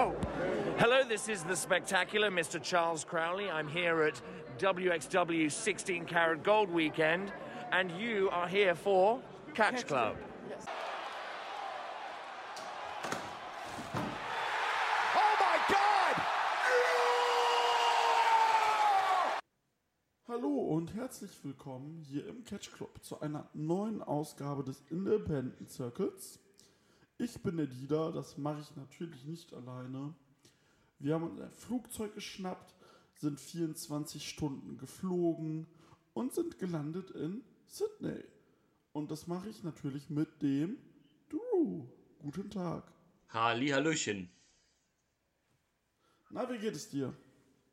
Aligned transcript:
go. 0.00 0.14
Hello, 0.78 1.02
this 1.04 1.28
is 1.28 1.42
the 1.44 1.56
spectacular 1.56 2.30
Mr. 2.30 2.62
Charles 2.62 3.04
Crowley. 3.04 3.50
I'm 3.50 3.68
here 3.68 4.02
at 4.02 4.20
WXW 4.58 5.50
16 5.50 6.06
Karat 6.06 6.42
Gold 6.42 6.70
Weekend, 6.70 7.32
and 7.72 7.90
you 7.92 8.30
are 8.30 8.48
here 8.48 8.74
for 8.74 9.20
Catch 9.54 9.86
Club. 9.86 10.16
Oh 15.14 15.32
my 15.38 15.58
God! 15.68 16.16
Hallo 20.28 20.48
und 20.48 20.94
herzlich 20.94 21.44
willkommen 21.44 22.02
hier 22.08 22.26
im 22.26 22.44
Catch 22.44 22.72
Club 22.72 23.02
zu 23.02 23.20
einer 23.20 23.50
neuen 23.52 24.02
Ausgabe 24.02 24.64
des 24.64 24.82
Independent 24.88 25.70
Circles. 25.70 26.38
Ich 27.22 27.42
bin 27.42 27.58
der 27.58 27.66
Dieter, 27.66 28.12
das 28.12 28.38
mache 28.38 28.62
ich 28.62 28.74
natürlich 28.76 29.26
nicht 29.26 29.52
alleine. 29.52 30.14
Wir 30.98 31.12
haben 31.12 31.24
uns 31.24 31.38
ein 31.38 31.50
Flugzeug 31.50 32.14
geschnappt, 32.14 32.74
sind 33.14 33.38
24 33.38 34.26
Stunden 34.26 34.78
geflogen 34.78 35.66
und 36.14 36.32
sind 36.32 36.58
gelandet 36.58 37.10
in 37.10 37.44
Sydney. 37.66 38.24
Und 38.94 39.10
das 39.10 39.26
mache 39.26 39.50
ich 39.50 39.62
natürlich 39.62 40.08
mit 40.08 40.40
dem 40.40 40.78
Drew. 41.28 41.84
Guten 42.20 42.48
Tag. 42.48 42.90
Hallihallöchen. 43.28 44.30
Na, 46.30 46.50
wie 46.50 46.56
geht 46.56 46.74
es 46.74 46.88
dir? 46.88 47.14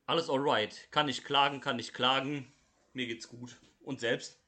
Alles 0.08 0.30
alright. 0.30 0.92
Kann 0.92 1.08
ich 1.08 1.24
klagen, 1.24 1.62
kann 1.62 1.80
ich 1.80 1.94
klagen. 1.94 2.52
Mir 2.92 3.08
geht's 3.08 3.30
gut. 3.30 3.56
Und 3.80 4.02
selbst? 4.02 4.42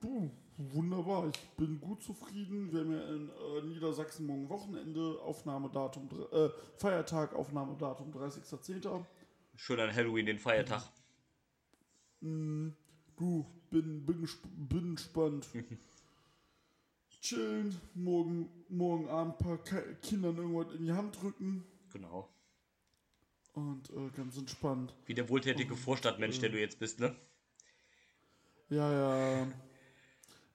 Du, 0.00 0.30
wunderbar. 0.72 1.28
Ich 1.34 1.40
bin 1.56 1.80
gut 1.80 2.02
zufrieden. 2.02 2.72
Wir 2.72 2.80
haben 2.80 2.92
ja 2.92 3.02
in 3.08 3.28
äh, 3.30 3.62
Niedersachsen 3.74 4.26
morgen 4.26 4.48
Wochenende, 4.48 5.20
Aufnahmedatum, 5.22 6.08
äh, 6.32 6.48
Feiertag, 6.76 7.34
Aufnahmedatum 7.34 8.12
30.10. 8.12 9.04
Schön 9.56 9.80
an 9.80 9.94
Halloween, 9.94 10.26
den 10.26 10.38
Feiertag. 10.38 10.82
Du, 12.20 12.72
bin, 13.70 14.04
bin, 14.06 14.28
bin 14.68 14.94
gespannt. 14.94 15.46
Chillen, 17.20 17.80
morgen, 17.94 18.48
morgen 18.68 19.08
Abend 19.08 19.34
ein 19.34 19.38
paar 19.38 19.58
Ki- 19.58 19.94
Kindern 20.02 20.36
irgendwas 20.36 20.74
in 20.74 20.84
die 20.84 20.92
Hand 20.92 21.20
drücken 21.22 21.64
Genau. 21.92 22.28
und 23.52 23.90
äh, 23.90 24.08
ganz 24.16 24.36
entspannt. 24.36 24.94
Wie 25.06 25.14
der 25.14 25.28
wohltätige 25.28 25.76
Vorstadtmensch, 25.76 26.40
der 26.40 26.48
du 26.50 26.58
jetzt 26.58 26.78
bist, 26.80 26.98
ne? 27.00 27.14
Ja, 28.70 28.90
ja. 28.92 29.46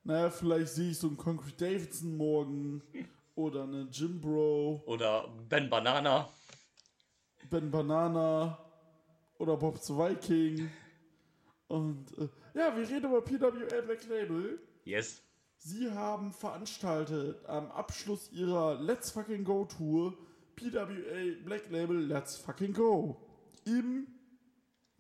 Naja, 0.08 0.30
vielleicht 0.30 0.70
sehe 0.70 0.92
ich 0.92 0.98
so 0.98 1.08
einen 1.08 1.18
Concrete 1.18 1.58
Davidson 1.58 2.16
morgen 2.16 2.82
oder 3.36 3.64
eine 3.64 3.90
Jim 3.92 4.22
Bro. 4.22 4.82
Oder 4.86 5.28
Ben 5.50 5.70
Banana. 5.70 6.30
Ben 7.50 7.70
Banana 7.70 8.58
oder 9.38 9.58
Bob 9.58 9.78
the 9.80 9.94
Viking. 9.94 10.72
Und 11.68 12.18
äh, 12.20 12.30
ja, 12.54 12.74
wir 12.74 12.88
reden 12.88 13.04
über 13.10 13.22
PWA 13.22 13.82
Black 13.82 14.08
Label. 14.08 14.62
Yes. 14.86 15.22
Sie 15.58 15.92
haben 15.92 16.32
veranstaltet 16.32 17.46
am 17.46 17.70
Abschluss 17.72 18.32
ihrer 18.32 18.76
Let's 18.76 19.12
Fucking 19.12 19.44
Go 19.44 19.66
Tour 19.66 20.18
PWA 20.56 21.44
Black 21.44 21.70
Label 21.70 21.98
Let's 21.98 22.38
Fucking 22.38 22.72
Go 22.72 23.18
im 23.66 24.08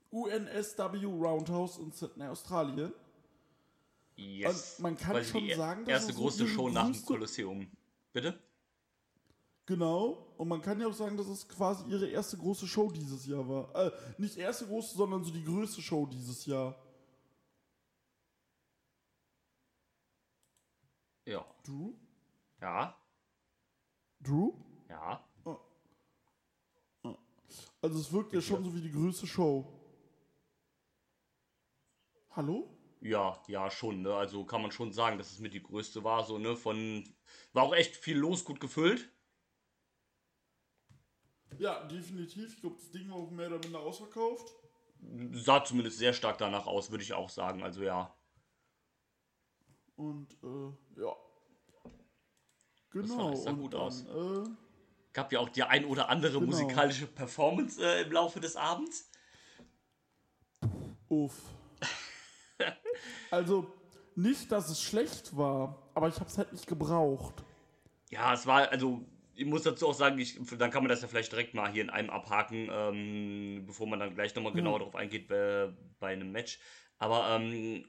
UNSW 0.10 1.06
Roundhouse 1.06 1.78
in 1.78 1.94
Sydney, 1.94 2.26
Australien. 2.26 2.92
Yes. 4.18 4.76
Und 4.78 4.84
man 4.84 4.98
kann 4.98 5.12
Quasi 5.12 5.32
schon 5.32 5.44
die 5.44 5.54
sagen, 5.54 5.86
dass 5.86 5.92
erste 5.92 6.14
so 6.14 6.20
große 6.20 6.44
ihre 6.44 6.52
Show 6.52 6.70
nach 6.70 6.92
dem 6.92 7.06
Kolosseum. 7.06 7.72
Bitte? 8.12 8.40
Genau. 9.68 10.34
Und 10.38 10.48
man 10.48 10.62
kann 10.62 10.82
ja 10.82 10.88
auch 10.88 10.94
sagen, 10.94 11.16
dass 11.18 11.28
es 11.28 11.48
quasi 11.48 11.86
ihre 11.90 12.08
erste 12.08 12.38
große 12.38 12.68
Show 12.68 12.92
dieses 12.92 13.26
Jahr 13.28 13.48
war. 13.48 13.76
Äh, 13.76 13.92
nicht 14.18 14.38
erste 14.38 14.66
große, 14.66 14.98
sondern 14.98 15.24
so 15.24 15.32
die 15.32 15.44
größte 15.44 15.82
Show 15.82 16.08
dieses 16.08 16.46
Jahr. 16.46 16.76
Ja. 21.26 21.46
Drew? 21.64 21.94
Ja. 22.60 22.98
Drew? 24.20 24.54
Ja. 24.90 25.24
Also 27.82 28.00
es 28.00 28.12
wirkt 28.12 28.34
ja 28.34 28.42
schon 28.42 28.64
so 28.64 28.74
wie 28.74 28.82
die 28.82 28.92
größte 28.92 29.28
Show. 29.28 29.72
Hallo? 32.32 32.77
Ja, 33.02 33.42
ja, 33.48 33.70
schon, 33.70 34.02
ne? 34.02 34.14
Also 34.16 34.44
kann 34.46 34.62
man 34.62 34.72
schon 34.72 34.92
sagen, 34.92 35.18
dass 35.18 35.32
es 35.32 35.40
mit 35.40 35.54
die 35.54 35.62
größte 35.62 36.04
war, 36.04 36.24
so, 36.24 36.38
ne? 36.38 36.56
Von. 36.56 37.04
War 37.54 37.64
auch 37.64 37.76
echt 37.76 37.96
viel 37.96 38.18
los, 38.18 38.44
gut 38.44 38.60
gefüllt. 38.60 39.10
Ja, 41.60 41.84
definitiv. 41.86 42.54
Ich 42.54 42.62
glaube, 42.62 42.76
das 42.78 42.92
Ding 42.92 43.10
war 43.10 43.18
auch 43.18 43.32
mehr 43.32 43.48
oder 43.48 43.60
minder 43.60 43.80
ausverkauft. 43.80 44.54
Sah 45.32 45.64
zumindest 45.64 45.98
sehr 45.98 46.14
stark 46.14 46.38
danach 46.38 46.68
aus, 46.68 46.92
würde 46.92 47.04
ich 47.04 47.14
auch 47.14 47.30
sagen. 47.30 47.64
Also 47.64 47.84
ja. 47.84 48.16
Und 49.96 50.32
äh, 50.44 51.02
ja. 51.02 51.16
Genau. 52.92 53.32
das 53.32 53.44
sah 53.44 53.52
gut 53.52 53.74
dann, 53.74 53.82
aus. 53.82 54.06
Äh, 54.06 54.50
Gab 55.14 55.32
ja 55.32 55.40
auch 55.40 55.50
die 55.50 55.64
ein 55.64 55.86
oder 55.86 56.10
andere 56.10 56.34
Genau. 56.34 56.46
musikalische 56.46 57.08
Performance 57.08 57.82
äh, 57.84 58.04
im 58.04 58.12
Laufe 58.12 58.40
des 58.40 58.56
Abends. 58.56 59.10
uff. 61.10 61.34
Also, 63.32 63.72
nicht, 64.16 64.52
dass 64.52 64.70
es 64.70 64.82
schlecht 64.82 65.36
war, 65.38 65.90
aber 65.94 66.08
ich 66.08 66.16
habe 66.16 66.30
es 66.30 66.38
halt 66.38 66.52
nicht 66.52 66.68
gebraucht. 66.68 67.44
Ja, 68.10 68.34
es 68.34 68.48
war, 68.48 68.70
also, 68.70 69.06
ich 69.36 69.46
muss 69.46 69.64
dazu 69.64 69.88
auch 69.88 69.94
sagen, 69.94 70.18
ich, 70.18 70.40
dann 70.58 70.72
kann 70.72 70.84
man 70.84 70.90
das 70.90 71.02
ja 71.02 71.08
vielleicht 71.08 71.32
direkt 71.32 71.54
mal 71.54 71.72
hier 71.72 71.84
in 71.84 71.90
einem 71.90 72.10
abhaken, 72.10 72.70
ähm, 72.72 73.64
bevor 73.66 73.88
man 73.88 74.00
dann 74.00 74.16
gleich 74.16 74.34
nochmal 74.34 74.54
genauer 74.54 74.80
darauf 74.80 74.96
eingeht 74.96 75.28
bei, 75.28 75.72
bei 76.00 76.14
einem 76.14 76.32
Match. 76.32 76.60
Aber, 76.98 77.30
ähm, 77.30 77.88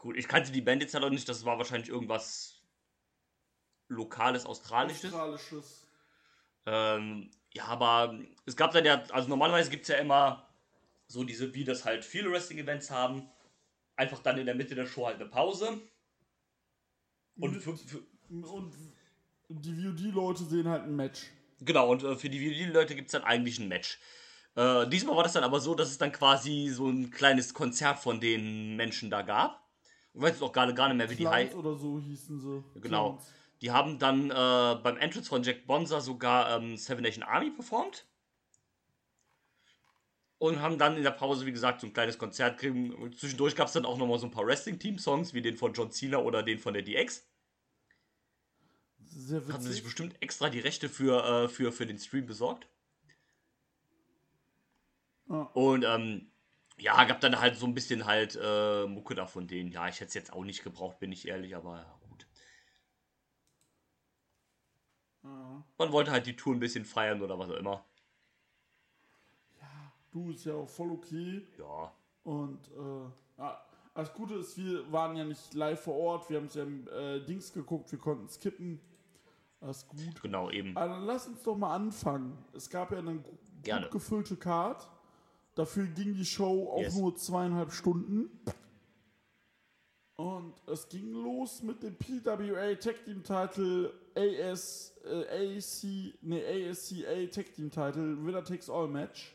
gut, 0.00 0.16
ich 0.16 0.28
kannte 0.28 0.52
die 0.52 0.62
Band 0.62 0.82
jetzt 0.82 0.94
halt 0.94 1.04
auch 1.04 1.10
nicht, 1.10 1.28
das 1.28 1.44
war 1.44 1.58
wahrscheinlich 1.58 1.90
irgendwas 1.90 2.62
Lokales, 3.88 4.46
Australisches. 4.46 5.12
Australisches. 5.12 5.86
Ähm, 6.66 7.30
ja, 7.52 7.64
aber 7.64 8.18
es 8.46 8.56
gab 8.56 8.72
dann 8.72 8.84
ja, 8.84 9.02
also 9.10 9.28
normalerweise 9.28 9.70
gibt 9.70 9.82
es 9.82 9.88
ja 9.88 9.96
immer 9.96 10.48
so 11.06 11.24
diese, 11.24 11.54
wie 11.54 11.64
das 11.64 11.84
halt 11.84 12.04
viele 12.04 12.30
Wrestling-Events 12.30 12.90
haben, 12.90 13.30
einfach 13.98 14.20
dann 14.20 14.38
in 14.38 14.46
der 14.46 14.54
Mitte 14.54 14.74
der 14.74 14.86
Show 14.86 15.06
halt 15.06 15.16
eine 15.20 15.28
Pause. 15.28 15.80
Und 17.38 17.52
Mit- 17.52 17.62
für, 17.62 17.76
für, 17.76 17.98
Und 18.28 18.72
die 19.48 19.74
VOD-Leute 19.74 20.44
sehen 20.44 20.68
halt 20.68 20.84
ein 20.84 20.96
Match. 20.96 21.26
genau, 21.60 21.90
und 21.90 22.02
äh, 22.02 22.16
für 22.16 22.28
die 22.30 22.38
VOD-Leute 22.38 22.94
gibt 22.94 23.08
es 23.08 23.12
dann 23.12 23.24
eigentlich 23.24 23.58
ein 23.58 23.68
Match. 23.68 23.98
Äh, 24.56 24.88
diesmal 24.88 25.16
war 25.16 25.22
das 25.22 25.32
dann 25.34 25.44
aber 25.44 25.60
so, 25.60 25.74
dass 25.74 25.90
es 25.90 25.98
dann 25.98 26.12
quasi 26.12 26.68
so 26.68 26.88
ein 26.88 27.10
kleines 27.10 27.54
Konzert 27.54 27.98
von 27.98 28.20
den 28.20 28.76
Menschen 28.76 29.10
da 29.10 29.22
gab. 29.22 29.64
Ich 30.14 30.20
weiß 30.20 30.32
jetzt 30.32 30.42
auch 30.42 30.52
gerade 30.52 30.74
gar 30.74 30.88
nicht 30.88 30.96
mehr, 30.96 31.08
wie 31.10 31.14
die 31.16 31.22
Clowns 31.22 31.36
heißen. 31.36 31.58
oder 31.58 31.74
so 31.76 32.00
hießen 32.00 32.40
sie. 32.40 32.64
Genau. 32.80 33.10
Clowns. 33.12 33.32
Die 33.60 33.70
haben 33.70 33.98
dann 33.98 34.30
äh, 34.30 34.80
beim 34.82 34.96
Entrance 34.98 35.28
von 35.28 35.42
Jack 35.42 35.66
Bonza 35.66 36.00
sogar 36.00 36.56
ähm, 36.56 36.76
Seven 36.76 37.02
Nation 37.02 37.22
Army 37.24 37.50
performt. 37.50 38.06
Und 40.38 40.60
haben 40.60 40.78
dann 40.78 40.96
in 40.96 41.02
der 41.02 41.10
Pause, 41.10 41.46
wie 41.46 41.52
gesagt, 41.52 41.80
so 41.80 41.86
ein 41.88 41.92
kleines 41.92 42.16
Konzert 42.16 42.58
gekriegt. 42.58 43.18
Zwischendurch 43.18 43.56
gab 43.56 43.66
es 43.66 43.72
dann 43.72 43.84
auch 43.84 43.98
nochmal 43.98 44.20
so 44.20 44.26
ein 44.26 44.30
paar 44.30 44.46
Wrestling-Team-Songs, 44.46 45.34
wie 45.34 45.42
den 45.42 45.56
von 45.56 45.72
John 45.72 45.90
Cena 45.90 46.18
oder 46.18 46.44
den 46.44 46.60
von 46.60 46.74
der 46.74 46.82
DX. 46.82 47.26
Sehr 49.00 49.40
Haben 49.40 49.62
sie 49.62 49.68
sich 49.68 49.78
witzig. 49.78 49.84
bestimmt 49.84 50.22
extra 50.22 50.48
die 50.48 50.60
Rechte 50.60 50.88
für, 50.88 51.24
äh, 51.24 51.48
für, 51.48 51.72
für 51.72 51.86
den 51.86 51.98
Stream 51.98 52.26
besorgt. 52.26 52.68
Ja. 55.28 55.42
Und 55.54 55.84
ähm, 55.84 56.30
ja, 56.78 57.02
gab 57.04 57.20
dann 57.20 57.40
halt 57.40 57.56
so 57.56 57.66
ein 57.66 57.74
bisschen 57.74 58.06
halt 58.06 58.38
äh, 58.40 58.86
Mucke 58.86 59.14
da 59.14 59.26
von 59.26 59.46
denen. 59.48 59.72
Ja, 59.72 59.88
ich 59.88 59.96
hätte 59.96 60.08
es 60.08 60.14
jetzt 60.14 60.32
auch 60.32 60.44
nicht 60.44 60.62
gebraucht, 60.62 61.00
bin 61.00 61.12
ich 61.12 61.26
ehrlich, 61.26 61.56
aber 61.56 61.78
ja, 61.78 61.98
gut. 62.08 62.26
Ja. 65.24 65.64
Man 65.78 65.92
wollte 65.92 66.12
halt 66.12 66.26
die 66.26 66.36
Tour 66.36 66.54
ein 66.54 66.60
bisschen 66.60 66.84
feiern 66.84 67.22
oder 67.22 67.38
was 67.38 67.50
auch 67.50 67.56
immer. 67.56 67.84
Du 70.10 70.30
ist 70.30 70.44
ja 70.44 70.54
auch 70.54 70.68
voll 70.68 70.90
okay. 70.92 71.42
Ja. 71.58 71.92
Und 72.24 72.58
äh, 72.68 73.40
ja, 73.40 73.60
das 73.94 74.12
Gute 74.14 74.34
ist, 74.34 74.56
wir 74.56 74.90
waren 74.92 75.16
ja 75.16 75.24
nicht 75.24 75.54
live 75.54 75.80
vor 75.80 75.94
Ort. 75.96 76.30
Wir 76.30 76.38
haben 76.38 76.46
es 76.46 76.54
ja 76.54 76.62
im 76.64 76.86
äh, 76.88 77.20
Dings 77.20 77.52
geguckt. 77.52 77.90
Wir 77.92 77.98
konnten 77.98 78.28
skippen. 78.28 78.80
Das 79.60 79.78
ist 79.78 79.88
gut. 79.88 80.22
Genau, 80.22 80.50
eben. 80.50 80.76
Aber 80.76 80.88
dann 80.94 81.04
lass 81.04 81.26
uns 81.26 81.42
doch 81.42 81.56
mal 81.56 81.74
anfangen. 81.74 82.38
Es 82.54 82.70
gab 82.70 82.92
ja 82.92 82.98
eine 82.98 83.16
gu- 83.16 83.22
gut 83.30 83.38
Gerne. 83.64 83.88
gefüllte 83.90 84.36
Card. 84.36 84.88
Dafür 85.56 85.86
ging 85.88 86.14
die 86.14 86.24
Show 86.24 86.70
auch 86.72 86.80
Yes. 86.80 86.96
nur 86.96 87.16
zweieinhalb 87.16 87.72
Stunden. 87.72 88.30
Und 90.16 90.54
es 90.66 90.88
ging 90.88 91.12
los 91.12 91.62
mit 91.62 91.82
dem 91.82 91.94
PWA 91.96 92.74
Tag 92.74 93.04
Team 93.04 93.22
Title 93.22 93.92
AS, 94.16 94.92
äh, 95.04 95.56
AC, 95.58 96.14
nee, 96.22 96.68
ASCA 96.70 97.26
Tag 97.30 97.52
Team 97.54 97.70
Title 97.70 98.24
Winner 98.24 98.42
Takes 98.44 98.68
All 98.68 98.88
Match. 98.88 99.34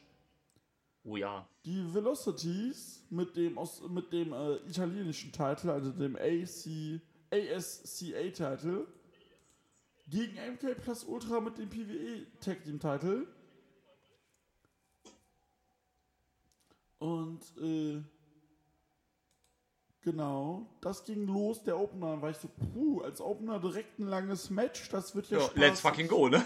Oh 1.03 1.17
ja. 1.17 1.47
Die 1.65 1.93
Velocities 1.93 3.05
mit 3.09 3.35
dem, 3.35 3.57
aus, 3.57 3.81
mit 3.89 4.11
dem 4.13 4.31
äh, 4.31 4.55
italienischen 4.67 5.31
Titel, 5.31 5.69
also 5.69 5.91
dem 5.91 6.15
AC, 6.15 7.01
ASCA-Titel, 7.29 8.87
gegen 10.07 10.33
MK 10.53 10.75
Plus 10.81 11.03
Ultra 11.03 11.39
mit 11.41 11.57
dem 11.57 11.69
PWE 11.69 12.25
Tag 12.39 12.63
Team 12.63 12.79
Title. 12.79 13.27
Und 16.99 17.41
äh, 17.61 18.01
genau, 20.01 20.69
das 20.79 21.03
ging 21.03 21.27
los, 21.27 21.63
der 21.63 21.77
Opener. 21.77 22.11
Dann 22.11 22.21
war 22.21 22.29
ich 22.29 22.37
so, 22.37 22.47
puh, 22.47 23.01
als 23.01 23.19
Opener 23.19 23.59
direkt 23.59 23.99
ein 23.99 24.07
langes 24.07 24.49
Match, 24.49 24.87
das 24.89 25.13
wird 25.13 25.29
ja, 25.29 25.39
Ja, 25.39 25.49
let's 25.55 25.81
fucking 25.81 26.07
go, 26.07 26.29
ne? 26.29 26.45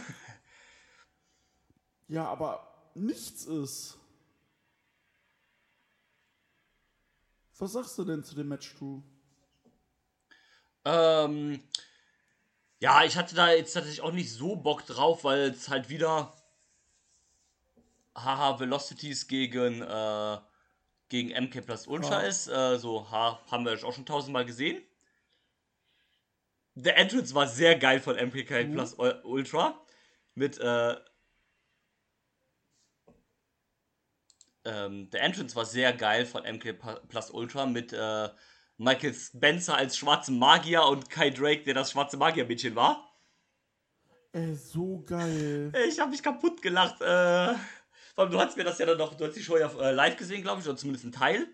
Ja, 2.07 2.25
aber 2.25 2.91
nichts 2.95 3.45
ist. 3.45 3.99
Was 7.59 7.71
sagst 7.73 7.97
du 7.97 8.03
denn 8.05 8.23
zu 8.23 8.35
dem 8.35 8.47
Match, 8.49 8.75
du? 8.77 9.03
Ähm, 10.85 11.61
ja, 12.79 13.03
ich 13.03 13.17
hatte 13.17 13.35
da 13.35 13.51
jetzt 13.51 13.73
tatsächlich 13.73 14.01
auch 14.01 14.11
nicht 14.11 14.31
so 14.31 14.55
Bock 14.55 14.85
drauf, 14.85 15.23
weil 15.23 15.49
es 15.49 15.67
halt 15.69 15.89
wieder 15.89 16.33
haha 18.15 18.59
Velocities 18.59 19.27
gegen 19.27 19.81
äh, 19.81 20.37
gegen 21.09 21.29
MK 21.31 21.61
Plus 21.61 21.87
Ultra 21.87 22.21
Ja. 22.21 22.27
ist. 22.27 22.47
Äh, 22.47 22.77
so 22.77 23.09
ha, 23.09 23.39
haben 23.49 23.65
wir 23.65 23.73
auch 23.83 23.93
schon 23.93 24.05
tausendmal 24.05 24.45
gesehen. 24.45 24.81
Der 26.75 26.97
Entrance 26.97 27.33
war 27.33 27.47
sehr 27.47 27.77
geil 27.77 27.99
von 27.99 28.15
MK 28.15 28.65
Mhm. 28.65 28.71
Plus 28.73 28.93
Ultra 29.23 29.81
mit 30.35 30.59
äh, 30.59 30.95
ähm, 34.67 35.09
der 35.09 35.23
Entrance 35.23 35.55
war 35.55 35.65
sehr 35.65 35.93
geil 35.93 36.25
von 36.25 36.43
MK 36.43 37.07
Plus 37.07 37.31
Ultra 37.31 37.65
mit 37.65 37.93
äh, 37.93 38.29
Michael 38.77 39.13
Spencer 39.13 39.75
als 39.75 39.97
schwarzen 39.97 40.37
Magier 40.37 40.85
und 40.85 41.09
Kai 41.09 41.29
Drake, 41.29 41.63
der 41.63 41.73
das 41.73 41.91
schwarze 41.91 42.17
Magiermädchen 42.17 42.75
war. 42.75 43.07
Ey, 44.33 44.53
so 44.53 45.03
geil. 45.05 45.71
Ich 45.87 45.99
habe 45.99 46.11
mich 46.11 46.21
kaputt 46.21 46.61
gelacht. 46.61 47.01
Äh, 47.01 47.55
vor 48.13 48.23
allem, 48.23 48.31
du 48.31 48.39
hast 48.39 48.57
mir 48.57 48.63
das 48.63 48.77
ja 48.77 48.85
dann 48.85 48.97
noch, 48.97 49.15
du 49.15 49.25
hast 49.25 49.35
die 49.35 49.43
Show 49.43 49.57
ja 49.57 49.71
äh, 49.79 49.91
live 49.91 50.17
gesehen, 50.17 50.43
glaube 50.43 50.61
ich, 50.61 50.67
oder 50.67 50.77
zumindest 50.77 51.05
einen 51.05 51.13
Teil. 51.13 51.47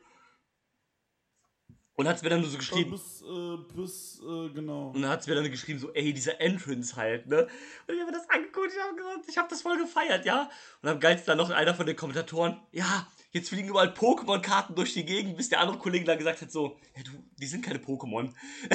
Und 1.95 2.07
hat 2.07 2.23
mir 2.23 2.29
dann 2.29 2.41
nur 2.41 2.49
so 2.49 2.57
geschrieben, 2.57 2.89
bis, 2.89 3.21
äh, 3.21 3.57
bis, 3.75 4.19
äh, 4.21 4.49
genau. 4.49 4.87
und 4.89 5.01
dann 5.03 5.11
hat 5.11 5.27
mir 5.27 5.35
dann 5.35 5.51
geschrieben, 5.51 5.77
so, 5.77 5.93
ey, 5.93 6.11
dieser 6.11 6.41
Entrance 6.41 6.95
halt, 6.95 7.27
ne? 7.27 7.43
Und 7.87 7.93
ich 7.93 8.01
habe 8.01 8.11
mir 8.11 8.17
das 8.17 8.27
angeguckt, 8.31 8.71
ich 8.73 8.81
habe 8.81 8.95
gesagt, 8.95 9.25
ich 9.29 9.37
habe 9.37 9.47
das 9.47 9.61
voll 9.61 9.77
gefeiert, 9.77 10.25
ja? 10.25 10.49
Und 10.81 10.89
am 10.89 10.99
geilsten 10.99 11.27
dann 11.27 11.37
noch 11.37 11.51
einer 11.51 11.75
von 11.75 11.85
den 11.85 11.95
Kommentatoren, 11.95 12.59
ja, 12.71 13.07
jetzt 13.31 13.49
fliegen 13.49 13.69
überall 13.69 13.93
Pokémon-Karten 13.93 14.73
durch 14.73 14.93
die 14.93 15.05
Gegend, 15.05 15.37
bis 15.37 15.49
der 15.49 15.59
andere 15.59 15.77
Kollege 15.77 16.03
dann 16.05 16.17
gesagt 16.17 16.41
hat, 16.41 16.51
so, 16.51 16.79
ja, 16.95 17.03
du, 17.03 17.11
die 17.39 17.45
sind 17.45 17.63
keine 17.63 17.77
Pokémon. 17.77 18.33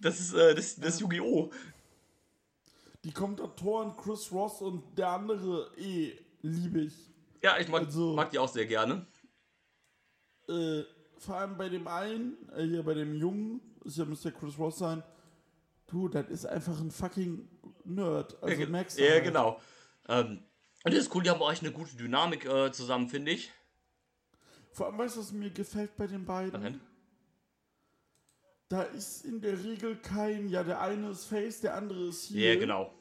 das 0.00 0.20
ist, 0.20 0.32
äh, 0.34 0.54
das, 0.54 0.76
das 0.76 0.94
ist 0.94 1.00
Yu-Gi-Oh! 1.00 1.50
Die 3.02 3.12
Kommentatoren 3.12 3.96
Chris 3.96 4.30
Ross 4.30 4.62
und 4.62 4.96
der 4.96 5.08
andere 5.08 5.72
eh 5.76 6.12
liebe 6.42 6.82
ich. 6.82 6.94
Ja, 7.42 7.58
ich 7.58 7.66
mag, 7.68 7.84
Also- 7.84 8.14
mag 8.14 8.30
die 8.30 8.38
auch 8.38 8.48
sehr 8.48 8.66
gerne. 8.66 9.06
Äh, 10.48 10.84
vor 11.18 11.36
allem 11.36 11.56
bei 11.56 11.68
dem 11.68 11.86
einen, 11.88 12.36
äh, 12.56 12.64
hier 12.64 12.82
bei 12.82 12.94
dem 12.94 13.14
Jungen, 13.14 13.60
ist 13.84 13.98
ja 13.98 14.04
müsste 14.04 14.32
Chris 14.32 14.58
Ross 14.58 14.78
sein. 14.78 15.02
Du, 15.86 16.08
das 16.08 16.28
ist 16.28 16.46
einfach 16.46 16.78
ein 16.80 16.90
fucking 16.90 17.48
Nerd. 17.84 18.42
Also 18.42 18.60
ja, 18.60 18.68
merkst 18.68 18.98
du 18.98 19.04
ja 19.04 19.12
halt. 19.12 19.24
genau. 19.24 19.60
Ähm, 20.08 20.42
und 20.84 20.92
das 20.92 21.04
ist 21.04 21.14
cool, 21.14 21.22
die 21.22 21.30
haben 21.30 21.40
auch 21.40 21.52
echt 21.52 21.62
eine 21.62 21.72
gute 21.72 21.96
Dynamik 21.96 22.44
äh, 22.44 22.72
zusammen, 22.72 23.08
finde 23.08 23.32
ich. 23.32 23.52
Vor 24.72 24.86
allem, 24.86 24.98
weißt 24.98 25.16
du, 25.16 25.20
was 25.20 25.32
mir 25.32 25.50
gefällt 25.50 25.96
bei 25.96 26.06
den 26.06 26.24
beiden? 26.24 26.52
Was 26.52 26.62
denn? 26.62 26.80
Da 28.68 28.82
ist 28.82 29.24
in 29.24 29.40
der 29.40 29.62
Regel 29.62 29.96
kein, 29.96 30.48
ja, 30.48 30.62
der 30.64 30.80
eine 30.80 31.10
ist 31.10 31.26
Face, 31.26 31.60
der 31.60 31.76
andere 31.76 32.08
ist 32.08 32.24
hier. 32.24 32.54
Ja, 32.54 32.60
genau. 32.60 32.92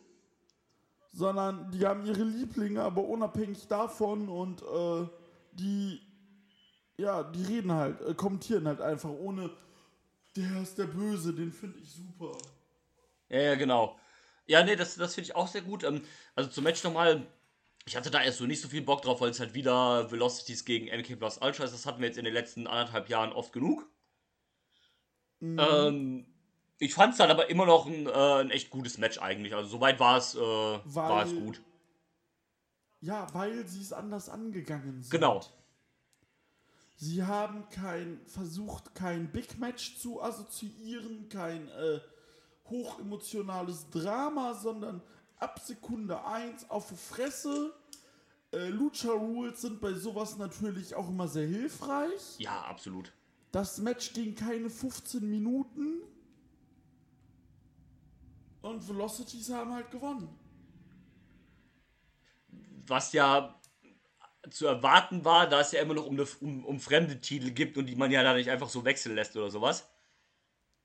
Sondern 1.11 1.71
die 1.71 1.85
haben 1.85 2.05
ihre 2.05 2.23
Lieblinge, 2.23 2.81
aber 2.81 3.03
unabhängig 3.03 3.67
davon 3.67 4.29
und 4.29 4.61
äh, 4.61 5.07
die, 5.53 6.01
ja, 6.97 7.23
die 7.23 7.43
reden 7.43 7.71
halt, 7.71 8.01
äh, 8.01 8.13
kommentieren 8.13 8.67
halt 8.67 8.81
einfach 8.81 9.09
ohne, 9.09 9.49
der 10.35 10.61
ist 10.61 10.77
der 10.77 10.85
Böse, 10.85 11.33
den 11.33 11.51
finde 11.51 11.79
ich 11.79 11.91
super. 11.91 12.37
Ja, 13.29 13.39
ja, 13.39 13.55
genau. 13.55 13.97
Ja, 14.45 14.63
nee, 14.63 14.75
das, 14.75 14.95
das 14.95 15.15
finde 15.15 15.29
ich 15.29 15.35
auch 15.35 15.47
sehr 15.47 15.61
gut. 15.61 15.83
Ähm, 15.83 16.01
also 16.35 16.49
zum 16.49 16.63
Match 16.63 16.83
nochmal, 16.83 17.25
ich 17.85 17.95
hatte 17.95 18.11
da 18.11 18.21
erst 18.21 18.37
so 18.37 18.45
nicht 18.45 18.61
so 18.61 18.67
viel 18.67 18.81
Bock 18.81 19.01
drauf, 19.01 19.21
weil 19.21 19.29
es 19.29 19.39
halt 19.39 19.53
wieder 19.53 20.11
Velocities 20.11 20.65
gegen 20.65 20.87
MK 20.87 21.15
Plus 21.15 21.39
Ultra 21.41 21.63
ist. 21.63 21.73
Das 21.73 21.85
hatten 21.85 21.99
wir 21.99 22.07
jetzt 22.07 22.17
in 22.17 22.25
den 22.25 22.33
letzten 22.33 22.67
anderthalb 22.67 23.09
Jahren 23.09 23.31
oft 23.31 23.53
genug. 23.53 23.87
Mhm. 25.39 25.59
Ähm, 25.59 26.25
ich 26.79 26.93
fand 26.93 27.13
es 27.13 27.17
dann 27.17 27.31
aber 27.31 27.49
immer 27.49 27.65
noch 27.65 27.85
ein, 27.85 28.07
äh, 28.07 28.41
ein 28.41 28.49
echt 28.49 28.69
gutes 28.69 28.97
Match 28.97 29.17
eigentlich. 29.19 29.55
Also 29.55 29.69
soweit 29.69 29.99
war 29.99 30.17
es, 30.17 30.35
äh, 30.35 30.39
war 30.39 31.25
es 31.25 31.33
gut. 31.33 31.61
Ja, 33.01 33.27
weil 33.33 33.65
sie 33.67 33.81
es 33.81 33.91
anders 33.93 34.29
angegangen 34.29 35.01
sind. 35.01 35.11
Genau. 35.11 35.41
Sie 36.95 37.23
haben 37.23 37.67
kein, 37.69 38.21
versucht, 38.25 38.95
kein 38.95 39.31
Big 39.31 39.59
Match 39.59 39.97
zu 39.97 40.21
assoziieren, 40.21 41.27
kein 41.29 41.67
äh, 41.69 41.99
hochemotionales 42.69 43.89
Drama, 43.89 44.53
sondern 44.53 45.01
ab 45.37 45.59
Sekunde 45.59 46.23
1 46.25 46.69
auf 46.69 46.89
die 46.89 46.95
Fresse. 46.95 47.73
Äh, 48.51 48.69
Lucha 48.69 49.11
Rules 49.11 49.61
sind 49.61 49.81
bei 49.81 49.93
sowas 49.93 50.37
natürlich 50.37 50.95
auch 50.95 51.09
immer 51.09 51.27
sehr 51.27 51.47
hilfreich. 51.47 52.37
Ja, 52.37 52.61
absolut. 52.61 53.11
Das 53.51 53.79
Match 53.79 54.13
ging 54.13 54.35
keine 54.35 54.69
15 54.69 55.27
Minuten. 55.29 56.01
Und 58.61 58.87
Velocities 58.87 59.49
haben 59.49 59.73
halt 59.73 59.91
gewonnen. 59.91 60.29
was 62.87 63.13
ja 63.13 63.59
zu 64.49 64.65
erwarten 64.67 65.23
war, 65.25 65.47
da 65.47 65.61
es 65.61 65.71
ja 65.71 65.81
immer 65.81 65.93
noch 65.93 66.05
um, 66.05 66.13
eine, 66.15 66.27
um, 66.41 66.65
um 66.65 66.79
fremde 66.79 67.19
Titel 67.21 67.51
gibt 67.51 67.77
und 67.77 67.85
die 67.85 67.95
man 67.95 68.11
ja 68.11 68.23
da 68.23 68.33
nicht 68.33 68.49
einfach 68.49 68.69
so 68.69 68.83
wechseln 68.85 69.15
lässt 69.15 69.35
oder 69.37 69.49
sowas. 69.49 69.87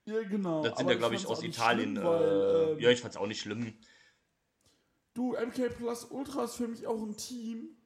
Ja, 0.04 0.22
genau. 0.22 0.62
Das 0.62 0.76
sind 0.76 0.86
Aber 0.86 0.92
ja, 0.92 0.98
glaube 0.98 1.14
ich, 1.16 1.26
aus 1.26 1.42
Italien. 1.42 1.96
schlimm, 1.96 2.04
weil, 2.04 2.22
äh, 2.22 2.72
ähm, 2.72 2.78
ja, 2.80 2.90
ich 2.90 3.00
fand's 3.00 3.16
auch 3.16 3.26
nicht 3.26 3.40
schlimm. 3.40 3.74
Du, 5.14 5.32
MK 5.34 5.70
Plus 5.76 6.04
Ultra 6.04 6.44
ist 6.44 6.54
für 6.54 6.68
mich 6.68 6.86
auch 6.86 7.02
ein 7.02 7.16
Team. 7.16 7.76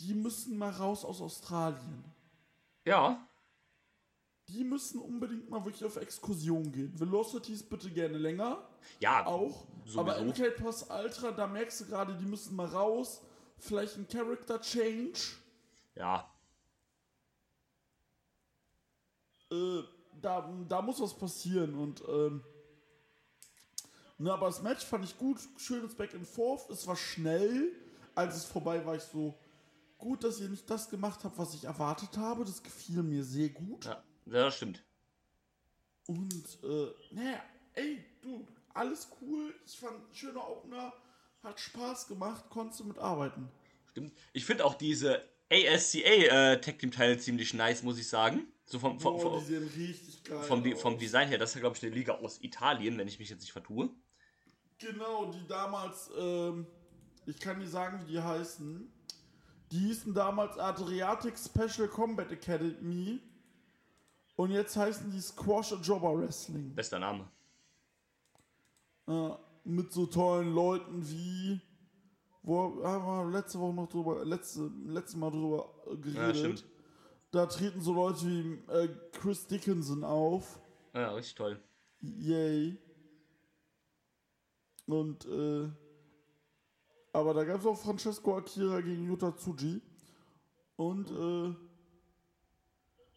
Die 0.00 0.14
müssen 0.14 0.58
mal 0.58 0.70
raus 0.70 1.04
aus 1.04 1.20
Australien. 1.20 2.04
Ja, 2.84 3.26
Die 4.48 4.64
müssen 4.64 4.98
unbedingt 5.00 5.48
mal 5.48 5.64
wirklich 5.64 5.84
auf 5.84 5.96
Exkursion 5.96 6.72
gehen. 6.72 6.98
Velocities 6.98 7.62
bitte 7.62 7.88
gerne 7.90 8.18
länger. 8.18 8.68
ja, 8.98 9.24
Auch. 9.24 9.66
Sowieso. 9.84 10.00
Aber 10.00 10.20
MK 10.20 10.50
Plus 10.56 10.82
Ultra, 10.90 11.30
da 11.30 11.46
merkst 11.46 11.80
du 11.82 11.86
gerade, 11.86 12.14
die 12.16 12.24
müssen 12.24 12.56
mal 12.56 12.66
raus. 12.66 13.22
Vielleicht 13.60 13.96
ein 13.96 14.08
Character 14.08 14.60
Change. 14.60 15.20
ja. 15.94 16.26
Äh, 19.52 19.82
da, 20.22 20.48
da 20.68 20.82
muss 20.82 21.00
was 21.00 21.16
passieren. 21.16 21.74
Und, 21.74 22.02
ähm, 22.08 22.44
ne, 24.18 24.32
aber 24.32 24.46
das 24.46 24.62
Match 24.62 24.84
fand 24.84 25.04
ich 25.04 25.16
gut. 25.18 25.38
Schönes 25.56 25.94
Back 25.94 26.14
and 26.14 26.26
Forth. 26.26 26.68
Es 26.70 26.86
war 26.86 26.96
schnell. 26.96 27.72
Als 28.14 28.36
es 28.36 28.44
vorbei 28.44 28.84
war, 28.84 28.96
ich 28.96 29.02
so, 29.02 29.34
gut, 29.98 30.24
dass 30.24 30.40
ihr 30.40 30.48
nicht 30.48 30.68
das 30.68 30.88
gemacht 30.90 31.24
habt, 31.24 31.38
was 31.38 31.54
ich 31.54 31.64
erwartet 31.64 32.16
habe. 32.16 32.44
Das 32.44 32.62
gefiel 32.62 33.02
mir 33.02 33.24
sehr 33.24 33.48
gut. 33.48 33.86
Ja, 33.86 34.02
das 34.26 34.56
stimmt. 34.56 34.82
Und, 36.06 36.58
äh, 36.62 36.92
naja, 37.12 37.42
ey, 37.74 38.04
du, 38.20 38.46
alles 38.74 39.08
cool. 39.20 39.54
Ich 39.64 39.78
fand, 39.78 40.00
schöner 40.12 40.48
Opener. 40.48 40.92
Hat 41.42 41.58
Spaß 41.58 42.08
gemacht. 42.08 42.44
Konntest 42.50 42.80
du 42.80 42.84
mitarbeiten. 42.84 43.48
Stimmt. 43.90 44.12
Ich 44.32 44.44
finde 44.44 44.64
auch 44.64 44.74
diese 44.74 45.22
ASCA 45.50 45.98
äh, 46.52 46.60
Tag 46.60 46.78
Team 46.78 46.90
Teile 46.90 47.18
ziemlich 47.18 47.54
nice, 47.54 47.82
muss 47.82 47.98
ich 47.98 48.08
sagen. 48.08 48.46
So 48.66 48.78
vom, 48.78 49.00
vom, 49.00 49.14
Oh, 49.16 49.18
vom, 49.18 49.40
die 49.40 49.46
sehen 49.46 49.68
richtig 49.76 50.22
geil 50.22 50.42
vom, 50.42 50.76
vom. 50.76 50.96
Design 50.96 51.28
her, 51.28 51.38
das 51.38 51.50
ist 51.50 51.54
ja, 51.56 51.60
glaube 51.60 51.76
ich, 51.76 51.82
eine 51.82 51.92
Liga 51.92 52.14
aus 52.14 52.40
Italien, 52.40 52.96
wenn 52.98 53.08
ich 53.08 53.18
mich 53.18 53.28
jetzt 53.28 53.40
nicht 53.40 53.50
vertue. 53.52 53.90
Genau, 54.78 55.26
die 55.32 55.44
damals, 55.48 56.08
ähm, 56.16 56.66
ich 57.26 57.38
kann 57.40 57.58
nicht 57.58 57.70
sagen, 57.72 58.00
wie 58.06 58.12
die 58.12 58.20
heißen. 58.20 58.92
Die 59.72 59.78
hießen 59.78 60.14
damals 60.14 60.56
Adriatic 60.56 61.34
Special 61.36 61.88
Combat 61.88 62.30
Academy. 62.30 63.20
Und 64.36 64.52
jetzt 64.52 64.76
heißen 64.76 65.10
die 65.10 65.20
Squash 65.20 65.74
Jobber 65.82 66.16
Wrestling. 66.16 66.74
Bester 66.74 66.98
Name. 66.98 67.28
Äh, 69.08 69.30
mit 69.64 69.92
so 69.92 70.06
tollen 70.06 70.54
Leuten 70.54 71.08
wie. 71.08 71.60
Wo 72.42 72.82
haben 72.84 73.30
wir 73.30 73.38
letzte 73.38 73.60
Woche 73.60 73.74
noch 73.74 73.88
drüber, 73.88 74.24
letzte, 74.24 74.70
letztes 74.86 75.16
Mal 75.16 75.30
drüber 75.30 75.68
geredet. 76.00 76.36
stimmt. 76.36 76.64
da 77.30 77.44
treten 77.44 77.82
so 77.82 77.92
Leute 77.92 78.22
wie 78.22 78.72
äh, 78.72 78.88
Chris 79.12 79.46
Dickinson 79.46 80.04
auf. 80.04 80.58
Ja, 80.94 81.12
richtig 81.12 81.34
toll. 81.34 81.60
Yay. 82.00 82.78
Und, 84.86 85.26
äh, 85.26 85.68
aber 87.12 87.34
da 87.34 87.44
gab 87.44 87.60
es 87.60 87.66
auch 87.66 87.78
Francesco 87.78 88.36
Akira 88.36 88.80
gegen 88.80 89.06
Yuta 89.06 89.36
Tsuji. 89.36 89.80
Und, 90.76 91.10
äh, 91.10 91.54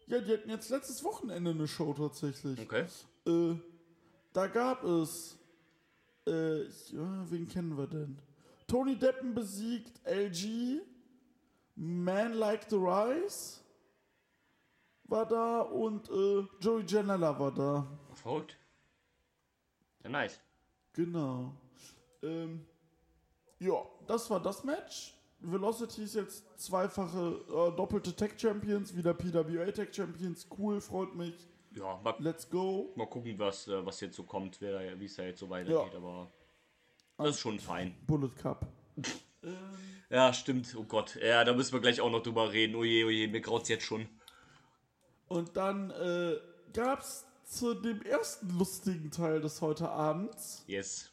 ja, 0.06 0.20
die 0.20 0.32
hatten 0.32 0.50
jetzt 0.50 0.68
letztes 0.68 1.02
Wochenende 1.02 1.50
eine 1.50 1.66
Show 1.66 1.94
tatsächlich. 1.94 2.60
Okay. 2.60 2.84
Äh, 3.26 3.56
da 4.32 4.46
gab 4.48 4.84
es, 4.84 5.38
äh, 6.26 6.64
wen 7.30 7.46
kennen 7.48 7.76
wir 7.76 7.86
denn? 7.86 8.18
Tony 8.66 8.96
Deppen 8.96 9.34
besiegt 9.34 10.00
LG, 10.06 10.80
Man 11.76 12.34
Like 12.34 12.68
the 12.70 12.76
Rise 12.76 13.60
war 15.04 15.26
da 15.26 15.60
und 15.60 16.08
äh, 16.10 16.46
Joey 16.60 16.84
Janela 16.86 17.38
war 17.38 17.52
da. 17.52 17.86
Verrückt. 18.14 18.56
Ja, 20.02 20.10
nice. 20.10 20.40
Genau. 20.92 21.52
Ähm, 22.22 22.64
ja, 23.58 23.84
das 24.06 24.28
war 24.30 24.40
das 24.40 24.64
Match. 24.64 25.14
Velocity 25.40 26.04
ist 26.04 26.14
jetzt 26.14 26.44
zweifache 26.58 27.40
äh, 27.48 27.76
doppelte 27.76 28.14
Tech 28.14 28.32
Champions, 28.38 28.96
wieder 28.96 29.12
PWA 29.12 29.70
Tech 29.70 29.94
Champions. 29.94 30.46
Cool, 30.58 30.80
freut 30.80 31.14
mich. 31.14 31.34
Ja, 31.76 32.00
mal, 32.02 32.14
Let's 32.18 32.48
go. 32.48 32.92
mal 32.96 33.06
gucken, 33.06 33.38
was, 33.38 33.66
äh, 33.68 33.84
was 33.84 34.00
jetzt 34.00 34.16
so 34.16 34.22
kommt, 34.24 34.60
wie 34.60 35.04
es 35.04 35.16
da 35.16 35.24
jetzt 35.24 35.40
so 35.40 35.50
weitergeht, 35.50 35.92
Ja. 35.92 35.98
aber 35.98 36.30
das 37.18 37.30
ist 37.30 37.40
schon 37.40 37.58
fein. 37.58 37.94
Bullet 38.06 38.30
Cup. 38.40 38.66
Ja, 40.10 40.32
stimmt. 40.32 40.74
Oh 40.78 40.84
Gott. 40.84 41.16
Ja, 41.16 41.44
da 41.44 41.52
müssen 41.52 41.72
wir 41.72 41.80
gleich 41.80 42.00
auch 42.00 42.10
noch 42.10 42.22
drüber 42.22 42.52
reden. 42.52 42.74
Oje, 42.76 43.04
oje, 43.06 43.28
mir 43.28 43.40
graut's 43.40 43.68
jetzt 43.68 43.84
schon. 43.84 44.08
Und 45.28 45.56
dann 45.56 45.90
äh, 45.90 46.36
gab 46.72 47.00
es 47.00 47.26
zu 47.44 47.74
dem 47.74 48.02
ersten 48.02 48.56
lustigen 48.56 49.10
Teil 49.10 49.40
des 49.40 49.60
heute 49.60 49.88
Abends 49.88 50.62
Yes. 50.66 51.10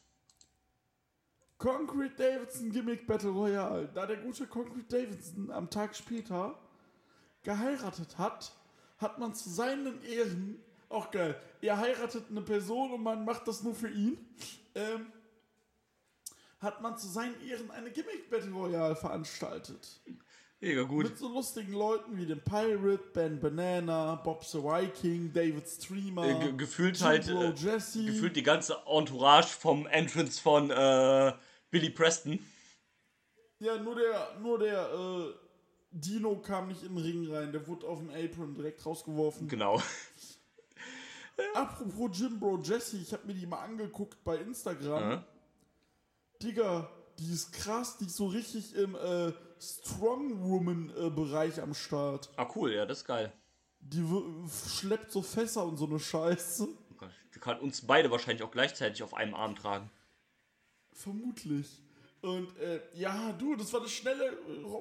Concrete 1.58 2.16
Davidson 2.16 2.72
Gimmick 2.72 3.06
Battle 3.06 3.30
Royale. 3.32 3.88
Da 3.94 4.06
der 4.06 4.18
gute 4.18 4.48
Concrete 4.48 4.86
Davidson 4.88 5.52
am 5.52 5.70
Tag 5.70 5.96
später 5.96 6.58
geheiratet 7.44 8.18
hat, 8.18 8.54
hat 9.02 9.20
man 9.20 9.34
zu 9.34 9.50
seinen 9.50 10.02
Ehren, 10.04 10.60
auch 10.90 11.12
geil, 11.12 11.36
er 11.62 11.78
heiratet 11.78 12.26
eine 12.30 12.42
Person 12.42 12.92
und 12.94 13.04
man 13.04 13.26
macht 13.26 13.48
das 13.48 13.64
nur 13.64 13.74
für 13.76 13.90
ihn, 13.90 14.18
ähm, 14.76 15.08
hat 16.60 16.82
man 16.82 16.98
zu 16.98 17.08
seinen 17.08 17.36
Ehren 17.48 17.72
eine 17.72 17.90
Gimmick 17.92 18.30
Battle 18.30 18.52
Royale 18.52 18.96
veranstaltet. 18.96 20.00
Mega 20.60 20.84
gut. 20.84 21.06
Mit 21.06 21.18
so 21.18 21.28
lustigen 21.28 21.74
Leuten 21.74 22.16
wie 22.18 22.26
dem 22.28 22.40
Pirate, 22.44 23.04
Ben 23.14 23.40
Banana, 23.40 24.14
Bob 24.18 24.46
the 24.46 24.60
Viking, 24.60 25.34
David 25.34 25.68
Streamer, 25.68 26.24
Äh, 26.24 26.40
ge- 26.40 26.54
gefühlt 26.56 26.98
Jim 26.98 27.08
halt, 27.08 27.26
Bro 27.26 27.42
äh, 27.46 27.54
Jesse. 27.56 28.06
Gefühlt 28.06 28.36
die 28.36 28.44
ganze 28.44 28.78
Entourage 28.86 29.48
vom 29.48 29.88
Entrance 29.88 30.40
von 30.40 30.70
äh, 30.70 31.34
Billy 31.72 31.90
Preston. 31.90 32.38
Ja, 33.58 33.78
nur 33.78 33.96
der, 33.96 34.38
nur 34.40 34.60
der 34.60 34.88
äh, 34.94 35.34
Dino 35.92 36.38
kam 36.38 36.70
nicht 36.70 36.84
in 36.84 36.96
den 36.96 37.04
Ring 37.04 37.34
rein. 37.34 37.52
Der 37.52 37.68
wurde 37.68 37.88
auf 37.88 38.00
dem 38.00 38.10
Apron 38.10 38.56
direkt 38.56 38.86
rausgeworfen. 38.86 39.48
Genau. 39.48 39.82
Apropos 41.54 42.18
Jim 42.18 42.40
Bro 42.40 42.62
Jesse, 42.64 42.98
ich 42.98 43.12
habe 43.14 43.28
mir 43.28 43.34
die 43.34 43.46
mal 43.46 43.64
angeguckt 43.64 44.24
bei 44.24 44.38
Instagram. 44.38 45.12
Äh? 45.12 45.22
Digga, 46.42 46.90
die 47.20 47.32
ist 47.32 47.52
krass, 47.52 47.98
die 47.98 48.06
ist 48.06 48.16
so 48.16 48.28
richtig 48.28 48.76
im 48.76 48.96
äh, 48.96 49.34
Strong-Woman-Bereich 49.60 51.62
am 51.62 51.74
Start. 51.74 52.30
Ah, 52.36 52.50
cool, 52.56 52.74
ja, 52.74 52.86
das 52.86 53.00
ist 53.00 53.06
geil. 53.06 53.32
Die 53.80 54.04
schleppt 54.68 55.12
so 55.12 55.22
Fässer 55.22 55.66
und 55.66 55.78
so 55.78 55.86
eine 55.86 56.00
Scheiße. 56.00 56.68
Die 57.34 57.40
kann 57.40 57.60
uns 57.60 57.82
beide 57.82 58.12
wahrscheinlich 58.12 58.44
auch 58.44 58.52
gleichzeitig 58.52 59.04
auf 59.04 59.14
einem 59.14 59.34
Arm 59.34 59.56
tragen. 59.56 59.90
Vermutlich. 60.92 61.81
Und 62.22 62.56
äh, 62.60 62.80
ja, 62.94 63.32
du, 63.32 63.56
das 63.56 63.74
war 63.74 63.80
eine 63.80 63.90
schnelle 63.90 64.38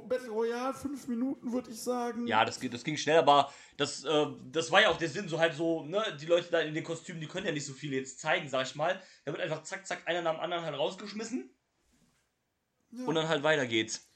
Battle 0.06 0.28
Royale, 0.28 0.74
fünf 0.74 1.08
Minuten, 1.08 1.50
würde 1.50 1.70
ich 1.70 1.80
sagen. 1.80 2.26
Ja, 2.26 2.44
das, 2.44 2.60
das 2.60 2.84
ging 2.84 2.98
schnell, 2.98 3.16
aber 3.16 3.50
das, 3.78 4.04
äh, 4.04 4.26
das 4.52 4.70
war 4.70 4.82
ja 4.82 4.90
auch 4.90 4.98
der 4.98 5.08
Sinn, 5.08 5.26
so 5.26 5.38
halt 5.38 5.54
so, 5.54 5.82
ne, 5.84 6.04
die 6.20 6.26
Leute 6.26 6.50
da 6.50 6.60
in 6.60 6.74
den 6.74 6.84
Kostümen, 6.84 7.18
die 7.18 7.26
können 7.26 7.46
ja 7.46 7.52
nicht 7.52 7.64
so 7.64 7.72
viel 7.72 7.94
jetzt 7.94 8.20
zeigen, 8.20 8.46
sag 8.46 8.66
ich 8.66 8.74
mal. 8.74 9.00
Da 9.24 9.32
wird 9.32 9.40
einfach 9.40 9.62
zack, 9.62 9.86
zack, 9.86 10.06
einer 10.06 10.20
nach 10.20 10.34
dem 10.34 10.40
anderen 10.40 10.64
halt 10.64 10.76
rausgeschmissen. 10.76 11.50
Ja. 12.90 13.06
Und 13.06 13.14
dann 13.14 13.28
halt 13.28 13.42
weiter 13.42 13.66
geht's. 13.66 14.06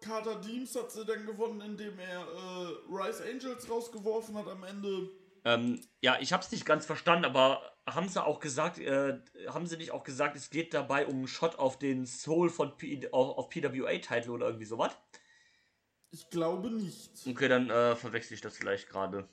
Carter 0.00 0.40
Deems 0.40 0.74
hat 0.74 0.90
sie 0.90 1.04
dann 1.04 1.26
gewonnen, 1.26 1.60
indem 1.60 1.98
er 1.98 2.20
äh, 2.22 2.74
Rise 2.88 3.24
Angels 3.24 3.68
rausgeworfen 3.68 4.36
hat 4.38 4.48
am 4.48 4.64
Ende. 4.64 5.10
Ähm, 5.44 5.80
ja, 6.00 6.18
ich 6.20 6.32
hab's 6.32 6.52
nicht 6.52 6.64
ganz 6.64 6.86
verstanden, 6.86 7.24
aber 7.24 7.62
haben 7.86 8.08
sie 8.08 8.24
auch 8.24 8.38
gesagt, 8.38 8.78
äh, 8.78 9.18
haben 9.48 9.66
sie 9.66 9.76
nicht 9.76 9.90
auch 9.90 10.04
gesagt, 10.04 10.36
es 10.36 10.50
geht 10.50 10.72
dabei 10.72 11.06
um 11.06 11.16
einen 11.16 11.28
Shot 11.28 11.56
auf 11.56 11.78
den 11.78 12.06
Soul 12.06 12.48
von 12.48 12.76
P 12.76 13.08
auf, 13.10 13.36
auf 13.38 13.48
PWA-Titel 13.48 14.30
oder 14.30 14.46
irgendwie 14.46 14.66
sowas? 14.66 14.96
Ich 16.10 16.28
glaube 16.30 16.70
nicht. 16.70 17.26
Okay, 17.26 17.48
dann 17.48 17.70
äh, 17.70 17.96
verwechsel 17.96 18.34
ich 18.34 18.40
das 18.40 18.56
vielleicht 18.56 18.88
gerade. 18.88 19.28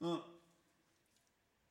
Ja. 0.00 0.24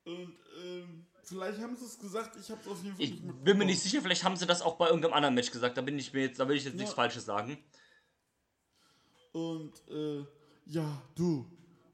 Und 0.03 0.37
ähm, 0.63 1.07
vielleicht 1.23 1.59
haben 1.59 1.75
sie 1.75 1.85
es 1.85 1.97
gesagt, 1.97 2.35
ich 2.39 2.51
habe 2.51 2.61
es 2.61 2.67
auf 2.67 2.83
jeden 2.83 2.95
Fall 2.95 3.03
Ich 3.03 3.21
nicht 3.21 3.43
bin 3.43 3.57
mir 3.57 3.65
nicht 3.65 3.81
sicher, 3.81 4.01
vielleicht 4.01 4.23
haben 4.23 4.35
sie 4.35 4.45
das 4.45 4.61
auch 4.61 4.75
bei 4.75 4.85
irgendeinem 4.87 5.13
anderen 5.13 5.33
Match 5.33 5.49
gesagt. 5.51 5.77
Da 5.77 5.81
bin 5.81 5.97
ich 5.97 6.13
mir 6.13 6.25
jetzt, 6.25 6.39
da 6.39 6.47
will 6.47 6.57
ich 6.57 6.65
jetzt 6.65 6.75
nichts 6.75 6.91
Ja. 6.91 6.95
Falsches 6.95 7.25
sagen. 7.25 7.57
Und 9.31 9.73
äh, 9.89 10.25
ja, 10.65 11.01
du, 11.15 11.45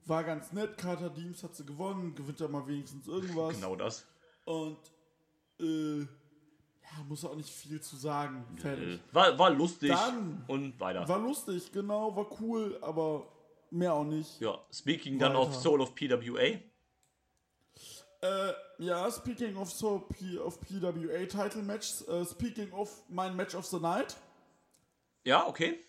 war 0.05 0.24
ganz 0.24 0.51
nett. 0.51 0.77
Carter 0.77 1.10
Deems 1.10 1.43
hat 1.43 1.55
sie 1.55 1.65
gewonnen, 1.65 2.15
gewinnt 2.15 2.39
ja 2.39 2.48
mal 2.48 2.65
wenigstens 2.67 3.08
irgendwas. 3.08 3.55
Genau 3.55 3.75
das. 3.75 4.05
Und 4.46 4.77
äh, 5.60 6.00
ja, 6.01 7.03
muss 7.08 7.24
auch 7.24 7.36
nicht 7.36 7.50
viel 7.50 7.79
zu 7.81 7.96
sagen. 7.96 8.43
Fertig. 8.58 9.00
War, 9.12 9.38
war 9.38 9.50
lustig 9.51 9.89
Dann- 9.91 10.43
und 10.48 10.79
weiter. 10.79 11.08
War 11.08 11.20
lustig, 11.20 11.72
genau, 11.72 12.15
war 12.15 12.27
cool, 12.41 12.77
aber 12.81 13.27
mehr 13.70 13.93
auch 13.93 14.03
nicht. 14.03 14.41
ja, 14.41 14.60
speaking 14.74 15.17
dann 15.20 15.34
Weiter. 15.34 15.41
of 15.48 15.55
Soul 15.55 15.81
of 15.81 15.96
PWA. 15.96 16.60
Äh, 18.24 18.53
ja, 18.79 19.10
speaking 19.10 19.55
of 19.58 19.72
so 19.72 20.00
P 20.10 20.38
of 20.38 20.60
PWA 20.62 21.25
Title 21.25 21.63
Match, 21.63 22.01
äh, 22.08 22.24
speaking 22.25 22.72
of 22.72 23.01
mein 23.10 23.36
Match 23.36 23.55
of 23.55 23.65
the 23.65 23.79
Night, 23.79 24.15
Ja, 25.24 25.48
okay. 25.48 25.79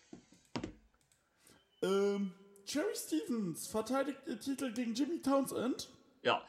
ähm, 1.82 2.32
Jerry 2.72 2.94
Stevens 2.94 3.66
verteidigt 3.66 4.26
den 4.26 4.40
Titel 4.40 4.72
gegen 4.72 4.94
Jimmy 4.94 5.20
Townsend. 5.20 5.90
Ja. 6.22 6.42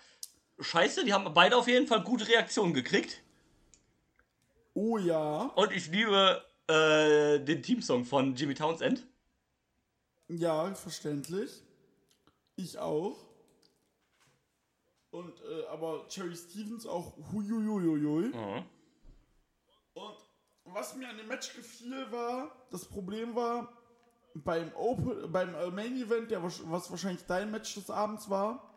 Scheiße, 0.59 1.03
die 1.03 1.11
haben 1.13 1.33
beide 1.33 1.57
auf 1.57 1.67
jeden 1.67 1.85
Fall 1.87 2.01
gute 2.03 2.25
Reaktionen 2.27 2.73
gekriegt. 2.73 3.21
Oh 4.73 4.97
ja, 4.97 5.43
Und 5.55 5.71
ich 5.73 5.87
liebe 5.89 6.41
äh, 6.67 7.39
den 7.39 7.61
Teamsong 7.61 8.05
von 8.05 8.35
Jimmy 8.35 8.53
Townsend. 8.53 9.05
ja, 10.29 10.73
verständlich. 10.73 11.61
Ich 12.55 12.77
auch. 12.77 13.17
Und, 15.11 15.41
äh, 15.41 15.65
aber 15.67 16.05
Jerry 16.09 16.35
Stevens 16.35 16.87
auch 16.87 17.17
huiuiuiui. 17.31 18.29
Mhm. 18.29 18.65
Und 19.93 20.17
was 20.63 20.95
mir 20.95 21.09
an 21.09 21.17
dem 21.17 21.27
Match 21.27 21.53
gefiel 21.53 22.11
war, 22.11 22.55
das 22.71 22.85
Problem 22.85 23.35
war, 23.35 23.82
beim 24.35 24.73
Open, 24.75 25.31
beim 25.31 25.53
äh, 25.55 25.69
Main 25.71 25.95
Event, 25.95 26.31
der, 26.31 26.43
was 26.43 26.89
wahrscheinlich 26.89 27.25
dein 27.25 27.51
Match 27.51 27.75
des 27.75 27.89
Abends 27.89 28.29
war, 28.29 28.69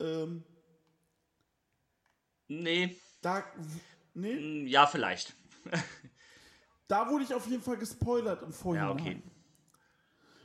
ähm, 0.00 0.44
Nee, 2.48 2.96
da, 3.20 3.44
nee, 4.14 4.34
mm, 4.34 4.66
ja, 4.66 4.86
vielleicht. 4.86 5.34
da 6.88 7.08
wurde 7.08 7.22
ich 7.24 7.32
auf 7.32 7.46
jeden 7.46 7.62
Fall 7.62 7.76
gespoilert 7.76 8.42
im 8.42 8.50
Ja, 8.50 8.56
Vorhinein. 8.56 8.90
okay. 8.90 9.22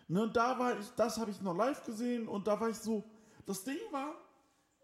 Ne, 0.08 0.22
und 0.22 0.36
da 0.36 0.60
war 0.60 0.80
ich, 0.80 0.88
das 0.92 1.18
habe 1.18 1.32
ich 1.32 1.42
noch 1.42 1.56
live 1.56 1.84
gesehen 1.84 2.28
und 2.28 2.46
da 2.46 2.60
war 2.60 2.70
ich 2.70 2.78
so, 2.78 3.04
das 3.48 3.64
Ding 3.64 3.80
war, 3.92 4.14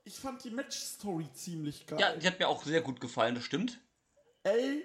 ich 0.04 0.18
fand 0.18 0.44
die 0.44 0.50
Match-Story 0.50 1.32
ziemlich 1.34 1.86
geil. 1.86 2.00
Ja, 2.00 2.16
die 2.16 2.26
hat 2.26 2.40
mir 2.40 2.48
auch 2.48 2.64
sehr 2.64 2.82
gut 2.82 3.00
gefallen, 3.00 3.36
das 3.36 3.44
stimmt. 3.44 3.80
Ey, 4.42 4.84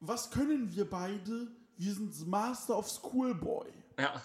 was 0.00 0.30
können 0.30 0.74
wir 0.74 0.88
beide? 0.88 1.48
Wir 1.80 1.94
sind 1.94 2.28
Master 2.28 2.76
of 2.76 2.90
Schoolboy. 2.90 3.66
Ja. 3.98 4.20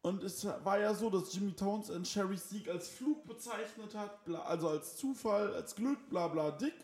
Und 0.00 0.24
es 0.24 0.44
war 0.44 0.80
ja 0.80 0.92
so, 0.94 1.08
dass 1.08 1.32
Jimmy 1.32 1.52
Townsend 1.52 2.08
Sherrys 2.08 2.50
Sieg 2.50 2.68
als 2.68 2.88
Flug 2.88 3.24
bezeichnet 3.24 3.94
hat, 3.94 4.24
bla, 4.24 4.40
also 4.40 4.68
als 4.68 4.96
Zufall, 4.96 5.54
als 5.54 5.76
Glück, 5.76 6.10
bla 6.10 6.26
bla 6.26 6.50
dick. 6.50 6.74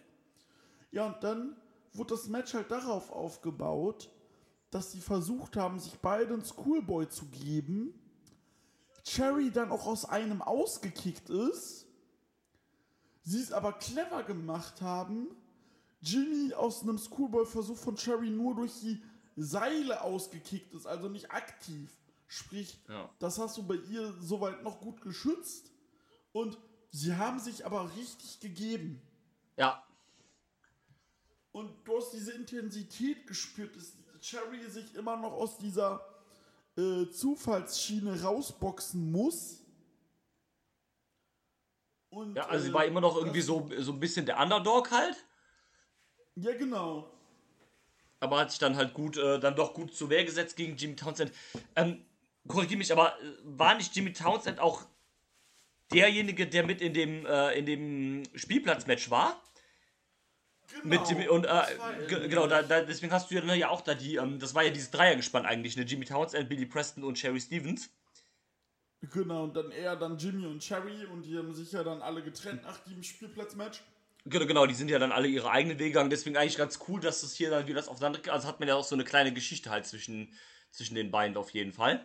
Ja, 0.93 1.07
und 1.07 1.25
dann 1.25 1.57
wurde 1.95 2.15
das 2.15 2.29
Match 2.29 2.55
halt 2.55 2.71
darauf 2.71 3.11
aufgebaut, 3.11 4.09
dass 4.71 4.93
sie 4.93 5.01
versucht 5.01 5.57
haben, 5.57 5.81
sich 5.81 5.99
beide 5.99 6.35
einen 6.35 6.45
Schoolboy 6.45 7.09
zu 7.09 7.27
geben. 7.27 8.01
Cherry 9.03 9.51
dann 9.51 9.73
auch 9.73 9.87
aus 9.87 10.05
einem 10.05 10.43
ausgekickt 10.43 11.29
ist. 11.29 11.89
Sie 13.25 13.41
es 13.41 13.51
aber 13.51 13.73
clever 13.73 14.23
gemacht 14.23 14.81
haben, 14.81 15.27
Jimmy 16.01 16.53
aus 16.55 16.83
einem 16.83 16.99
Schoolboy-Versuch 16.99 17.77
von 17.77 17.97
Cherry 17.97 18.31
nur 18.31 18.55
durch 18.55 18.73
die 18.81 19.03
Seile 19.37 20.01
ausgekickt 20.03 20.75
ist, 20.75 20.87
also 20.87 21.09
nicht 21.09 21.31
aktiv. 21.31 21.91
Sprich, 22.27 22.79
Ja. 22.89 23.09
das 23.19 23.39
hast 23.39 23.57
du 23.57 23.63
bei 23.67 23.77
ihr 23.77 24.15
soweit 24.21 24.63
noch 24.63 24.81
gut 24.81 25.01
geschützt. 25.01 25.71
Und 26.33 26.59
sie 26.91 27.15
haben 27.17 27.39
sich 27.39 27.65
aber 27.65 27.91
richtig 27.97 28.39
gegeben. 28.41 29.01
Ja. 29.57 29.83
Und 31.53 31.71
du 31.85 31.97
hast 31.97 32.13
diese 32.13 32.33
Intensität 32.33 33.27
gespürt, 33.27 33.75
dass 33.75 33.93
Cherry 34.21 34.69
sich 34.71 34.95
immer 34.95 35.17
noch 35.17 35.33
aus 35.33 35.57
dieser 35.59 36.01
äh, 36.77 37.09
Zufallsschiene 37.11 38.23
rausboxen 38.23 39.11
muss. 39.11 39.63
Und, 42.11 42.37
Ja, 42.37 42.47
also 42.47 42.65
sie 42.65 42.71
äh, 42.71 42.75
war 42.75 42.85
immer 42.85 43.01
noch 43.01 43.17
irgendwie 43.17 43.41
so, 43.41 43.69
so 43.79 43.93
ein 43.93 44.01
bisschen 44.01 44.27
der 44.27 44.39
Underdog 44.41 44.91
halt. 44.91 45.17
Ja, 46.41 46.53
genau. 46.57 47.11
aber 48.21 48.39
hat 48.39 48.51
sich 48.51 48.61
dann 48.61 48.77
halt 48.77 48.95
gut, 48.95 49.17
äh, 49.17 49.41
dann 49.41 49.57
doch 49.57 49.75
gut 49.75 49.95
zur 49.95 50.11
Wehr 50.11 50.25
gesetzt 50.25 50.57
gegen 50.57 50.77
Jimmy 50.77 50.97
Townsend. 50.97 51.33
Ähm, 51.75 52.05
korrigiere 52.47 52.79
mich, 52.79 52.93
aber 52.93 53.21
äh, 53.21 53.33
war 53.45 53.75
nicht 53.75 53.95
Jimmy 53.95 54.13
Townsend 54.13 54.61
auch 54.61 54.87
derjenige, 55.93 56.47
der 56.47 56.65
mit 56.65 56.81
in 56.81 56.95
dem, 56.95 57.27
äh, 57.27 57.53
in 57.59 57.67
dem 57.67 58.23
Spielplatzmatch 58.35 59.11
war? 59.11 59.43
genau. 60.69 60.85
Mit 60.85 61.09
Jimmy 61.09 61.29
und 61.29 61.45
äh, 61.45 61.63
genau, 62.07 62.47
da, 62.47 62.63
da, 62.63 62.83
deswegen 62.83 63.13
hast 63.13 63.31
du 63.31 63.35
ja, 63.35 63.41
dann 63.41 63.59
ja 63.59 63.69
auch 63.71 63.81
da 63.81 63.95
die, 63.95 64.17
ähm, 64.17 64.39
das 64.39 64.55
war 64.55 64.63
ja 64.63 64.71
dieses 64.71 64.91
Dreiergespann 64.91 65.47
eigentlich, 65.47 65.77
ne? 65.77 65.83
Jimmy 65.83 66.05
Townsend, 66.05 66.49
Billy 66.49 66.67
Preston 66.67 67.05
und 67.05 67.19
Sherry 67.19 67.41
Stevens. 67.41 67.91
Genau, 69.13 69.45
und 69.45 69.57
dann 69.57 69.71
er, 69.71 69.97
dann 69.97 70.19
Jimmy 70.19 70.47
und 70.47 70.61
Cherry 70.61 71.05
und 71.07 71.23
die 71.23 71.37
haben 71.39 71.55
sich 71.55 71.73
ja 71.73 71.85
dann 71.85 72.03
alle 72.03 72.23
getrennt 72.23 72.65
nach 72.65 72.79
dem 72.79 73.03
Spielplatzmatch. 73.03 73.83
Genau, 74.29 74.47
genau, 74.47 74.67
die 74.67 74.75
sind 74.75 74.91
ja 74.91 74.99
dann 74.99 75.13
alle 75.13 75.29
ihre 75.29 75.51
eigenen 75.51 75.79
Wege 75.79 75.91
gegangen, 75.91 76.11
deswegen 76.11 76.37
eigentlich 76.37 76.57
ganz 76.57 76.79
cool, 76.89 77.01
dass 77.01 77.23
das 77.23 77.35
hier 77.35 77.51
dann 77.51 77.67
wieder 77.67 77.77
das 77.77 77.89
aufeinander, 77.89 78.21
also 78.33 78.47
hat 78.47 78.61
man 78.61 78.69
ja 78.69 78.75
auch 78.75 78.85
so 78.85 78.95
eine 78.95 79.05
kleine 79.05 79.33
Geschichte 79.33 79.71
halt 79.71 79.87
zwischen, 79.87 80.35
zwischen 80.71 80.95
den 80.95 81.11
beiden 81.11 81.37
auf 81.37 81.51
jeden 81.51 81.73
Fall. 81.73 82.05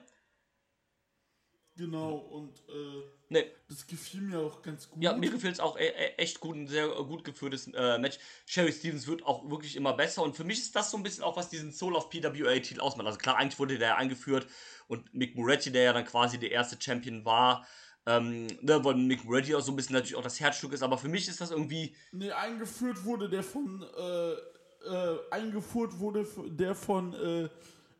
Genau, 1.76 2.16
und 2.16 2.60
äh, 2.70 3.02
Ne, 3.34 3.46
das 3.68 3.88
gefiel 3.88 4.22
mir 4.22 4.38
auch 4.38 4.62
ganz 4.62 4.88
gut. 4.88 5.02
Ja, 5.02 5.14
mir 5.14 5.32
gefällt 5.32 5.56
es 5.56 5.60
auch 5.60 5.76
e 5.76 5.88
e 5.88 6.14
echt 6.18 6.40
gut, 6.40 6.56
ein 6.56 6.68
sehr 6.68 6.88
gut 6.88 7.24
geführtes 7.24 7.68
äh, 7.74 7.98
Match. 7.98 8.20
Sherry 8.46 8.72
Stevens 8.72 9.08
wird 9.08 9.26
auch 9.26 9.50
wirklich 9.50 9.76
immer 9.76 9.94
besser 9.94 10.22
und 10.22 10.36
für 10.36 10.44
mich 10.44 10.60
ist 10.60 10.76
das 10.76 10.92
so 10.92 10.98
ein 10.98 11.04
bisschen 11.04 11.24
auch, 11.24 11.36
was 11.36 11.50
diesen 11.50 11.72
Soul 11.72 11.96
of 11.96 12.12
PWA-Titel 12.12 12.80
ausmacht. 12.80 13.08
Also 13.08 13.18
klar, 13.18 13.38
eigentlich 13.38 13.58
wurde 13.58 13.80
der 13.80 13.88
ja 13.88 13.96
eingeführt 13.96 14.46
und 14.88 15.12
Mick 15.16 15.36
Moretti, 15.36 15.72
der 15.72 15.82
ja 15.82 15.94
dann 15.94 16.06
quasi 16.06 16.38
der 16.38 16.52
erste 16.52 16.80
Champion 16.80 17.26
war, 17.26 17.66
ähm, 18.06 18.48
ne, 18.62 18.84
weil 18.84 18.96
Mick 18.96 19.24
Moretti 19.24 19.56
auch 19.56 19.62
so 19.62 19.72
ein 19.72 19.76
bisschen 19.76 19.94
natürlich 19.94 20.16
auch 20.16 20.24
das 20.24 20.40
Herzstück 20.40 20.74
ist, 20.74 20.84
aber 20.84 20.98
für 20.98 21.08
mich 21.08 21.28
ist 21.28 21.40
das 21.42 21.52
irgendwie, 21.52 21.96
Nee, 22.12 22.32
eingeführt 22.32 23.04
wurde 23.06 23.30
der 23.30 23.44
von, 23.44 23.84
äh, 23.98 24.32
äh, 24.32 25.18
eingeführt 25.32 25.98
wurde 26.00 26.28
der 26.50 26.76
von, 26.76 27.14
äh, 27.14 27.50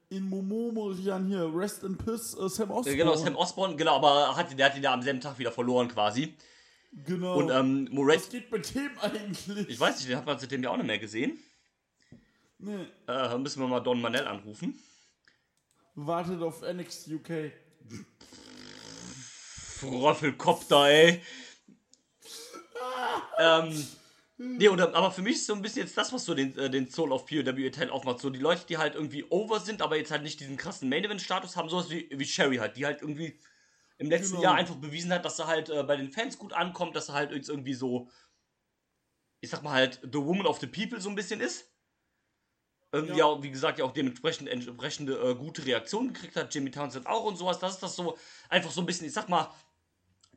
in 0.10 0.30
Momomorian 0.30 1.26
hier, 1.26 1.50
Rest 1.56 1.84
in 1.84 1.98
Piss, 1.98 2.34
äh, 2.36 2.48
Sam 2.50 2.70
äh, 2.70 2.74
Osborne. 2.74 2.98
genau, 2.98 3.16
Sam 3.16 3.36
Osborne, 3.36 3.76
genau, 3.76 3.96
aber 3.96 4.36
hat, 4.36 4.58
der 4.58 4.66
hat 4.68 4.76
ihn 4.78 4.84
ja 4.84 4.94
am 4.94 5.02
selben 5.02 5.22
Tag 5.22 5.40
wieder 5.40 5.52
verloren 5.52 5.88
quasi. 5.88 6.36
Genau. 7.06 7.38
Und 7.38 7.50
ähm, 7.50 7.86
Was 7.88 7.94
Moretti, 7.94 8.40
geht 8.42 8.52
mit 8.52 8.76
dem 8.76 8.92
eigentlich? 9.00 9.68
ich 9.70 9.80
weiß 9.80 9.96
nicht, 9.98 10.10
den 10.10 10.18
hat 10.18 10.26
man 10.28 10.38
seitdem 10.38 10.62
ja 10.62 10.70
auch 10.70 10.78
nicht 10.78 10.86
mehr 10.86 11.00
gesehen. 11.00 11.40
Nee, 12.60 12.86
Äh, 13.08 13.38
müssen 13.40 13.62
wir 13.62 13.68
mal 13.68 13.80
Don 13.80 14.00
Manel 14.00 14.28
anrufen. 14.28 14.78
wartet 15.96 16.42
auf 16.42 16.62
NXT 16.62 17.08
UK. 17.14 17.52
Röffelkopter, 19.84 20.88
ey. 20.90 21.22
ähm, 23.40 23.88
nee, 24.38 24.70
oder, 24.70 24.94
aber 24.96 25.12
für 25.12 25.22
mich 25.22 25.36
ist 25.36 25.48
so 25.48 25.54
ein 25.54 25.62
bisschen 25.62 25.84
jetzt 25.84 25.98
das, 25.98 26.12
was 26.14 26.26
so 26.26 26.34
den, 26.34 26.58
äh, 26.58 26.70
den 26.70 26.90
Soul 26.90 27.12
of 27.12 27.26
POW 27.26 27.70
Teil 27.72 27.90
aufmacht. 27.90 28.20
So 28.20 28.30
die 28.30 28.40
Leute, 28.40 28.66
die 28.68 28.78
halt 28.78 28.96
irgendwie 28.96 29.26
over 29.30 29.60
sind, 29.60 29.82
aber 29.82 29.98
jetzt 29.98 30.12
halt 30.12 30.24
nicht 30.24 30.40
diesen 30.40 30.58
krassen 30.58 30.90
Main 30.90 31.04
Event 31.04 31.22
Status 31.22 31.56
haben, 31.56 31.70
sowas 31.70 31.90
wie, 31.90 32.10
wie 32.12 32.26
Sherry 32.26 32.58
halt, 32.58 32.78
die 32.78 32.86
halt 32.86 33.02
irgendwie 33.02 33.40
im 33.98 34.10
letzten 34.10 34.32
Genau. 34.34 34.44
Jahr 34.44 34.56
einfach 34.56 34.76
bewiesen 34.76 35.12
hat, 35.14 35.24
dass 35.26 35.40
er 35.40 35.48
halt 35.48 35.70
äh, 35.70 35.84
bei 35.84 35.96
den 35.96 36.12
Fans 36.12 36.38
gut 36.38 36.54
ankommt, 36.54 36.96
dass 36.96 37.10
er 37.10 37.16
halt 37.16 37.32
irgendwie 37.32 37.74
so, 37.74 38.10
ich 39.42 39.50
sag 39.50 39.64
mal 39.64 39.74
halt, 39.74 40.00
the 40.04 40.20
woman 40.20 40.46
of 40.48 40.60
the 40.60 40.68
people 40.68 41.00
so 41.00 41.10
ein 41.10 41.16
bisschen 41.16 41.40
ist. 41.40 41.70
Irgendwie 42.92 43.20
Ja. 43.20 43.26
auch, 43.26 43.42
wie 43.42 43.50
gesagt, 43.50 43.80
ja 43.80 43.86
auch 43.86 43.92
dementsprechend 43.92 44.48
entsprechende 44.50 45.18
äh, 45.18 45.36
gute 45.36 45.66
Reaktionen 45.66 46.14
gekriegt 46.14 46.36
hat, 46.36 46.54
Jimmy 46.54 46.70
Townsend 46.70 47.08
auch 47.08 47.24
und 47.24 47.38
sowas. 47.38 47.58
Das 47.60 47.74
ist 47.74 47.84
das 47.84 47.96
so, 47.96 48.18
einfach 48.50 48.72
so 48.72 48.82
ein 48.82 48.86
bisschen, 48.86 49.08
ich 49.08 49.14
sag 49.14 49.30
mal, 49.30 49.52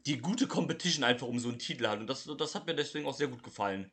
die 0.07 0.19
gute 0.19 0.47
Competition 0.47 1.05
einfach 1.05 1.27
um 1.27 1.39
so 1.39 1.49
einen 1.49 1.59
Titel 1.59 1.87
hat. 1.87 1.99
Und 1.99 2.07
das, 2.07 2.29
das 2.39 2.55
hat 2.55 2.67
mir 2.67 2.75
deswegen 2.75 3.07
auch 3.07 3.15
sehr 3.15 3.29
gut 3.29 3.43
gefallen. 3.43 3.91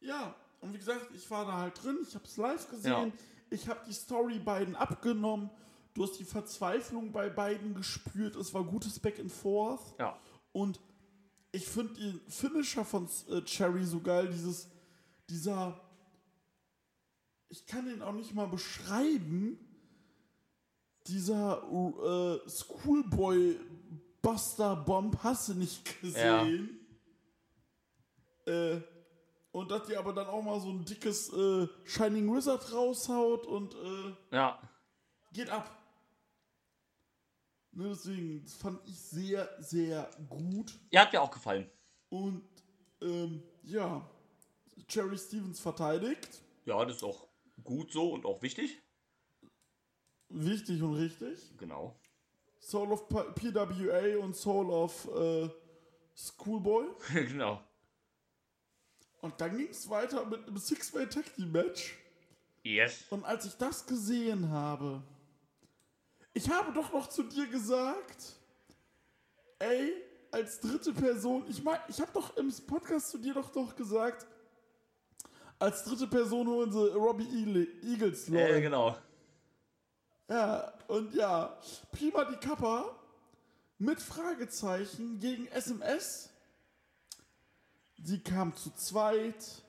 Ja, 0.00 0.34
und 0.60 0.72
wie 0.74 0.78
gesagt, 0.78 1.08
ich 1.14 1.30
war 1.30 1.44
da 1.46 1.58
halt 1.58 1.82
drin, 1.82 1.98
ich 2.06 2.14
hab's 2.14 2.36
live 2.36 2.68
gesehen, 2.68 2.90
Ja. 2.92 3.12
ich 3.50 3.68
hab 3.68 3.84
die 3.84 3.92
Story 3.92 4.38
beiden 4.40 4.74
abgenommen, 4.74 5.50
du 5.94 6.02
hast 6.02 6.18
die 6.18 6.24
Verzweiflung 6.24 7.12
bei 7.12 7.28
beiden 7.30 7.74
gespürt, 7.74 8.34
es 8.36 8.52
war 8.52 8.64
gutes 8.64 8.98
Back 8.98 9.20
and 9.20 9.30
Forth. 9.30 9.94
Ja. 9.98 10.18
Und 10.52 10.80
ich 11.52 11.66
finde 11.66 11.94
den 11.94 12.20
Finisher 12.28 12.84
von 12.84 13.08
äh, 13.30 13.42
Cherry 13.42 13.84
so 13.84 14.00
geil, 14.00 14.28
dieses, 14.32 14.68
dieser, 15.28 15.80
ich 17.48 17.66
kann 17.66 17.88
ihn 17.88 18.02
auch 18.02 18.12
nicht 18.14 18.34
mal 18.34 18.46
beschreiben, 18.48 19.58
dieser 21.06 21.62
äh, 21.62 22.48
Schoolboy 22.48 23.58
Buster 24.22 24.76
Bomb 24.76 25.18
hast 25.22 25.48
du 25.48 25.54
nicht 25.54 26.00
gesehen. 26.00 26.78
Äh, 28.46 28.80
und 29.50 29.70
dass 29.70 29.86
die 29.86 29.96
aber 29.96 30.12
dann 30.12 30.26
auch 30.28 30.42
mal 30.42 30.58
so 30.60 30.70
ein 30.70 30.84
dickes 30.84 31.30
äh, 31.32 31.66
Shining 31.84 32.32
Wizard 32.34 32.72
raushaut 32.72 33.46
und 33.46 33.74
äh, 33.74 34.36
Ja. 34.36 34.60
geht 35.32 35.50
ab. 35.50 35.78
Ne, 37.72 37.88
deswegen 37.88 38.42
das 38.44 38.54
fand 38.54 38.80
ich 38.86 38.98
sehr, 38.98 39.48
sehr 39.60 40.10
gut. 40.28 40.78
Er 40.90 41.02
hat 41.02 41.12
mir 41.12 41.20
auch 41.22 41.30
gefallen. 41.30 41.70
Und 42.10 42.42
ähm, 43.00 43.42
ja, 43.62 44.08
Cherry 44.88 45.16
Stevens 45.18 45.58
verteidigt. 45.60 46.28
Ja, 46.64 46.84
das 46.84 46.96
ist 46.98 47.02
auch 47.02 47.26
gut 47.64 47.90
so 47.92 48.12
und 48.12 48.24
auch 48.26 48.42
wichtig. 48.42 48.78
Wichtig 50.28 50.82
und 50.82 50.94
richtig. 50.94 51.38
Genau. 51.58 51.98
Soul 52.62 52.92
of 52.92 53.08
PWA 53.08 54.18
und 54.22 54.36
Soul 54.36 54.70
of 54.70 55.08
äh, 55.16 55.48
Schoolboy. 56.16 56.86
genau. 57.12 57.60
Und 59.20 59.40
dann 59.40 59.56
ging 59.56 59.68
es 59.68 59.88
weiter 59.90 60.24
mit 60.26 60.46
einem 60.46 60.56
Six-Way 60.56 61.08
Tag 61.08 61.34
Team 61.34 61.50
Match. 61.50 61.96
Yes. 62.62 63.04
Und 63.10 63.24
als 63.24 63.46
ich 63.46 63.54
das 63.56 63.84
gesehen 63.84 64.48
habe, 64.50 65.02
ich 66.34 66.48
habe 66.48 66.72
doch 66.72 66.92
noch 66.92 67.08
zu 67.08 67.24
dir 67.24 67.46
gesagt, 67.48 68.36
ey, 69.58 69.92
als 70.30 70.60
dritte 70.60 70.92
Person, 70.92 71.44
ich 71.48 71.62
meine, 71.62 71.80
ich 71.88 72.00
habe 72.00 72.12
doch 72.12 72.36
im 72.36 72.52
Podcast 72.66 73.10
zu 73.10 73.18
dir 73.18 73.34
doch 73.34 73.50
doch 73.50 73.74
gesagt, 73.74 74.26
als 75.58 75.82
dritte 75.84 76.06
Person 76.06 76.46
holen 76.46 76.70
sie 76.72 76.92
Robbie 76.92 77.26
Eagle, 77.26 77.66
Eagles 77.82 78.28
Äh, 78.28 78.32
Leute. 78.32 78.60
genau. 78.62 78.96
Ja, 80.28 80.72
und 80.88 81.14
ja, 81.14 81.56
prima 81.90 82.24
die 82.24 82.36
Kappa 82.36 82.96
mit 83.78 84.00
Fragezeichen 84.00 85.18
gegen 85.18 85.46
SMS. 85.48 86.30
Sie 88.02 88.20
kam 88.20 88.54
zu 88.56 88.70
zweit. 88.74 89.62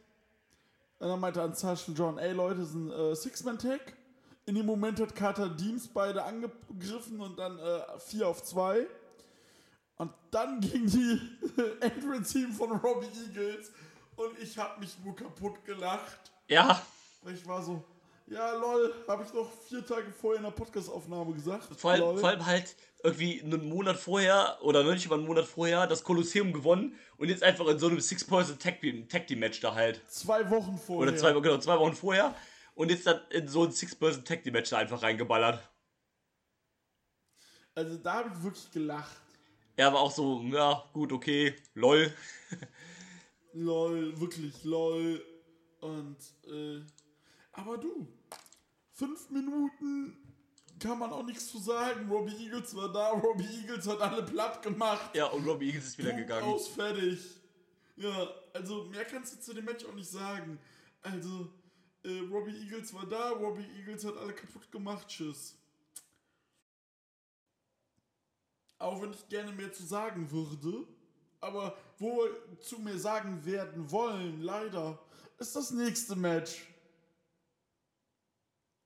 Und 1.00 1.10
dann 1.10 1.20
meinte 1.20 1.42
an 1.42 1.54
Sascha 1.54 1.92
John, 1.92 2.18
ey 2.18 2.32
Leute, 2.32 2.62
das 2.62 2.70
ist 2.70 2.76
ein 2.76 2.92
äh, 2.92 3.16
Six-Man-Tag. 3.16 3.98
In 4.46 4.56
dem 4.56 4.66
Moment 4.66 5.00
hat 5.00 5.16
Carter 5.16 5.50
Deems 5.50 5.88
beide 5.88 6.24
angegriffen 6.24 7.20
und 7.22 7.38
dann 7.38 7.60
äh, 7.60 8.00
4 8.00 8.28
auf 8.28 8.44
2. 8.44 8.88
Und 9.98 10.14
dann 10.32 10.60
ging 10.62 10.86
die 10.86 11.20
Entrance-Team 11.82 12.54
von 12.54 12.72
Robbie 12.72 13.08
Eagles 13.28 13.72
und 14.16 14.38
ich 14.40 14.58
habe 14.58 14.80
mich 14.80 14.98
nur 15.04 15.16
kaputt 15.16 15.64
gelacht. 15.66 16.32
Ja, 16.48 16.82
ich 17.26 17.46
war 17.48 17.64
so, 17.64 17.84
ja, 18.28 18.54
lol, 18.54 18.94
habe 19.08 19.24
ich 19.24 19.34
noch 19.34 19.52
vier 19.68 19.86
Tage 19.86 20.12
vorher 20.12 20.38
in 20.38 20.44
der 20.44 20.52
Podcast-Aufnahme 20.52 21.34
gesagt. 21.34 21.68
vor 21.76 21.92
allem, 21.92 22.18
vor 22.18 22.30
allem 22.30 22.46
halt 22.46 22.76
irgendwie 23.04 23.42
einen 23.42 23.68
Monat 23.68 23.98
vorher 23.98 24.58
oder 24.62 24.84
noch 24.84 24.94
nicht 24.94 25.10
mal 25.10 25.18
einen 25.18 25.28
Monat 25.28 25.46
vorher 25.46 25.88
das 25.88 26.04
Kolosseum 26.04 26.54
gewonnen 26.54 26.98
und 27.18 27.30
jetzt 27.30 27.44
einfach 27.44 27.68
in 27.68 27.78
so 27.78 27.88
einem 27.88 28.00
Six-Person 28.00 28.60
Tag 28.60 28.80
Team 28.80 29.08
Tag 29.10 29.28
Team 29.28 29.40
Match 29.40 29.60
da 29.60 29.76
halt. 29.76 30.02
zwei 30.10 30.50
Wochen 30.50 30.78
vorher. 30.78 31.10
Oder 31.10 31.18
zwei, 31.18 31.34
genau, 31.34 31.58
zwei 31.58 31.78
Wochen 31.78 31.94
vorher 31.96 32.34
und 32.76 32.90
jetzt 32.90 33.06
dann 33.06 33.20
in 33.30 33.48
so 33.48 33.66
ein 33.66 33.72
Six-Person 33.72 34.24
Tag 34.24 34.44
Team 34.44 34.54
Match 34.54 34.70
da 34.70 34.78
einfach 34.78 35.04
reingeballert. 35.04 35.60
Also 37.76 37.98
da 37.98 38.14
habe 38.14 38.30
ich 38.34 38.44
wirklich 38.44 38.72
gelacht. 38.72 39.18
Er 39.76 39.92
war 39.92 40.02
auch 40.02 40.12
so, 40.12 40.42
ja, 40.44 40.84
gut, 40.94 41.12
okay, 41.12 41.56
lol. 41.74 42.14
Lol, 43.56 44.20
wirklich 44.20 44.64
lol. 44.64 45.24
Und, 45.80 46.18
äh, 46.48 46.82
aber 47.54 47.78
du, 47.78 48.08
fünf 48.92 49.30
Minuten 49.30 50.18
kann 50.80 51.00
man 51.00 51.12
auch 51.12 51.24
nichts 51.24 51.48
zu 51.48 51.60
sagen. 51.60 52.10
Robbie 52.10 52.36
Eagles 52.46 52.76
war 52.76 52.92
da, 52.92 53.12
Robbie 53.12 53.48
Eagles 53.62 53.88
hat 53.88 54.02
alle 54.02 54.24
platt 54.24 54.62
gemacht. 54.62 55.16
Ja, 55.16 55.28
und 55.28 55.48
Robbie 55.48 55.68
Eagles 55.68 55.86
ist 55.88 55.98
wieder 55.98 56.10
Punkt 56.10 56.28
gegangen. 56.28 56.46
Aus, 56.46 56.68
fertig. 56.68 57.20
Ja, 57.96 58.28
also 58.54 58.86
mehr 58.86 59.06
kannst 59.06 59.34
du 59.34 59.40
zu 59.40 59.54
dem 59.54 59.66
Match 59.66 59.86
auch 59.86 59.94
nicht 59.94 60.10
sagen. 60.10 60.60
Also, 61.02 61.50
äh, 62.04 62.20
Robbie 62.32 62.58
Eagles 62.64 62.94
war 62.94 63.06
da, 63.06 63.30
Robbie 63.30 63.68
Eagles 63.78 64.04
hat 64.04 64.18
alle 64.18 64.34
kaputt 64.34 64.72
gemacht, 64.72 65.08
tschüss. 65.08 65.56
Auch 68.80 69.02
wenn 69.02 69.12
ich 69.12 69.30
gerne 69.30 69.52
mehr 69.54 69.72
zu 69.72 69.86
sagen 69.86 70.30
würde, 70.30 70.86
aber 71.40 71.78
wo 71.98 72.24
wir 72.24 72.60
zu 72.60 72.80
mir 72.80 72.98
sagen 72.98 73.46
werden 73.46 73.90
wollen, 73.92 74.42
leider, 74.42 75.00
ist 75.38 75.56
das 75.56 75.72
nächste 75.72 76.16
Match. 76.16 76.68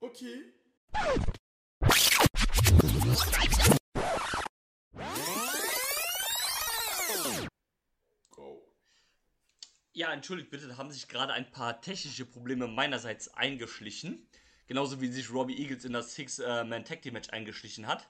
Okay. 0.00 0.52
Go. 8.30 8.74
Ja, 9.92 10.12
entschuldigt 10.12 10.50
bitte, 10.50 10.68
da 10.68 10.76
haben 10.76 10.92
sich 10.92 11.08
gerade 11.08 11.32
ein 11.32 11.50
paar 11.50 11.80
technische 11.80 12.24
Probleme 12.24 12.68
meinerseits 12.68 13.34
eingeschlichen. 13.34 14.28
Genauso 14.68 15.00
wie 15.00 15.08
sich 15.08 15.32
Robbie 15.32 15.60
Eagles 15.60 15.84
in 15.84 15.92
das 15.92 16.14
Six-Man-Tag-Team-Match 16.14 17.30
eingeschlichen 17.30 17.88
hat. 17.88 18.08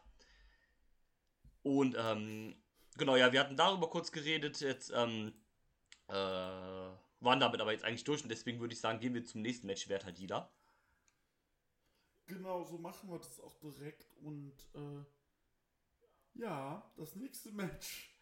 Und, 1.62 1.96
ähm, 1.98 2.61
genau, 2.98 3.16
ja, 3.16 3.33
wir 3.33 3.40
hatten 3.40 3.57
darüber 3.57 3.88
kurz 3.88 4.12
geredet. 4.12 4.61
Jetzt, 4.61 4.92
ähm, 4.94 5.33
äh, 6.09 6.12
waren 6.14 7.40
damit 7.40 7.61
aber 7.62 7.72
jetzt 7.72 7.85
eigentlich 7.85 8.05
durch 8.05 8.22
und 8.22 8.29
deswegen 8.29 8.61
würde 8.61 8.74
ich 8.74 8.81
sagen, 8.81 9.01
gehen 9.01 9.14
wir 9.14 9.24
zum 9.24 9.40
nächsten 9.40 9.66
Match, 9.66 9.88
wer 9.88 10.05
halt 10.05 10.18
jeder. 10.18 10.53
Genau, 12.29 12.62
so 12.64 12.79
machen 12.79 13.11
wir 13.11 13.19
das 13.19 13.41
auch 13.41 13.55
direkt. 13.55 14.14
Und 14.23 14.53
äh, 14.75 15.05
ja, 16.35 16.83
das 16.97 17.17
nächste 17.17 17.51
Match. 17.53 18.14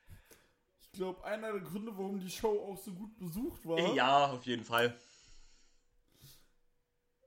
Ich 0.80 0.92
glaube, 0.92 1.22
einer 1.24 1.52
der 1.52 1.60
Gründe, 1.60 1.96
warum 1.98 2.20
die 2.20 2.30
Show 2.30 2.60
auch 2.60 2.78
so 2.78 2.92
gut 2.92 3.18
besucht 3.18 3.66
war. 3.66 3.94
Ja, 3.94 4.30
auf 4.30 4.46
jeden 4.46 4.64
Fall. 4.64 4.98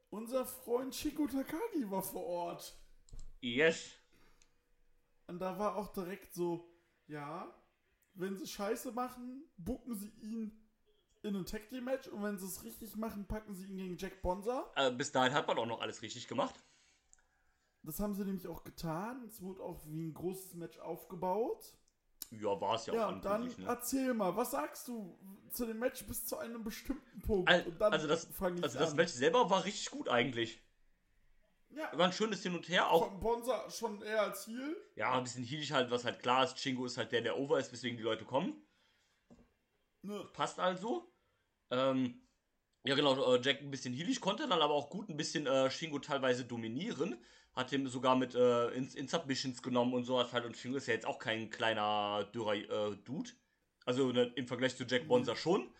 Unser 0.10 0.46
Freund 0.46 0.94
Chico 0.94 1.28
Takagi 1.28 1.92
war 1.92 2.02
vor 2.02 2.26
Ort. 2.26 2.76
Yes. 3.42 3.92
Und 5.28 5.39
da 5.39 5.60
war 5.60 5.76
auch 5.76 5.94
direkt 5.94 6.34
so, 6.34 6.74
ja, 7.08 7.54
wenn 8.13 8.38
sie 8.38 8.48
Scheiße 8.48 8.92
machen, 8.94 9.44
bucken 9.58 9.96
sie 9.96 10.10
ihn 10.22 10.68
in 11.22 11.36
ein 11.36 11.46
Tag 11.46 11.70
Team 11.70 11.84
Match 11.84 12.08
und 12.08 12.24
wenn 12.24 12.38
sie 12.38 12.46
es 12.46 12.63
richtig 12.63 12.96
machen, 12.96 13.28
packen 13.28 13.54
sie 13.54 13.65
ihn 13.65 13.78
gegen 13.78 13.98
Jack 13.98 14.22
Bonza. 14.22 14.72
Äh, 14.76 14.92
bis 14.92 15.12
dahin 15.12 15.34
hat 15.34 15.48
man 15.48 15.58
auch 15.58 15.65
noch 15.65 15.82
alles 15.82 16.02
richtig 16.02 16.28
gemacht. 16.28 16.56
Das 17.84 18.00
haben 18.00 18.13
sie 18.13 18.26
nämlich 18.26 18.48
auch 18.48 18.63
getan. 18.63 19.24
Es 19.26 19.42
wurde 19.42 19.62
auch 19.63 19.86
wie 19.88 20.02
ein 20.08 20.13
großes 20.13 20.56
Match 20.56 20.78
aufgebaut. 20.80 21.74
Ja, 22.32 22.60
war 22.62 22.76
es 22.76 22.86
ja, 22.86 22.94
Ja, 22.94 23.08
auch 23.08 23.13
und 23.13 23.26
dann 23.26 23.46
ne? 23.48 23.65
erzähl 23.65 24.13
mal, 24.13 24.36
was 24.36 24.52
sagst 24.52 24.88
du 24.88 25.18
zu 25.50 25.65
dem 25.65 25.80
Match 25.80 26.06
bis 26.06 26.26
zu 26.26 26.38
einem 26.38 26.63
bestimmten 26.63 27.22
Punkt? 27.22 27.50
Al- 27.50 27.63
und 27.65 27.80
dann 27.80 27.92
Also 27.94 28.08
das, 28.08 28.28
also 28.39 28.78
das. 28.78 28.94
Match 28.96 29.13
selber 29.13 29.50
war 29.50 29.65
richtig 29.65 29.89
gut 29.89 30.10
eigentlich. 30.10 30.62
ja, 31.70 31.89
War 31.98 32.06
ein 32.08 32.13
schönes 32.13 32.44
Hin 32.44 32.56
und 32.56 32.68
Her, 32.70 32.92
auch 32.92 33.08
von 33.08 33.20
Bonza 33.20 33.68
schon 33.72 34.02
eher 34.04 34.24
als 34.24 34.46
Heel. 34.46 34.76
ja, 34.96 35.13
ein 35.18 35.24
bisschen 35.24 35.44
heelig 35.44 35.72
halt, 35.72 35.89
was 35.89 36.06
halt 36.06 36.20
klar 36.20 36.44
ist. 36.44 36.58
Chingo 36.58 36.86
ist 36.86 36.98
halt 36.98 37.12
der, 37.12 37.22
der 37.22 37.38
over 37.39 37.58
ist, 37.58 37.72
weswegen 37.72 37.98
die 37.98 38.04
Leute 38.04 38.26
kommen. 38.26 38.62
Ne, 40.02 40.24
Passt 40.34 40.60
also. 40.60 41.12
Ähm, 41.72 42.22
ja, 42.86 42.96
genau, 42.96 43.36
äh, 43.36 43.42
Jack 43.42 43.62
ein 43.62 43.72
bisschen 43.72 43.94
heelig, 43.94 44.22
konnte 44.22 44.48
dann 44.48 44.62
aber 44.62 44.74
auch 44.74 44.89
gut 44.89 45.10
ein 45.10 45.18
bisschen 45.18 45.46
äh, 45.48 45.70
Shingo 45.72 46.00
teilweise 46.00 46.46
dominieren. 46.46 47.18
Hat 47.56 47.72
ihm 47.72 47.88
sogar 47.88 48.16
mit 48.16 48.36
äh, 48.36 48.70
in, 48.70 48.88
in 48.94 49.08
Submissions 49.08 49.62
genommen 49.62 49.94
und 49.94 50.04
sowas 50.04 50.34
halt. 50.34 50.46
Und 50.46 50.56
Shingo 50.56 50.78
ist 50.78 50.88
ja 50.88 50.94
jetzt 50.94 51.06
auch 51.06 51.20
kein 51.20 51.50
kleiner, 51.50 52.30
dürrer 52.34 52.56
äh, 52.56 52.96
Dude. 53.04 53.32
Also 53.86 54.12
ne, 54.12 54.32
im 54.36 54.48
Vergleich 54.48 54.76
zu 54.76 54.86
Jack 54.86 55.08
Bonza 55.08 55.36
schon. 55.36 55.74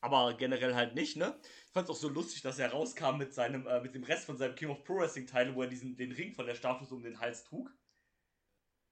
Aber 0.00 0.34
generell 0.34 0.74
halt 0.74 0.94
nicht, 0.94 1.16
ne? 1.16 1.34
Ich 1.66 1.72
fand 1.72 1.88
es 1.88 1.90
auch 1.90 1.98
so 1.98 2.10
lustig, 2.10 2.42
dass 2.42 2.58
er 2.58 2.72
rauskam 2.72 3.16
mit 3.16 3.32
seinem, 3.32 3.66
äh, 3.66 3.80
mit 3.80 3.94
dem 3.94 4.04
Rest 4.04 4.26
von 4.26 4.36
seinem 4.36 4.54
King 4.54 4.68
of 4.68 4.84
Pro 4.84 4.96
Wrestling 4.96 5.26
Teil, 5.26 5.54
wo 5.54 5.62
er 5.62 5.68
diesen, 5.68 5.96
den 5.96 6.12
Ring 6.12 6.34
von 6.34 6.44
der 6.44 6.54
Status 6.54 6.92
um 6.92 7.02
den 7.02 7.20
Hals 7.20 7.44
trug. 7.44 7.72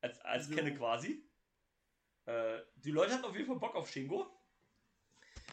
Als, 0.00 0.18
als 0.22 0.48
Jo. 0.48 0.56
Kenne 0.56 0.74
quasi. 0.74 1.22
Äh, 2.24 2.60
die 2.76 2.90
Leute 2.90 3.12
hatten 3.12 3.26
auf 3.26 3.34
jeden 3.34 3.46
Fall 3.46 3.58
Bock 3.58 3.74
auf 3.74 3.90
Shingo. 3.90 4.26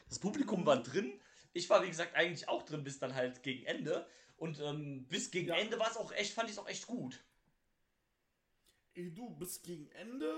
Das 0.07 0.19
Publikum 0.19 0.65
war 0.65 0.81
drin. 0.81 1.19
Ich 1.51 1.69
war, 1.69 1.83
wie 1.83 1.89
gesagt, 1.89 2.15
eigentlich 2.15 2.47
auch 2.47 2.63
drin, 2.63 2.85
bis 2.85 2.99
dann 2.99 3.15
halt 3.15 3.43
gegen 3.43 3.65
Ende. 3.65 4.07
Und 4.39 4.59
ähm, 4.61 5.05
bis 5.07 5.31
gegen 5.31 5.49
Ja. 5.49 5.55
Ende 5.55 5.77
war 5.79 5.91
es 5.91 5.97
auch 5.97 6.11
echt, 6.13 6.33
fand 6.33 6.49
ich 6.49 6.55
es 6.55 6.59
auch 6.59 6.67
echt 6.67 6.87
gut. 6.87 7.23
ey 8.93 9.13
du, 9.13 9.29
bis 9.31 9.61
gegen 9.61 9.87
Ende 9.91 10.33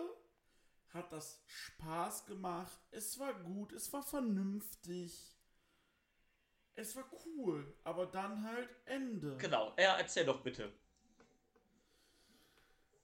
hat 0.89 1.11
das 1.11 1.41
Spaß 1.45 2.25
gemacht. 2.25 2.79
Es 2.91 3.17
war 3.19 3.33
gut, 3.33 3.71
es 3.71 3.93
war 3.93 4.03
vernünftig. 4.03 5.37
Es 6.73 6.95
war 6.95 7.09
cool, 7.25 7.73
aber 7.83 8.07
dann 8.07 8.43
halt 8.43 8.69
Ende. 8.85 9.37
Genau. 9.37 9.73
Ja, 9.77 9.97
erzähl 9.97 10.25
doch 10.25 10.41
bitte. 10.41 10.73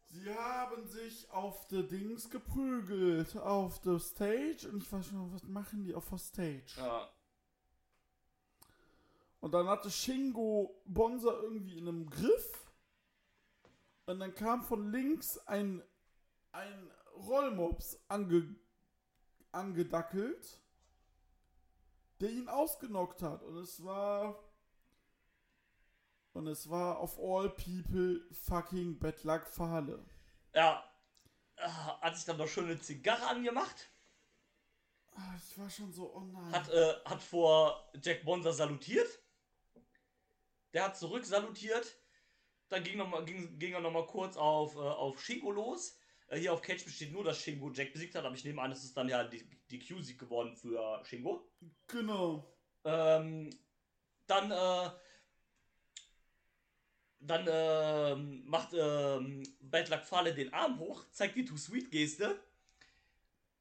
Sie 0.10 0.34
haben 0.34 0.88
sich 0.88 1.30
auf 1.30 1.68
the 1.70 1.88
Dings 1.88 2.30
geprügelt, 2.30 3.36
auf 3.38 3.80
the 3.84 4.00
Stage. 4.00 4.68
Und 4.72 4.82
ich 4.82 4.92
war 4.92 5.04
schon, 5.04 5.32
was 5.32 5.44
machen 5.44 5.84
die 5.84 5.94
auf 5.94 6.10
der 6.10 6.18
Stage? 6.18 6.74
Ja. 6.78 7.12
Und 9.40 9.52
dann 9.52 9.68
hatte 9.68 9.92
Shingo 9.92 10.82
Bonza 10.86 11.32
irgendwie 11.32 11.78
in 11.78 11.88
einem 11.88 12.10
Griff. 12.10 12.66
Und 14.06 14.20
dann 14.20 14.34
kam 14.34 14.64
von 14.64 14.92
links 14.92 15.38
ein, 15.48 15.84
ein 16.52 16.92
Rollmops 17.16 18.04
ange, 18.08 18.56
angedackelt, 19.52 20.62
der 22.20 22.30
ihn 22.32 22.50
ausgenockt 22.50 23.22
hat. 23.22 23.44
Und 23.44 23.58
es 23.58 23.84
war. 23.84 24.44
Und 26.34 26.48
es 26.48 26.70
war 26.70 27.02
of 27.02 27.18
all 27.20 27.50
people 27.50 28.22
fucking 28.32 29.00
Bad 29.00 29.24
Luck 29.24 29.48
Fahle. 29.48 30.06
Ja. 30.54 30.84
Ah, 31.58 32.00
Hat 32.02 32.16
sich 32.16 32.26
dann 32.26 32.38
noch 32.38 32.48
schön 32.48 32.66
eine 32.66 32.80
Zigarre 32.80 33.26
angemacht. 33.28 33.90
Ah, 35.14 35.34
ich 35.36 35.58
war 35.58 35.70
schon 35.70 35.92
so, 35.92 36.14
oh 36.14 36.22
nein. 36.22 36.52
Hat, 36.52 36.70
äh, 36.70 36.94
hat 37.06 37.24
vor 37.24 37.92
Jack 38.04 38.24
Bonza 38.24 38.52
salutiert. 38.52 39.08
Der 40.74 40.86
hat 40.86 40.98
zurück 40.98 41.26
salutiert. 41.26 41.98
Dann 42.70 42.84
ging, 42.84 42.98
noch 42.98 43.08
mal, 43.08 43.24
ging, 43.24 43.58
ging 43.58 43.74
er 43.74 43.80
nochmal 43.80 44.06
kurz 44.06 44.36
auf, 44.36 44.76
äh, 44.76 44.80
auf 44.80 45.24
Shingo 45.24 45.52
los. 45.52 45.98
Äh, 46.28 46.40
hier 46.40 46.54
auf 46.54 46.62
Cage 46.62 46.84
besteht 46.84 47.12
nur, 47.12 47.24
dass 47.24 47.42
Shingo 47.42 47.72
Jack 47.72 47.94
besiegt 47.94 48.16
hat, 48.16 48.26
aber 48.26 48.36
ich 48.36 48.44
nehme 48.44 48.62
an, 48.62 48.72
es 48.72 48.84
ist 48.84 48.96
dann 48.96 49.08
ja 49.08 49.24
die, 49.24 49.48
die 49.70 49.80
Q-Sieg 49.80 50.20
geworden 50.20 50.56
für 50.56 51.02
Shingo. 51.06 51.50
genau. 51.88 52.54
Ähm, 52.84 53.50
dann, 54.28 54.52
äh, 54.52 54.90
dann 57.20 57.48
ähm, 57.50 58.44
macht 58.46 58.74
ähm, 58.74 59.44
Bad 59.62 59.90
Luck 59.90 60.04
Fale 60.04 60.34
den 60.34 60.54
Arm 60.54 60.80
hoch, 60.80 61.06
zeigt 61.12 61.36
die 61.36 61.46
Too 61.46 61.58
Sweet 61.58 61.90
Geste. 61.90 62.40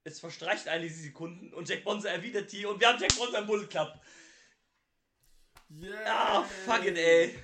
Es 0.02 0.20
verstreicht 0.20 0.68
einige 0.68 0.92
Sekunden 0.92 1.52
und 1.54 1.68
Jack 1.68 1.84
Bonza 1.84 2.08
erwidert 2.08 2.52
die 2.52 2.66
und 2.66 2.80
wir 2.80 2.88
haben 2.88 3.00
Jack 3.00 3.16
Bonza 3.16 3.38
im 3.38 3.46
Bullet 3.46 3.66
Club. 3.66 4.00
Yeah. 5.68 6.04
Ah, 6.06 6.42
fuck 6.64 6.84
it, 6.84 6.96
ey. 6.96 7.34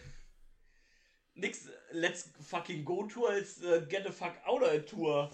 Nix, 1.34 1.68
let's 1.92 2.28
fucking 2.42 2.84
go 2.84 3.06
Tour 3.06 3.30
als 3.30 3.62
äh, 3.62 3.80
get 3.88 4.04
the 4.04 4.12
fuck 4.12 4.36
out 4.46 4.62
of 4.62 4.84
Tour. 4.86 5.30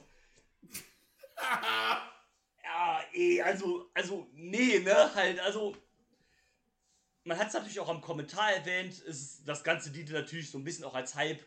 ja, 2.65 3.01
eh, 3.13 3.43
also, 3.43 3.91
also, 3.95 4.27
nee, 4.33 4.79
ne, 4.79 5.15
halt, 5.15 5.41
also, 5.41 5.77
man 7.25 7.39
hat 7.39 7.49
es 7.49 7.55
natürlich 7.55 7.81
auch 7.81 7.89
am 7.89 8.01
Kommentar 8.01 8.53
erwähnt, 8.53 9.03
es, 9.07 9.45
das 9.45 9.63
Ganze 9.65 9.91
diente 9.91 10.13
natürlich 10.13 10.51
so 10.51 10.59
ein 10.59 10.65
bisschen 10.65 10.85
auch 10.85 10.95
als 10.95 11.15
Hype 11.15 11.45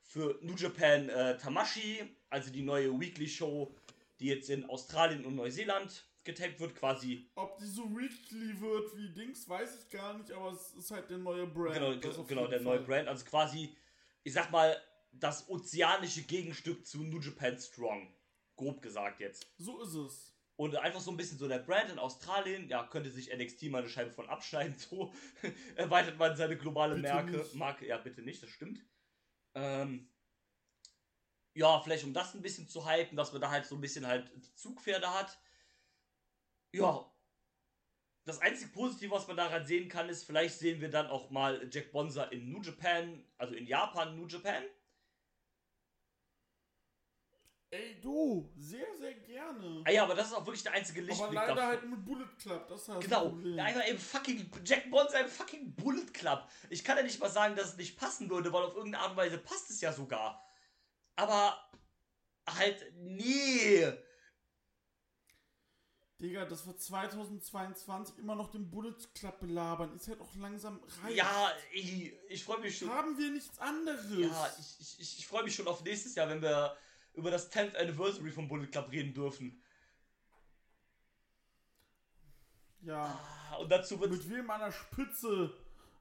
für 0.00 0.38
New 0.42 0.54
Japan 0.54 1.08
äh, 1.10 1.36
Tamashi, 1.36 2.16
also 2.30 2.50
die 2.50 2.62
neue 2.62 2.98
Weekly 2.98 3.28
Show, 3.28 3.74
die 4.20 4.26
jetzt 4.26 4.48
in 4.48 4.68
Australien 4.70 5.26
und 5.26 5.34
Neuseeland 5.34 6.06
getaped 6.28 6.60
wird, 6.60 6.74
quasi 6.76 7.26
Ob 7.34 7.58
die 7.58 7.66
so 7.66 7.84
weekly 7.96 8.60
wird 8.60 8.96
wie 8.96 9.08
Dings, 9.12 9.48
weiß 9.48 9.82
ich 9.82 9.90
gar 9.90 10.16
nicht, 10.16 10.30
aber 10.30 10.52
es 10.52 10.74
ist 10.74 10.90
halt 10.90 11.08
der 11.08 11.18
neue 11.18 11.46
Brand. 11.46 12.02
Genau, 12.02 12.24
genau 12.24 12.46
der 12.46 12.60
neue 12.60 12.78
Fall. 12.78 12.86
Brand. 12.86 13.08
Also 13.08 13.24
quasi, 13.24 13.74
ich 14.22 14.32
sag 14.34 14.50
mal, 14.50 14.80
das 15.10 15.48
ozeanische 15.48 16.22
Gegenstück 16.22 16.86
zu 16.86 17.02
New 17.02 17.18
Japan 17.18 17.58
Strong. 17.58 18.12
Grob 18.56 18.82
gesagt 18.82 19.20
jetzt. 19.20 19.46
So 19.56 19.80
ist 19.82 19.94
es. 19.94 20.34
Und 20.56 20.76
einfach 20.76 21.00
so 21.00 21.12
ein 21.12 21.16
bisschen 21.16 21.38
so 21.38 21.48
der 21.48 21.60
Brand 21.60 21.90
in 21.90 21.98
Australien, 21.98 22.68
ja, 22.68 22.84
könnte 22.86 23.10
sich 23.10 23.32
NXT 23.32 23.70
mal 23.70 23.78
eine 23.78 23.88
Scheibe 23.88 24.10
von 24.10 24.28
abschneiden, 24.28 24.76
so 24.90 25.12
erweitert 25.76 26.18
man 26.18 26.36
seine 26.36 26.56
globale 26.58 26.96
Bitte 26.96 27.14
Marke. 27.14 27.30
nicht. 27.30 27.54
Marke. 27.54 27.86
Ja, 27.86 27.96
bitte 27.96 28.22
nicht, 28.22 28.42
das 28.42 28.50
stimmt. 28.50 28.84
Ähm, 29.54 30.08
ja, 31.54 31.80
vielleicht 31.80 32.04
um 32.04 32.12
das 32.12 32.34
ein 32.34 32.42
bisschen 32.42 32.68
zu 32.68 32.86
hypen, 32.86 33.16
dass 33.16 33.32
man 33.32 33.40
da 33.40 33.50
halt 33.50 33.66
so 33.66 33.76
ein 33.76 33.80
bisschen 33.80 34.06
halt 34.06 34.30
die 34.36 34.54
Zugpferde 34.54 35.12
hat. 35.14 35.38
Ja. 36.72 37.10
Das 38.24 38.40
einzige 38.40 38.70
Positive, 38.70 39.10
was 39.10 39.26
man 39.26 39.36
daran 39.38 39.64
sehen 39.66 39.88
kann, 39.88 40.08
ist, 40.08 40.24
vielleicht 40.24 40.58
sehen 40.58 40.80
wir 40.80 40.90
dann 40.90 41.06
auch 41.06 41.30
mal 41.30 41.66
Jack 41.72 41.92
Bonza 41.92 42.24
in 42.24 42.50
New 42.50 42.60
Japan, 42.60 43.24
also 43.38 43.54
in 43.54 43.66
Japan, 43.66 44.16
New 44.16 44.26
Japan. 44.26 44.64
Ey, 47.70 48.00
du, 48.00 48.50
sehr, 48.56 48.86
sehr 48.98 49.12
gerne. 49.14 49.82
Ah 49.84 49.90
ja, 49.90 50.04
aber 50.04 50.14
das 50.14 50.28
ist 50.28 50.32
auch 50.32 50.44
wirklich 50.46 50.62
der 50.62 50.72
einzige 50.72 51.00
aber 51.00 51.08
Lichtblick 51.08 51.34
leider 51.34 51.54
davon. 51.54 51.68
halt 51.68 51.84
mit 51.90 52.04
Bullet 52.04 52.28
Club, 52.40 52.66
das 52.66 52.82
ist 52.82 52.88
halt 52.88 53.02
Genau, 53.02 53.36
einfach 53.58 53.86
im 53.86 53.98
fucking 53.98 54.50
Jack 54.64 54.90
Bonza 54.90 55.18
im 55.18 55.28
fucking 55.28 55.74
Bullet 55.74 56.06
Club. 56.14 56.48
Ich 56.70 56.82
kann 56.82 56.96
ja 56.96 57.02
nicht 57.02 57.20
mal 57.20 57.28
sagen, 57.28 57.56
dass 57.56 57.70
es 57.72 57.76
nicht 57.76 57.98
passen 57.98 58.30
würde, 58.30 58.50
weil 58.54 58.62
auf 58.62 58.74
irgendeine 58.74 59.04
Art 59.04 59.10
und 59.12 59.18
Weise 59.18 59.36
passt 59.36 59.68
es 59.68 59.82
ja 59.82 59.92
sogar. 59.92 60.42
Aber 61.16 61.70
halt, 62.48 62.90
nee. 62.94 63.86
Digga, 66.20 66.44
das 66.46 66.66
wird 66.66 66.80
2022 66.80 68.18
immer 68.18 68.34
noch 68.34 68.50
den 68.50 68.68
Bullet 68.70 68.96
Club 69.14 69.38
belabern. 69.38 69.94
Ist 69.94 70.08
halt 70.08 70.20
auch 70.20 70.34
langsam 70.34 70.80
reif. 71.02 71.14
Ja, 71.14 71.52
ich, 71.72 72.12
ich 72.28 72.44
freue 72.44 72.58
mich 72.58 72.76
schon. 72.76 72.90
Haben 72.90 73.16
wir 73.16 73.30
nichts 73.30 73.56
anderes? 73.60 74.04
Ja, 74.10 74.52
ich, 74.58 74.98
ich, 75.00 75.18
ich, 75.18 75.26
freue 75.26 75.44
mich 75.44 75.54
schon 75.54 75.68
auf 75.68 75.84
nächstes 75.84 76.16
Jahr, 76.16 76.28
wenn 76.28 76.42
wir 76.42 76.76
über 77.14 77.30
das 77.30 77.52
10th 77.52 77.76
Anniversary 77.76 78.32
vom 78.32 78.48
Bullet 78.48 78.66
Club 78.66 78.90
reden 78.90 79.14
dürfen. 79.14 79.62
Ja. 82.80 83.20
Ah, 83.50 83.56
Und 83.56 83.70
dazu 83.70 84.00
wird 84.00 84.10
Mit 84.10 84.28
wem 84.28 84.50
an 84.50 84.60
der 84.60 84.72
Spitze? 84.72 85.52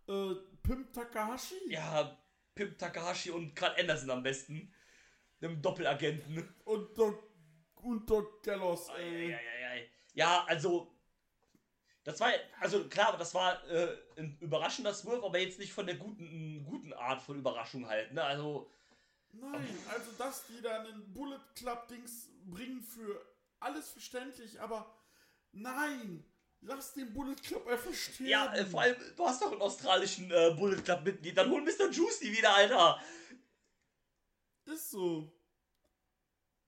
Äh, 0.08 0.36
Pimp 0.64 0.94
Takahashi? 0.94 1.56
ja 1.68 2.18
Pimp 2.56 2.78
Takahashi 2.80 3.30
und 3.30 3.56
Karl 3.56 3.76
Anderson 3.80 4.10
am 4.10 4.24
besten. 4.24 4.74
Einem 5.42 5.62
Doppelagenten. 5.62 6.56
Und 6.66 6.98
Doc, 6.98 7.24
und 7.76 8.10
Doc 8.10 8.42
Gallows, 8.44 8.90
ey. 8.98 9.34
Eieieiei. 9.34 9.62
Ja, 9.62 9.67
also. 10.26 10.94
Das 12.04 12.22
war, 12.22 12.32
also 12.62 12.88
klar, 12.88 13.18
das 13.18 13.34
war 13.34 13.62
äh, 13.70 13.98
ein 14.16 14.38
überraschender 14.40 14.94
Swerve, 14.94 15.26
aber 15.26 15.40
jetzt 15.40 15.60
nicht 15.60 15.74
von 15.74 15.86
der 15.86 15.96
guten, 15.96 16.64
guten 16.64 16.94
Art 16.94 17.22
von 17.22 17.38
Überraschung 17.38 17.86
halt, 17.86 18.14
ne? 18.14 18.24
Also, 18.24 18.72
Nein, 19.34 19.68
also 19.90 20.12
dass 20.18 20.46
die 20.48 20.62
da 20.62 20.82
einen 20.82 21.14
Bullet 21.14 21.42
Club 21.56 21.88
Dings 21.90 22.30
bringen 22.46 22.82
für 22.82 23.22
alles 23.60 23.90
verständlich, 23.90 24.60
aber 24.60 24.90
nein, 25.52 26.24
lass 26.62 26.94
den 26.94 27.14
Bullet 27.14 27.36
Club 27.36 27.68
einfach 27.68 27.94
sterben. 27.94 28.30
ja, 28.30 28.54
äh, 28.54 28.66
vor 28.66 28.82
allem, 28.82 28.96
du 29.16 29.26
hast 29.26 29.42
doch 29.42 29.52
einen 29.52 29.62
australischen 29.62 30.32
äh, 30.32 30.56
Bullet 30.58 30.82
Club 30.82 31.04
Mitglied, 31.04 31.38
dann 31.38 31.50
hol 31.50 31.62
Mr. 31.62 31.90
Juicy 31.92 32.32
wieder, 32.32 32.56
Alter. 32.56 33.02
Ist 34.66 34.92
so. 34.92 35.32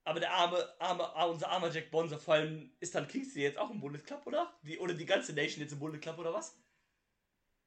Aber 0.10 0.20
der 0.20 0.34
arme, 0.34 0.68
arme, 0.80 1.04
ah, 1.16 1.26
unser 1.26 1.50
armer 1.50 1.70
Jack 1.70 1.92
Bonser, 1.92 2.18
vor 2.18 2.34
allem, 2.34 2.72
ist 2.80 2.96
dann 2.96 3.08
Kingston 3.08 3.44
jetzt 3.44 3.60
auch 3.60 3.70
im 3.70 3.80
Bullet 3.80 4.00
Club, 4.00 4.26
oder? 4.26 4.52
Die, 4.64 4.80
oder 4.80 4.96
die 4.96 5.06
ganze 5.06 5.34
Nation 5.34 5.62
jetzt 5.62 5.72
im 5.74 5.78
Bullet 5.78 6.00
Club, 6.00 6.18
oder 6.18 6.34
was? 6.34 6.60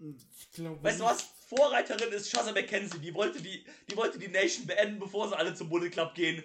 Ich 0.01 0.51
glaube 0.51 0.83
Weißt 0.83 0.99
du 0.99 1.05
was? 1.05 1.23
Vorreiterin 1.23 2.13
ist 2.13 2.29
Shazza 2.29 2.51
McKenzie. 2.51 2.99
Die 2.99 3.15
wollte 3.15 3.41
die, 3.41 3.65
die 3.89 3.97
wollte 3.97 4.19
die 4.19 4.27
Nation 4.27 4.67
beenden, 4.67 4.99
bevor 4.99 5.29
sie 5.29 5.39
alle 5.39 5.55
zum 5.55 5.69
Bullet 5.69 5.91
Club 5.91 6.17
gehen. 6.17 6.43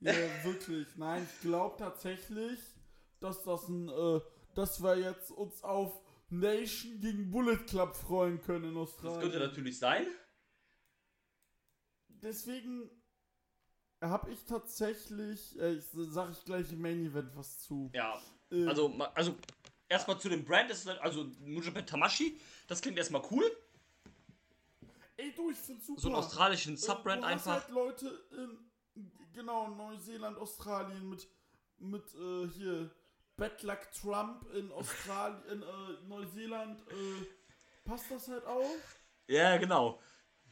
Ja, 0.00 0.12
wirklich. 0.42 0.88
Nein, 0.96 1.28
ich 1.32 1.40
glaube 1.42 1.76
tatsächlich, 1.78 2.58
dass 3.20 3.40
das 3.44 3.68
ein, 3.68 3.88
äh, 3.88 4.20
dass 4.56 4.82
wir 4.82 4.96
jetzt 4.96 5.30
uns 5.30 5.62
auf 5.62 6.02
Nation 6.28 6.98
gegen 6.98 7.30
Bullet 7.30 7.58
Club 7.68 7.94
freuen 7.94 8.42
können 8.42 8.64
in 8.64 8.74
Das 8.74 8.88
Australien. 8.88 9.20
könnte 9.20 9.38
natürlich 9.38 9.78
sein. 9.78 10.08
Deswegen 12.08 12.90
habe 14.10 14.30
ich 14.32 14.44
tatsächlich, 14.44 15.58
äh, 15.58 15.74
ich, 15.74 15.84
sag 15.92 16.30
ich 16.30 16.44
gleich 16.44 16.70
im 16.72 16.80
Main 16.82 17.06
Event 17.06 17.34
was 17.36 17.58
zu. 17.60 17.90
Ja. 17.94 18.20
Äh, 18.50 18.66
Also, 18.66 18.94
also 19.14 19.34
erstmal 19.88 20.18
zu 20.20 20.28
dem 20.28 20.44
Brand, 20.44 20.70
das 20.70 20.80
ist 20.80 20.86
halt- 20.86 21.00
also 21.00 21.24
New 21.40 21.60
Japan 21.60 21.86
Tamashi, 21.86 22.38
das 22.68 22.80
klingt 22.80 22.98
erstmal 22.98 23.22
cool. 23.30 23.44
ey, 25.16 25.32
du, 25.34 25.50
ich 25.50 25.58
find's 25.58 25.86
super. 25.86 26.00
So 26.00 26.08
einen 26.08 26.16
australischen 26.16 26.74
Äh, 26.74 26.78
Subbrand 26.78 27.22
hast 27.24 27.32
einfach. 27.32 27.52
Halt 27.64 27.70
Leute 27.70 28.08
in, 28.32 28.58
genau, 29.32 29.68
Neuseeland, 29.68 30.36
Australien 30.38 31.08
mit, 31.08 31.28
mit 31.78 32.04
äh, 32.14 32.48
hier 32.48 32.90
Bad 33.36 33.62
Luck 33.62 33.90
Trump 33.92 34.46
in 34.54 34.70
Australien, 34.72 35.42
in 35.50 35.62
äh, 35.62 36.08
Neuseeland, 36.08 36.80
äh, 36.80 37.26
passt 37.84 38.10
das 38.10 38.28
halt 38.28 38.44
auch? 38.46 38.64
Ja, 39.28 39.56
genau. 39.56 40.00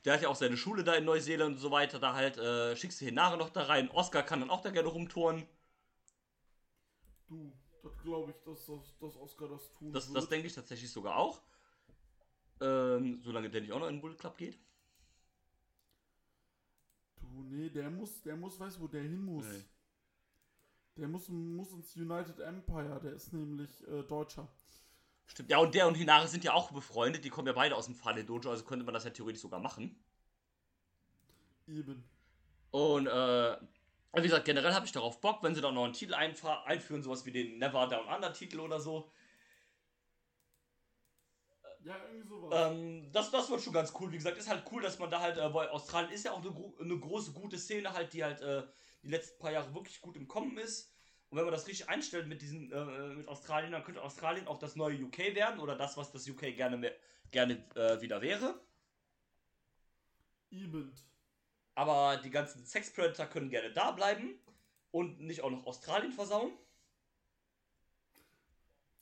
Der 0.04 0.14
hat 0.14 0.22
ja 0.22 0.28
auch 0.28 0.36
seine 0.36 0.56
Schule 0.56 0.82
da 0.84 0.94
in 0.94 1.04
Neuseeland 1.04 1.54
und 1.54 1.60
so 1.60 1.70
weiter. 1.70 1.98
Da 1.98 2.14
halt, 2.14 2.36
äh, 2.36 2.76
schickst 2.76 3.00
du 3.00 3.04
Hinare 3.04 3.36
noch 3.36 3.50
da 3.50 3.62
rein. 3.64 3.90
Oscar 3.90 4.22
kann 4.22 4.40
dann 4.40 4.50
auch 4.50 4.60
da 4.60 4.70
gerne 4.70 4.88
rumtouren. 4.88 5.46
Du, 7.28 7.52
das 7.82 7.96
glaube 8.02 8.32
ich, 8.32 8.36
dass, 8.44 8.66
dass, 8.66 8.98
dass 8.98 9.16
Oscar 9.16 9.48
das 9.48 9.70
tun 9.72 9.92
Das, 9.92 10.08
wird. 10.08 10.16
das 10.16 10.28
denke 10.28 10.46
ich 10.48 10.54
tatsächlich 10.54 10.90
sogar 10.90 11.16
auch. 11.16 11.40
Ähm, 12.60 13.20
solange 13.22 13.50
der 13.50 13.60
nicht 13.60 13.72
auch 13.72 13.80
noch 13.80 13.88
in 13.88 13.96
den 13.96 14.00
Bullet 14.00 14.16
Club 14.16 14.36
geht. 14.36 14.58
Du, 17.20 17.42
nee, 17.44 17.70
der 17.70 17.90
muss, 17.90 18.22
der 18.22 18.36
muss, 18.36 18.58
weißt 18.58 18.76
du, 18.76 18.82
wo 18.82 18.88
der 18.88 19.02
hin 19.02 19.20
muss? 19.24 19.46
Nee. 19.46 19.64
Der 20.96 21.08
muss, 21.08 21.28
muss 21.28 21.72
ins 21.72 21.96
United 21.96 22.38
Empire, 22.40 23.00
der 23.02 23.14
ist 23.14 23.32
nämlich 23.32 23.86
äh, 23.88 24.02
Deutscher. 24.02 24.46
Stimmt. 25.26 25.50
Ja, 25.50 25.58
und 25.58 25.74
der 25.74 25.86
und 25.86 25.94
Hinare 25.94 26.28
sind 26.28 26.44
ja 26.44 26.52
auch 26.52 26.70
befreundet. 26.70 27.24
Die 27.24 27.30
kommen 27.30 27.46
ja 27.46 27.52
beide 27.52 27.76
aus 27.76 27.86
dem 27.86 27.94
Fale 27.94 28.24
Dojo, 28.24 28.50
also 28.50 28.64
könnte 28.64 28.84
man 28.84 28.94
das 28.94 29.04
ja 29.04 29.10
theoretisch 29.10 29.42
sogar 29.42 29.60
machen. 29.60 30.04
Eben. 31.66 32.04
Und, 32.70 33.06
äh, 33.06 33.56
wie 34.14 34.22
gesagt, 34.22 34.44
generell 34.44 34.74
habe 34.74 34.86
ich 34.86 34.92
darauf 34.92 35.20
Bock, 35.20 35.42
wenn 35.42 35.54
sie 35.54 35.60
da 35.60 35.70
noch 35.70 35.84
einen 35.84 35.94
Titel 35.94 36.14
einführen, 36.14 37.02
sowas 37.02 37.24
wie 37.24 37.32
den 37.32 37.58
Never 37.58 37.86
Down 37.86 38.06
Under 38.08 38.32
Titel 38.32 38.60
oder 38.60 38.80
so. 38.80 39.10
Ja, 41.84 41.96
irgendwie 42.06 42.28
sowas. 42.28 42.70
Ähm, 42.70 43.10
das, 43.12 43.30
das 43.30 43.50
wird 43.50 43.60
schon 43.60 43.72
ganz 43.72 43.92
cool. 43.98 44.12
Wie 44.12 44.16
gesagt, 44.16 44.38
ist 44.38 44.48
halt 44.48 44.64
cool, 44.70 44.82
dass 44.82 44.98
man 44.98 45.10
da 45.10 45.20
halt, 45.20 45.36
äh, 45.36 45.52
weil 45.52 45.68
Australien 45.68 46.12
ist 46.12 46.24
ja 46.24 46.32
auch 46.32 46.40
eine, 46.40 46.54
eine 46.80 46.98
große, 46.98 47.32
gute 47.32 47.58
Szene 47.58 47.92
halt, 47.92 48.12
die 48.12 48.22
halt 48.22 48.40
äh, 48.40 48.62
die 49.02 49.08
letzten 49.08 49.38
paar 49.38 49.52
Jahre 49.52 49.74
wirklich 49.74 50.00
gut 50.00 50.16
im 50.16 50.28
Kommen 50.28 50.58
ist. 50.58 50.91
Und 51.32 51.38
wenn 51.38 51.44
man 51.46 51.54
das 51.54 51.66
richtig 51.66 51.88
einstellt 51.88 52.28
mit 52.28 52.42
diesen, 52.42 52.70
äh, 52.70 53.14
mit 53.14 53.26
Australien, 53.26 53.72
dann 53.72 53.82
könnte 53.84 54.02
Australien 54.02 54.46
auch 54.46 54.58
das 54.58 54.76
neue 54.76 55.02
UK 55.02 55.34
werden 55.34 55.60
oder 55.60 55.74
das, 55.74 55.96
was 55.96 56.12
das 56.12 56.28
UK 56.28 56.54
gerne, 56.54 56.76
mehr, 56.76 56.94
gerne 57.30 57.54
äh, 57.74 57.98
wieder 58.02 58.20
wäre. 58.20 58.60
Eben. 60.50 60.92
Aber 61.74 62.18
die 62.18 62.28
ganzen 62.28 62.66
Sex 62.66 62.92
Predator 62.92 63.24
können 63.24 63.48
gerne 63.48 63.72
da 63.72 63.92
bleiben 63.92 64.38
und 64.90 65.22
nicht 65.22 65.40
auch 65.40 65.48
noch 65.48 65.64
Australien 65.64 66.12
versauen. 66.12 66.52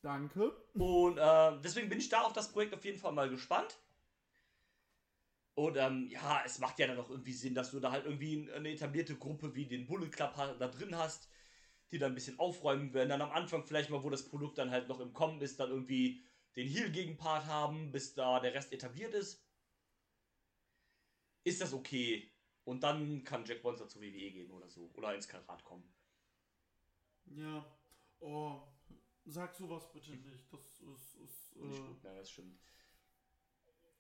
Danke. 0.01 0.53
Und 0.75 1.19
äh, 1.19 1.61
deswegen 1.65 1.89
bin 1.89 1.99
ich 1.99 2.11
da 2.11 2.21
auf 2.21 2.33
das 2.33 2.53
Projekt 2.53 2.75
auf 2.75 2.85
jeden 2.85 3.01
Fall 3.01 3.11
mal 3.11 3.29
gespannt. 3.29 3.77
Und 5.57 5.77
ähm, 5.77 6.07
ja, 6.09 6.43
es 6.47 6.61
macht 6.61 6.79
ja 6.79 6.87
dann 6.87 7.01
auch 7.01 7.11
irgendwie 7.11 7.33
Sinn, 7.33 7.57
dass 7.57 7.73
du 7.73 7.81
da 7.81 7.91
halt 7.91 8.05
irgendwie 8.05 8.49
eine 8.53 8.71
etablierte 8.71 9.17
Gruppe 9.17 9.53
wie 9.57 9.67
den 9.67 9.89
Bullet 9.89 10.11
Club 10.11 10.33
da 10.37 10.69
drin 10.69 10.97
hast, 10.97 11.29
die 11.91 11.99
dann 11.99 12.13
ein 12.13 12.15
bisschen 12.15 12.39
aufräumen 12.39 12.93
werden. 12.95 13.09
Dann 13.11 13.23
am 13.23 13.33
Anfang 13.33 13.65
vielleicht 13.65 13.91
mal, 13.91 14.03
wo 14.03 14.11
das 14.11 14.29
Produkt 14.29 14.59
dann 14.59 14.71
halt 14.71 14.89
noch 14.89 15.01
im 15.01 15.13
Kommen 15.13 15.41
ist, 15.41 15.59
dann 15.61 15.71
irgendwie 15.71 16.23
den 16.57 16.69
Heel-Gegenpart 16.69 17.47
haben, 17.47 17.93
bis 17.93 18.15
da 18.15 18.41
der 18.41 18.55
Rest 18.55 18.73
etabliert 18.73 19.15
ist. 19.15 19.45
Ist 21.45 21.61
das 21.61 21.73
okay? 21.73 22.31
Und 22.65 22.83
dann 22.83 23.25
kann 23.25 23.45
Jack 23.45 23.63
Bonser 23.63 23.89
zur 23.89 24.03
WWE 24.03 24.31
gehen 24.31 24.51
oder 24.51 24.69
so. 24.69 24.91
Oder 24.95 25.15
ins 25.15 25.27
Karat 25.27 25.65
kommen. 25.65 25.85
Ja. 27.27 27.65
Oh, 28.21 28.61
sag 29.25 29.55
sowas 29.55 29.91
bitte 29.93 30.11
nicht. 30.13 30.53
Das 30.53 30.81
ist, 30.81 31.15
ist 31.17 31.57
Nicht 31.57 31.79
äh, 31.79 31.83
gut, 31.87 32.05
ja, 32.05 32.15
das 32.15 32.31
stimmt. 32.31 32.59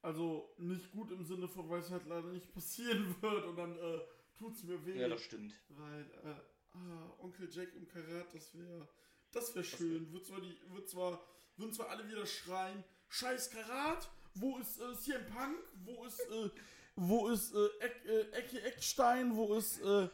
also 0.02 0.54
nicht 0.58 0.90
gut 0.92 1.10
im 1.10 1.24
Sinne 1.24 1.48
von, 1.48 1.68
weil 1.68 1.80
es 1.80 1.90
halt 1.90 2.06
leider 2.06 2.28
nicht 2.28 2.52
passieren 2.54 3.14
wird 3.22 3.44
und 3.44 3.56
dann 3.56 3.78
äh, 3.78 4.00
tut's 4.36 4.62
mir 4.64 4.84
weh. 4.84 4.98
Ja, 4.98 5.08
das 5.08 5.22
stimmt. 5.22 5.54
Weil, 5.68 6.02
äh, 6.24 6.34
ah, 6.74 7.10
Onkel 7.18 7.48
Jack 7.50 7.74
im 7.74 7.86
Karat, 7.88 8.34
das 8.34 8.54
wäre 8.54 8.88
das 9.32 9.54
wäre 9.54 9.64
schön. 9.64 10.12
Wird 10.12 10.26
zwar, 10.26 10.40
die, 10.40 10.56
wird 10.68 10.88
zwar, 10.88 11.20
würden 11.56 11.72
zwar 11.72 11.88
alle 11.90 12.08
wieder 12.08 12.26
schreien, 12.26 12.82
scheiß 13.08 13.50
Karat, 13.50 14.10
wo 14.34 14.58
ist 14.58 14.80
äh, 14.80 14.96
CM 14.96 15.26
Punk, 15.26 15.56
wo 15.84 16.04
ist, 16.04 16.20
äh, 16.20 16.50
wo 16.96 17.28
ist 17.28 17.54
äh, 17.54 17.66
Eck, 17.80 18.04
äh, 18.06 18.20
Ecke 18.32 18.62
Eckstein, 18.62 19.36
wo 19.36 19.54
ist, 19.54 19.80
äh, 19.80 20.08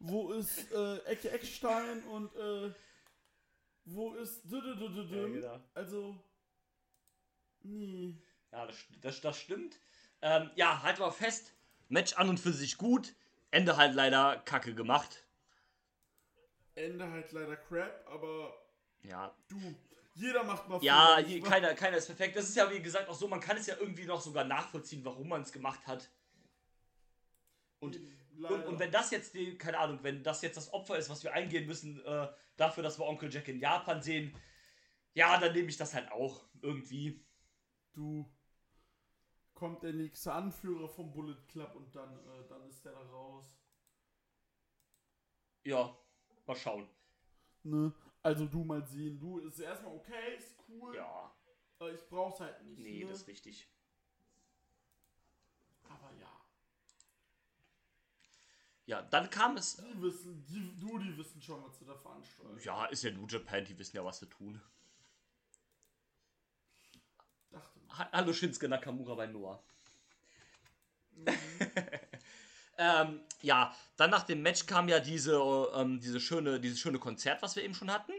wo 0.00 0.32
ist 0.32 0.70
äh, 0.72 0.98
Ecke 1.04 1.30
Eckstein 1.30 2.02
und 2.04 2.34
äh, 2.34 2.72
wo 3.84 4.14
ist 4.14 4.42
genau. 4.50 5.60
Also, 5.74 6.16
nee. 7.62 8.16
Ja, 8.50 8.66
das, 8.66 8.76
das, 9.00 9.20
das 9.20 9.38
stimmt. 9.38 9.78
Ähm, 10.22 10.50
ja, 10.56 10.82
halt 10.82 10.98
mal 10.98 11.12
fest. 11.12 11.52
Match 11.88 12.14
an 12.14 12.28
und 12.28 12.40
für 12.40 12.52
sich 12.52 12.78
gut. 12.78 13.14
Ende 13.52 13.76
halt 13.76 13.94
leider 13.94 14.42
kacke 14.44 14.74
gemacht. 14.74 15.25
Ende 16.76 17.10
halt 17.10 17.32
leider 17.32 17.56
crap, 17.56 18.06
aber 18.06 18.54
Ja. 19.02 19.34
du, 19.48 19.74
jeder 20.14 20.44
macht 20.44 20.68
mal 20.68 20.82
Ja, 20.82 21.18
je, 21.18 21.40
keiner, 21.40 21.74
keiner 21.74 21.96
ist 21.96 22.06
perfekt. 22.06 22.36
Das 22.36 22.48
ist 22.48 22.56
ja 22.56 22.70
wie 22.70 22.80
gesagt 22.80 23.08
auch 23.08 23.14
so, 23.14 23.28
man 23.28 23.40
kann 23.40 23.56
es 23.56 23.66
ja 23.66 23.76
irgendwie 23.78 24.04
noch 24.04 24.20
sogar 24.20 24.44
nachvollziehen, 24.44 25.04
warum 25.04 25.28
man 25.28 25.42
es 25.42 25.52
gemacht 25.52 25.86
hat. 25.86 26.10
Und, 27.80 27.98
und, 28.38 28.64
und 28.66 28.78
wenn 28.78 28.90
das 28.90 29.10
jetzt 29.10 29.34
die, 29.34 29.56
keine 29.58 29.78
Ahnung, 29.78 29.98
wenn 30.02 30.22
das 30.22 30.42
jetzt 30.42 30.56
das 30.56 30.72
Opfer 30.72 30.96
ist, 30.98 31.08
was 31.10 31.22
wir 31.24 31.32
eingehen 31.32 31.66
müssen, 31.66 32.04
äh, 32.04 32.28
dafür, 32.56 32.82
dass 32.82 32.98
wir 32.98 33.06
Onkel 33.06 33.32
Jack 33.32 33.48
in 33.48 33.60
Japan 33.60 34.02
sehen, 34.02 34.34
ja, 35.14 35.38
dann 35.38 35.52
nehme 35.52 35.68
ich 35.68 35.76
das 35.76 35.94
halt 35.94 36.10
auch 36.12 36.46
irgendwie. 36.62 37.24
du 37.92 38.30
kommt 39.54 39.82
der 39.82 39.94
nächste 39.94 40.32
Anführer 40.32 40.88
vom 40.88 41.10
Bullet 41.10 41.38
Club 41.48 41.74
und 41.74 41.94
dann, 41.94 42.18
äh, 42.26 42.46
dann 42.48 42.66
ist 42.68 42.84
der 42.84 42.92
da 42.92 43.00
raus. 43.00 43.58
Ja, 45.64 45.96
mal 46.46 46.56
schauen. 46.56 46.88
Ne? 47.64 47.92
Also 48.22 48.46
du 48.46 48.64
mal 48.64 48.84
sehen, 48.86 49.18
du 49.18 49.38
ist 49.38 49.58
erstmal 49.58 49.94
okay, 49.94 50.36
ist 50.36 50.54
cool. 50.68 50.94
Ja, 50.96 51.32
Äh, 51.80 51.92
ich 51.94 52.08
brauch's 52.08 52.40
halt 52.40 52.62
nicht. 52.64 52.78
nee, 52.78 53.04
ne? 53.04 53.10
das 53.10 53.20
ist 53.22 53.28
richtig. 53.28 53.68
Aber 55.88 56.10
ja. 56.20 56.30
Ja, 58.86 59.02
dann 59.02 59.30
kam 59.30 59.56
es. 59.56 59.76
Die 59.76 60.00
wissen, 60.02 60.44
die, 60.46 60.76
du, 60.80 60.98
die 60.98 61.16
wissen 61.18 61.42
schon, 61.42 61.62
was 61.64 61.78
sie 61.78 61.84
da 61.84 61.94
veranstalten. 61.94 62.58
Ja, 62.64 62.86
ist 62.86 63.02
ja 63.02 63.10
New 63.10 63.26
Japan, 63.26 63.64
die 63.64 63.76
wissen 63.78 63.96
ja, 63.96 64.04
was 64.04 64.18
sie 64.20 64.28
tun. 64.28 64.60
Dachte 67.50 67.80
mal. 67.80 67.98
Ha- 67.98 68.10
Hallo 68.12 68.32
Shinsuke 68.32 68.68
Nakamura 68.68 69.14
bei 69.14 69.26
Noah. 69.26 69.60
ähm, 72.78 73.20
ja, 73.42 73.74
dann 73.96 74.10
nach 74.10 74.24
dem 74.24 74.42
Match 74.42 74.66
kam 74.66 74.88
ja 74.88 75.00
diese, 75.00 75.36
ähm, 75.74 76.00
diese 76.00 76.20
schöne, 76.20 76.60
dieses 76.60 76.78
schöne 76.80 76.98
Konzert, 76.98 77.42
was 77.42 77.56
wir 77.56 77.64
eben 77.64 77.74
schon 77.74 77.90
hatten. 77.92 78.12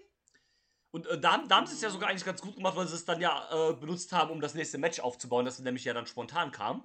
Und 0.92 1.06
äh, 1.08 1.20
da, 1.20 1.38
da 1.40 1.58
haben 1.58 1.68
sie 1.68 1.76
es 1.76 1.82
ja 1.82 1.90
sogar 1.90 2.10
eigentlich 2.10 2.26
ganz 2.26 2.42
gut 2.42 2.56
gemacht, 2.56 2.76
weil 2.76 2.88
sie 2.88 2.96
es 2.96 3.06
dann 3.06 3.22
ja 3.22 3.70
äh, 3.70 3.74
benutzt 3.74 4.12
haben, 4.14 4.32
um 4.32 4.42
das 4.42 4.54
nächste 4.54 4.78
Match 4.78 5.00
aufzubauen, 5.00 5.46
das 5.46 5.60
nämlich 5.60 5.84
ja 5.86 5.94
dann 5.94 6.08
spontan 6.08 6.52
kam. 6.52 6.84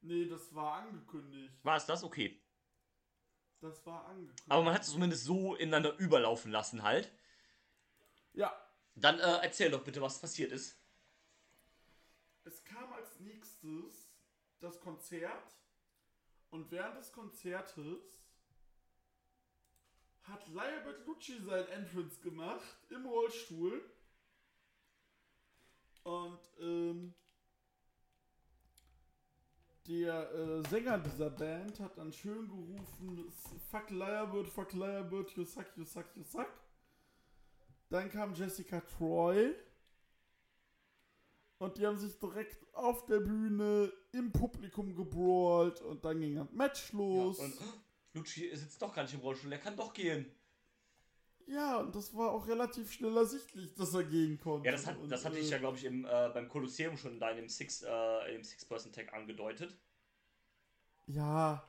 Nee, 0.00 0.26
das 0.26 0.54
war 0.54 0.74
angekündigt. 0.82 1.52
War 1.62 1.76
es 1.76 1.86
das? 1.86 2.04
Okay. 2.04 2.40
Das 3.60 3.84
war 3.86 4.04
angekündigt. 4.06 4.44
Aber 4.50 4.62
man 4.62 4.74
hat 4.74 4.82
es 4.82 4.90
zumindest 4.90 5.24
so 5.24 5.54
ineinander 5.54 5.96
überlaufen 5.98 6.52
lassen 6.52 6.82
halt. 6.82 7.10
Ja, 8.34 8.52
Dann 8.94 9.18
äh, 9.18 9.38
erzähl 9.42 9.70
doch 9.70 9.82
bitte, 9.82 10.00
was 10.02 10.20
passiert 10.20 10.52
ist. 10.52 10.78
es 12.44 12.62
kam 12.64 12.92
als 12.92 13.18
nächstes 13.20 14.03
das 14.64 14.80
Konzert 14.80 15.56
und 16.50 16.70
während 16.70 16.96
des 16.96 17.12
Konzertes 17.12 18.18
hat 20.22 20.46
Lyle 20.48 20.80
Bertolucci 20.84 21.38
sein 21.40 21.66
Entrance 21.68 22.20
gemacht 22.20 22.76
im 22.90 23.04
Rollstuhl 23.06 23.84
und 26.04 26.40
ähm, 26.60 27.14
der 29.86 30.32
äh, 30.32 30.68
Sänger 30.68 30.98
dieser 30.98 31.28
Band 31.28 31.78
hat 31.80 31.98
dann 31.98 32.10
schön 32.10 32.48
gerufen, 32.48 33.30
fuck 33.70 33.90
Lyrebird, 33.90 34.48
fuck 34.48 34.72
Lyrebird, 34.72 35.30
you 35.36 35.44
suck, 35.44 35.66
you 35.76 35.84
suck, 35.84 36.06
you 36.14 36.24
suck. 36.24 36.48
Dann 37.90 38.10
kam 38.10 38.34
Jessica 38.34 38.80
Troy 38.80 39.54
und 41.58 41.78
die 41.78 41.86
haben 41.86 41.96
sich 41.96 42.18
direkt 42.18 42.66
auf 42.74 43.06
der 43.06 43.20
Bühne 43.20 43.92
im 44.12 44.32
Publikum 44.32 44.94
gebrawlt 44.94 45.80
und 45.80 46.04
dann 46.04 46.20
ging 46.20 46.36
das 46.36 46.50
Match 46.52 46.92
los. 46.92 47.38
Und 47.38 47.54
oh, 47.60 48.18
Lucci 48.18 48.54
sitzt 48.54 48.80
doch 48.80 48.94
gar 48.94 49.02
nicht 49.02 49.14
im 49.14 49.20
Rollstuhl, 49.20 49.52
er 49.52 49.58
kann 49.58 49.76
doch 49.76 49.92
gehen. 49.92 50.26
Ja, 51.46 51.78
und 51.78 51.94
das 51.94 52.14
war 52.14 52.32
auch 52.32 52.46
relativ 52.46 52.90
schnell 52.90 53.16
ersichtlich, 53.16 53.74
dass 53.74 53.92
er 53.92 54.04
gehen 54.04 54.38
konnte. 54.38 54.66
Ja, 54.66 54.72
das, 54.72 54.86
hat, 54.86 54.96
und, 54.96 55.10
das 55.10 55.24
hatte 55.24 55.36
äh, 55.36 55.40
ich 55.40 55.50
ja, 55.50 55.58
glaube 55.58 55.76
ich, 55.76 55.84
im, 55.84 56.06
äh, 56.06 56.30
beim 56.32 56.48
Kolosseum 56.48 56.96
schon 56.96 57.20
da 57.20 57.30
in 57.30 57.36
dem 57.36 57.48
Six, 57.48 57.82
äh, 57.82 58.42
Six-Person-Tag 58.42 59.12
angedeutet. 59.12 59.76
Ja, 61.06 61.68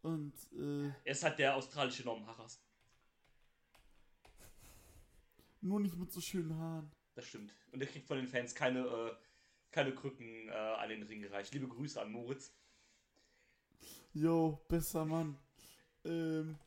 und 0.00 0.32
äh, 0.52 0.86
Er 1.04 1.12
ist 1.12 1.22
halt 1.22 1.38
der 1.38 1.56
australische 1.56 2.04
Norm 2.04 2.26
Harras. 2.26 2.62
nur 5.66 5.80
nicht 5.80 5.96
mit 5.96 6.12
so 6.12 6.20
schönen 6.20 6.56
Haaren. 6.56 6.90
Das 7.16 7.26
stimmt. 7.26 7.52
Und 7.72 7.80
er 7.82 7.88
kriegt 7.88 8.06
von 8.06 8.16
den 8.18 8.28
Fans 8.28 8.54
keine, 8.54 8.80
äh, 8.86 9.16
keine 9.72 9.92
Krücken 9.94 10.48
äh, 10.48 10.52
an 10.52 10.88
den 10.88 11.02
Ring 11.02 11.20
gereicht. 11.22 11.52
Liebe 11.52 11.68
Grüße 11.68 12.00
an 12.00 12.12
Moritz. 12.12 12.54
Jo, 14.14 14.64
besser 14.68 15.04
Mann. 15.04 15.38
Ähm, 16.04 16.58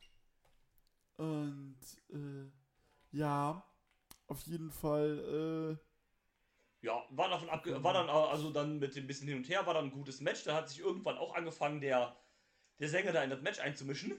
und 1.17 1.79
äh, 2.11 2.51
ja, 3.11 3.63
auf 4.27 4.41
jeden 4.43 4.71
Fall, 4.71 5.77
äh, 5.79 5.85
Ja, 6.81 7.05
war 7.11 7.29
davon 7.29 7.49
abge 7.49 7.81
war 7.83 7.93
dann 7.93 8.07
äh, 8.07 8.11
also 8.11 8.51
dann 8.51 8.79
mit 8.79 8.95
dem 8.95 9.07
bisschen 9.07 9.27
hin 9.29 9.37
und 9.37 9.49
her 9.49 9.65
war 9.65 9.73
dann 9.73 9.85
ein 9.85 9.91
gutes 9.91 10.19
Match. 10.21 10.43
Da 10.43 10.55
hat 10.55 10.69
sich 10.69 10.79
irgendwann 10.79 11.17
auch 11.17 11.35
angefangen, 11.35 11.81
der, 11.81 12.17
der 12.79 12.89
Sänger 12.89 13.11
da 13.13 13.23
in 13.23 13.29
das 13.29 13.41
Match 13.41 13.59
einzumischen. 13.59 14.13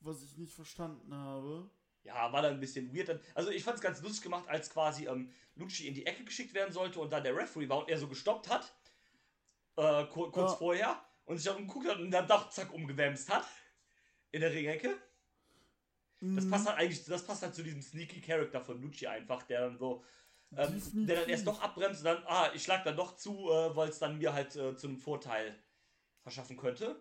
was 0.00 0.22
ich 0.22 0.36
nicht 0.38 0.54
verstanden 0.54 1.12
habe. 1.14 1.70
Ja, 2.06 2.32
war 2.32 2.42
dann 2.42 2.54
ein 2.54 2.60
bisschen 2.60 2.94
weird. 2.94 3.08
Dann- 3.08 3.20
Also 3.34 3.50
ich 3.50 3.62
fand 3.64 3.76
es 3.76 3.82
ganz 3.82 4.00
lustig 4.00 4.22
gemacht, 4.22 4.48
als 4.48 4.70
quasi 4.70 5.06
ähm, 5.06 5.32
Lucci 5.56 5.86
in 5.88 5.94
die 5.94 6.06
Ecke 6.06 6.24
geschickt 6.24 6.54
werden 6.54 6.72
sollte 6.72 7.00
und 7.00 7.12
dann 7.12 7.24
der 7.24 7.36
Referee 7.36 7.68
war 7.68 7.78
und 7.78 7.88
er 7.88 7.98
so 7.98 8.08
gestoppt 8.08 8.48
hat. 8.48 8.72
Äh, 9.76 10.04
kur 10.06 10.30
kurz 10.32 10.52
Ja. 10.52 10.56
vorher. 10.56 11.02
Und 11.24 11.38
sich 11.38 11.46
dann 11.46 11.66
geguckt 11.66 11.88
hat 11.88 11.98
und 11.98 12.10
dann 12.12 12.26
doch 12.28 12.48
zack 12.50 12.72
umgewämst 12.72 13.28
hat. 13.28 13.44
In 14.30 14.40
der 14.40 14.52
Ringecke. 14.52 14.96
Das 16.20 16.44
Mhm. 16.44 16.50
passt 16.50 16.66
halt 16.68 16.78
eigentlich, 16.78 17.04
das 17.04 17.24
passt 17.26 17.42
halt 17.42 17.54
zu 17.54 17.62
diesem 17.62 17.82
sneaky 17.82 18.20
Character 18.20 18.60
von 18.60 18.80
Lucci 18.80 19.06
einfach, 19.06 19.42
der 19.42 19.60
dann 19.62 19.76
so, 19.76 20.04
ähm, 20.56 21.06
der 21.06 21.20
dann 21.20 21.28
erst 21.28 21.46
doch 21.46 21.60
abbremst 21.60 22.00
und 22.00 22.04
dann, 22.06 22.22
ah, 22.26 22.50
ich 22.54 22.62
schlag 22.62 22.84
dann 22.84 22.96
doch 22.96 23.16
zu, 23.16 23.50
äh, 23.50 23.74
weil 23.76 23.88
es 23.90 23.98
dann 23.98 24.16
mir 24.18 24.32
halt 24.32 24.54
äh, 24.56 24.76
zu 24.76 24.86
einem 24.86 24.98
Vorteil 24.98 25.54
verschaffen 26.22 26.56
könnte. 26.56 26.96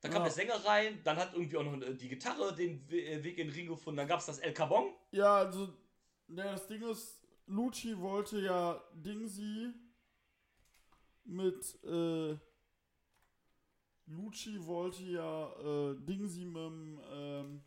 Dann 0.00 0.12
kam 0.12 0.20
Ja. 0.20 0.26
der 0.26 0.32
Sänger 0.32 0.64
rein, 0.64 1.00
dann 1.02 1.16
hat 1.16 1.32
irgendwie 1.34 1.56
auch 1.56 1.64
noch 1.64 1.80
äh, 1.82 1.94
die 1.94 2.08
Gitarre 2.08 2.54
den 2.54 2.88
äh, 2.90 3.22
Weg 3.24 3.38
in 3.38 3.48
den 3.48 3.54
Ring 3.54 3.66
gefunden, 3.66 3.96
dann 3.96 4.06
gab 4.08 4.20
es 4.20 4.26
das 4.26 4.38
El 4.38 4.52
Cabong. 4.54 4.94
Ja, 5.10 5.38
also, 5.38 5.74
ja, 6.28 6.52
das 6.52 6.66
Ding 6.68 6.82
ist, 6.82 7.20
Lucci 7.46 7.98
wollte 7.98 8.40
ja 8.40 8.80
Dingsy 8.92 9.72
mit, 11.24 11.82
äh, 11.84 12.36
Lucci 14.06 14.64
wollte 14.64 15.02
ja 15.02 15.52
äh, 15.90 15.96
Dingsy 16.00 16.44
mit 16.44 16.56
dem, 16.56 17.00
ähm, 17.10 17.64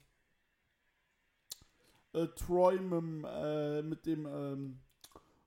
äh, 2.13 2.27
Troy 2.27 2.79
mit, 2.79 2.91
dem, 2.91 3.25
äh, 3.25 3.81
mit 3.81 4.05
dem 4.05 4.25
ähm, 4.25 4.81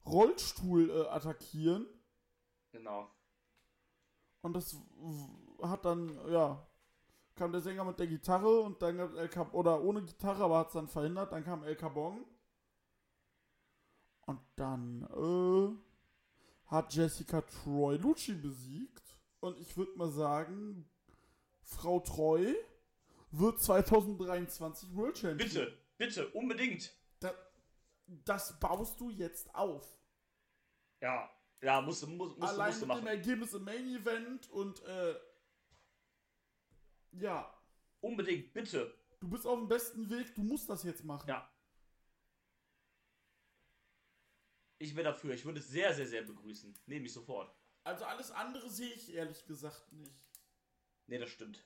Rollstuhl 0.04 0.90
äh, 0.90 1.08
attackieren. 1.08 1.86
Genau. 2.72 3.10
Und 4.42 4.52
das 4.54 4.76
hat 5.62 5.84
dann, 5.86 6.08
ja, 6.30 6.66
kam 7.36 7.52
der 7.52 7.60
Sänger 7.60 7.84
mit 7.84 7.98
der 7.98 8.06
Gitarre 8.06 8.60
und 8.60 8.80
dann 8.82 8.96
gab 8.96 9.14
El 9.16 9.28
Cap 9.28 9.52
oder 9.54 9.82
ohne 9.82 10.02
Gitarre, 10.02 10.44
aber 10.44 10.58
hat 10.58 10.68
es 10.68 10.72
dann 10.74 10.88
verhindert. 10.88 11.32
Dann 11.32 11.44
kam 11.44 11.62
El 11.64 11.76
Cabong. 11.76 12.24
Und 14.26 14.40
dann 14.56 15.02
äh, 15.02 16.70
hat 16.70 16.94
Jessica 16.94 17.42
Troy 17.42 17.96
Lucci 17.96 18.34
besiegt. 18.34 19.02
Und 19.40 19.58
ich 19.58 19.76
würde 19.76 19.92
mal 19.98 20.10
sagen, 20.10 20.88
Frau 21.62 22.00
Troy 22.00 22.54
wird 23.30 23.60
2023 23.60 24.94
World 24.94 25.18
Champion. 25.18 25.36
Bitte, 25.48 25.78
bitte, 25.98 26.28
unbedingt. 26.30 26.94
Da, 27.20 27.32
das 28.06 28.58
baust 28.60 28.98
du 29.00 29.10
jetzt 29.10 29.54
auf. 29.54 29.86
Ja, 31.02 31.28
ja, 31.60 31.80
musst, 31.82 32.02
du- 32.02 32.06
musst, 32.06 32.38
musst, 32.38 32.52
Allein 32.54 32.68
musst 32.70 32.82
du 32.82 32.86
mit 32.86 32.96
dem 32.96 33.04
machen. 33.04 33.06
Ergebnis 33.18 33.52
im 33.54 33.64
Main 33.64 33.86
Event 33.94 34.50
und 34.50 34.82
äh, 34.84 35.14
ja, 37.18 37.50
Unbedingt, 38.00 38.52
bitte. 38.52 38.94
du 39.20 39.28
bist 39.28 39.46
auf 39.46 39.58
dem 39.58 39.68
besten 39.68 40.10
Weg, 40.10 40.34
du 40.34 40.42
musst 40.42 40.68
das 40.68 40.82
jetzt 40.82 41.04
machen. 41.04 41.28
Ja. 41.28 41.50
Ich 44.78 44.94
wäre 44.94 45.04
dafür, 45.12 45.32
ich 45.34 45.44
würde 45.44 45.60
es 45.60 45.68
sehr, 45.68 45.94
sehr, 45.94 46.06
sehr 46.06 46.22
begrüßen. 46.22 46.74
Nehme 46.86 47.06
ich 47.06 47.12
sofort. 47.12 47.54
Also 47.84 48.04
alles 48.04 48.30
andere 48.30 48.68
sehe 48.68 48.92
ich 48.92 49.12
ehrlich 49.14 49.46
gesagt 49.46 49.90
nicht. 49.92 50.12
Nee, 51.06 51.18
das 51.18 51.30
stimmt. 51.30 51.64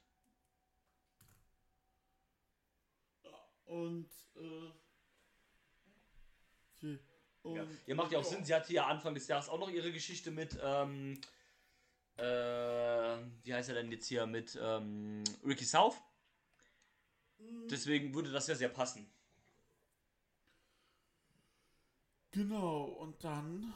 Und 3.64 4.08
äh, 4.36 4.70
okay. 6.76 6.98
Und, 7.42 7.56
Ja. 7.56 7.66
ja, 7.86 7.94
macht 7.94 8.12
ja 8.12 8.18
auch 8.18 8.24
Sinn. 8.24 8.44
Sie 8.44 8.54
hatte 8.54 8.72
ja 8.72 8.86
Anfang 8.86 9.14
des 9.14 9.26
Jahres 9.28 9.48
auch 9.48 9.58
noch 9.58 9.68
ihre 9.70 9.92
Geschichte 9.92 10.30
mit, 10.30 10.58
ähm, 10.62 11.20
äh, 12.18 13.18
wie 13.44 13.54
heißt 13.54 13.68
er 13.68 13.76
denn 13.76 13.90
jetzt 13.90 14.06
hier, 14.06 14.26
mit 14.26 14.58
ähm, 14.60 15.24
Ricky 15.46 15.64
South. 15.64 15.96
Deswegen 17.70 18.14
würde 18.14 18.30
das 18.30 18.48
ja 18.48 18.54
sehr 18.54 18.68
passen. 18.68 19.08
Genau, 22.32 22.84
und 22.84 23.24
dann 23.24 23.72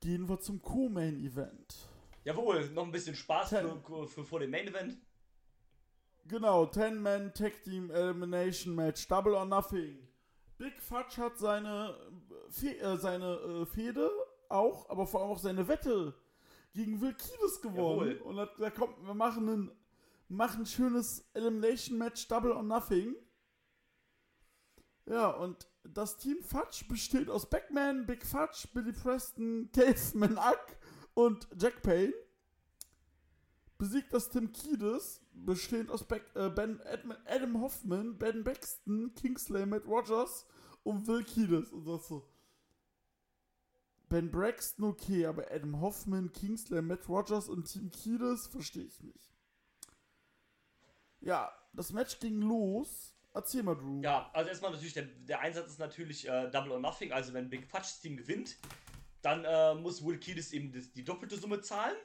gehen 0.00 0.28
wir 0.28 0.38
zum 0.38 0.62
Co-Main-Event. 0.62 1.88
Jawohl, 2.24 2.68
noch 2.70 2.84
ein 2.84 2.92
bisschen 2.92 3.16
Spaß 3.16 3.50
Ten. 3.50 3.82
für, 3.82 4.06
für, 4.06 4.24
vor 4.24 4.40
dem 4.40 4.50
Main 4.50 4.68
Event. 4.68 4.96
Genau, 6.26 6.64
10-Man 6.64 7.34
Tag 7.34 7.62
Team 7.62 7.90
Elimination 7.90 8.74
Match, 8.74 9.06
Double 9.08 9.34
or 9.34 9.44
Nothing. 9.44 10.06
Big 10.58 10.80
Fudge 10.80 11.22
hat 11.22 11.38
seine, 11.38 11.96
Fe 12.48 12.78
äh, 12.78 12.96
seine 12.96 13.34
äh, 13.34 13.66
Fehde 13.66 14.10
auch, 14.48 14.88
aber 14.88 15.06
vor 15.06 15.22
allem 15.22 15.30
auch 15.30 15.38
seine 15.38 15.68
Wette 15.68 16.14
gegen 16.72 17.00
Will 17.00 17.14
Kiedis 17.14 17.60
gewonnen. 17.60 18.10
Jawohl. 18.10 18.22
Und 18.22 18.36
hat 18.38 18.54
gesagt, 18.56 18.76
komm, 18.78 18.94
wir 19.04 19.14
machen 19.14 19.48
ein, 19.48 19.70
machen 20.28 20.62
ein 20.62 20.66
schönes 20.66 21.28
Elimination 21.34 21.98
Match, 21.98 22.26
Double 22.28 22.52
or 22.52 22.62
Nothing. 22.62 23.16
Ja, 25.06 25.30
und 25.30 25.68
das 25.84 26.16
Team 26.16 26.42
Fudge 26.42 26.84
besteht 26.88 27.30
aus 27.30 27.48
Backman, 27.48 28.06
Big 28.06 28.26
Fudge, 28.26 28.66
Billy 28.74 28.92
Preston, 28.92 29.70
Caveman 29.72 30.36
Uck 30.36 30.76
und 31.14 31.48
Jack 31.56 31.80
Payne 31.82 32.12
besiegt 33.78 34.12
das 34.12 34.28
Tim 34.28 34.52
Kiedis, 34.52 35.20
bestehend 35.32 35.90
aus 35.90 36.04
Beck, 36.04 36.24
äh, 36.34 36.48
ben, 36.48 36.80
Adam, 36.86 37.14
Adam 37.26 37.60
Hoffman, 37.60 38.16
Ben 38.16 38.42
Baxton, 38.42 39.14
Kingsley, 39.14 39.66
Matt 39.66 39.86
Rogers 39.86 40.46
und 40.82 41.06
Will 41.06 41.24
Kiedis. 41.24 41.72
Und 41.72 41.86
das 41.86 42.08
so. 42.08 42.26
Ben 44.08 44.30
Braxton 44.30 44.84
okay, 44.84 45.26
aber 45.26 45.50
Adam 45.50 45.80
Hoffman, 45.80 46.32
Kingsley, 46.32 46.80
Matt 46.80 47.08
Rogers 47.08 47.48
und 47.48 47.64
Team 47.64 47.90
Kiedis 47.90 48.46
verstehe 48.46 48.84
ich 48.84 49.00
nicht. 49.02 49.32
Ja, 51.20 51.52
das 51.72 51.92
Match 51.92 52.20
ging 52.20 52.40
los. 52.40 53.14
Erzähl 53.34 53.62
mal, 53.62 53.74
Drew. 53.74 54.00
Ja, 54.02 54.30
also 54.32 54.48
erstmal 54.48 54.70
natürlich, 54.70 54.94
der, 54.94 55.02
der 55.02 55.40
Einsatz 55.40 55.72
ist 55.72 55.78
natürlich 55.78 56.26
äh, 56.26 56.50
Double 56.50 56.72
or 56.72 56.80
Nothing. 56.80 57.12
Also 57.12 57.34
wenn 57.34 57.50
Big 57.50 57.66
Fudge's 57.66 58.00
Team 58.00 58.16
gewinnt, 58.16 58.56
dann 59.22 59.44
äh, 59.44 59.74
muss 59.74 60.04
Will 60.04 60.18
Kiedis 60.18 60.52
eben 60.52 60.72
das, 60.72 60.92
die 60.92 61.04
doppelte 61.04 61.36
Summe 61.36 61.60
zahlen. 61.60 61.96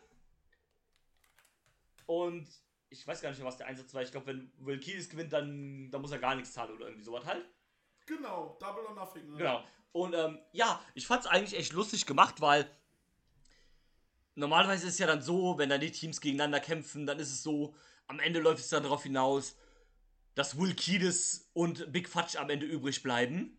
Und 2.07 2.49
ich 2.89 3.07
weiß 3.07 3.21
gar 3.21 3.29
nicht 3.29 3.37
mehr, 3.37 3.47
was 3.47 3.57
der 3.57 3.67
Einsatz 3.67 3.93
war. 3.93 4.01
Ich 4.01 4.11
glaube, 4.11 4.27
wenn 4.27 4.51
Will 4.57 4.79
Kiedis 4.79 5.07
gewinnt, 5.07 5.31
dann, 5.31 5.89
dann 5.91 6.01
muss 6.01 6.11
er 6.11 6.19
gar 6.19 6.35
nichts 6.35 6.51
zahlen 6.51 6.73
oder 6.73 6.87
irgendwie 6.87 7.05
sowas 7.05 7.25
halt. 7.25 7.45
Genau, 8.07 8.57
Double 8.59 8.83
or 8.83 8.95
Nothing. 8.95 9.29
Ne? 9.29 9.37
Genau. 9.37 9.63
Und 9.91 10.13
ähm, 10.13 10.39
ja, 10.51 10.81
ich 10.93 11.07
fand 11.07 11.21
es 11.21 11.27
eigentlich 11.27 11.59
echt 11.59 11.73
lustig 11.73 12.05
gemacht, 12.05 12.39
weil 12.39 12.69
normalerweise 14.35 14.87
ist 14.87 14.93
es 14.93 14.99
ja 14.99 15.07
dann 15.07 15.21
so, 15.21 15.57
wenn 15.57 15.69
dann 15.69 15.81
die 15.81 15.91
Teams 15.91 16.21
gegeneinander 16.21 16.59
kämpfen, 16.59 17.05
dann 17.05 17.19
ist 17.19 17.31
es 17.31 17.43
so, 17.43 17.75
am 18.07 18.19
Ende 18.19 18.39
läuft 18.39 18.61
es 18.61 18.69
dann 18.69 18.83
darauf 18.83 19.03
hinaus, 19.03 19.55
dass 20.35 20.57
Will 20.57 20.73
Kiedis 20.75 21.49
und 21.53 21.91
Big 21.91 22.07
Fudge 22.07 22.39
am 22.39 22.49
Ende 22.49 22.65
übrig 22.65 23.03
bleiben. 23.03 23.57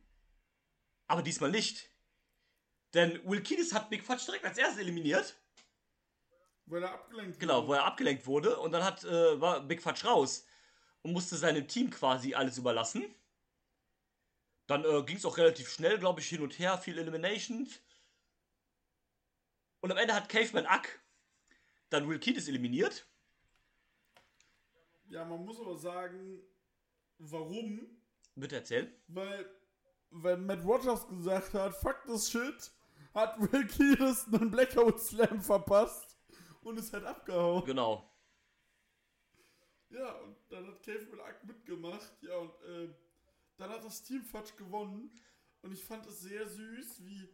Aber 1.07 1.23
diesmal 1.23 1.51
nicht. 1.51 1.91
Denn 2.95 3.21
Will 3.29 3.43
Kiedis 3.43 3.75
hat 3.75 3.91
Big 3.91 4.03
Fudge 4.03 4.25
direkt 4.27 4.45
als 4.45 4.59
erstes 4.59 4.79
eliminiert. 4.79 5.37
Weil 6.67 6.83
er 6.83 6.93
abgelenkt 6.93 7.41
Genau, 7.41 7.67
wo 7.67 7.75
er 7.75 7.85
abgelenkt 7.85 8.27
wurde 8.27 8.59
und 8.59 8.73
dann 8.73 8.85
hat, 8.85 9.05
äh, 9.05 9.41
war 9.41 9.61
Big 9.61 9.83
Fudge 9.83 10.07
raus 10.07 10.47
und 11.03 11.13
musste 11.13 11.37
seinem 11.37 11.69
Team 11.69 11.91
quasi 11.91 12.35
alles 12.35 12.57
überlassen. 12.57 13.05
Dann 14.73 14.87
äh, 14.87 15.03
ging 15.03 15.19
es 15.19 15.27
auch 15.27 15.37
relativ 15.37 15.69
schnell, 15.69 15.99
glaube 15.99 16.21
ich, 16.21 16.29
hin 16.31 16.41
und 16.41 16.59
her, 16.59 16.79
viel 16.79 16.99
Eliminations. 16.99 17.83
Und 19.81 19.93
am 19.93 19.99
Ende 19.99 20.15
hat 20.15 20.31
Caveman 20.31 20.65
Ack 20.65 20.99
dann 21.91 22.09
Will 22.09 22.19
Kiedis 22.19 22.49
eliminiert. 22.49 23.07
Ja, 25.11 25.27
man 25.27 25.45
muss 25.45 25.61
aber 25.61 25.77
sagen, 25.77 26.41
warum? 27.19 28.03
Bitte 28.35 28.57
erzählen. 28.57 28.91
Weil, 29.09 29.45
weil 30.09 30.39
Matt 30.39 30.65
Rogers 30.65 31.07
gesagt 31.07 31.53
hat, 31.53 31.77
fuck 31.77 32.07
this 32.07 32.31
shit, 32.31 32.73
hat 33.13 33.39
Will 33.39 33.67
Kiedis 33.67 34.27
einen 34.33 34.51
Blackout 34.51 34.99
Slam 34.99 35.43
verpasst 35.43 36.17
und 36.63 36.79
ist 36.79 36.95
halt 36.95 37.05
abgehauen. 37.05 37.63
Genau. 37.67 38.11
Ja, 39.91 40.13
und 40.13 40.35
dann 40.49 40.67
hat 40.67 40.83
Caveman 40.83 41.21
Ack 41.21 41.45
mitgemacht. 41.45 42.23
Ja, 42.23 42.39
und 42.39 42.55
äh, 42.63 42.89
dann 43.63 43.71
hat 43.71 43.85
das 43.85 44.03
Team 44.03 44.25
Fudge 44.25 44.53
gewonnen. 44.57 45.11
Und 45.63 45.73
ich 45.73 45.85
fand 45.85 46.05
es 46.07 46.21
sehr 46.21 46.47
süß, 46.49 47.05
wie, 47.05 47.29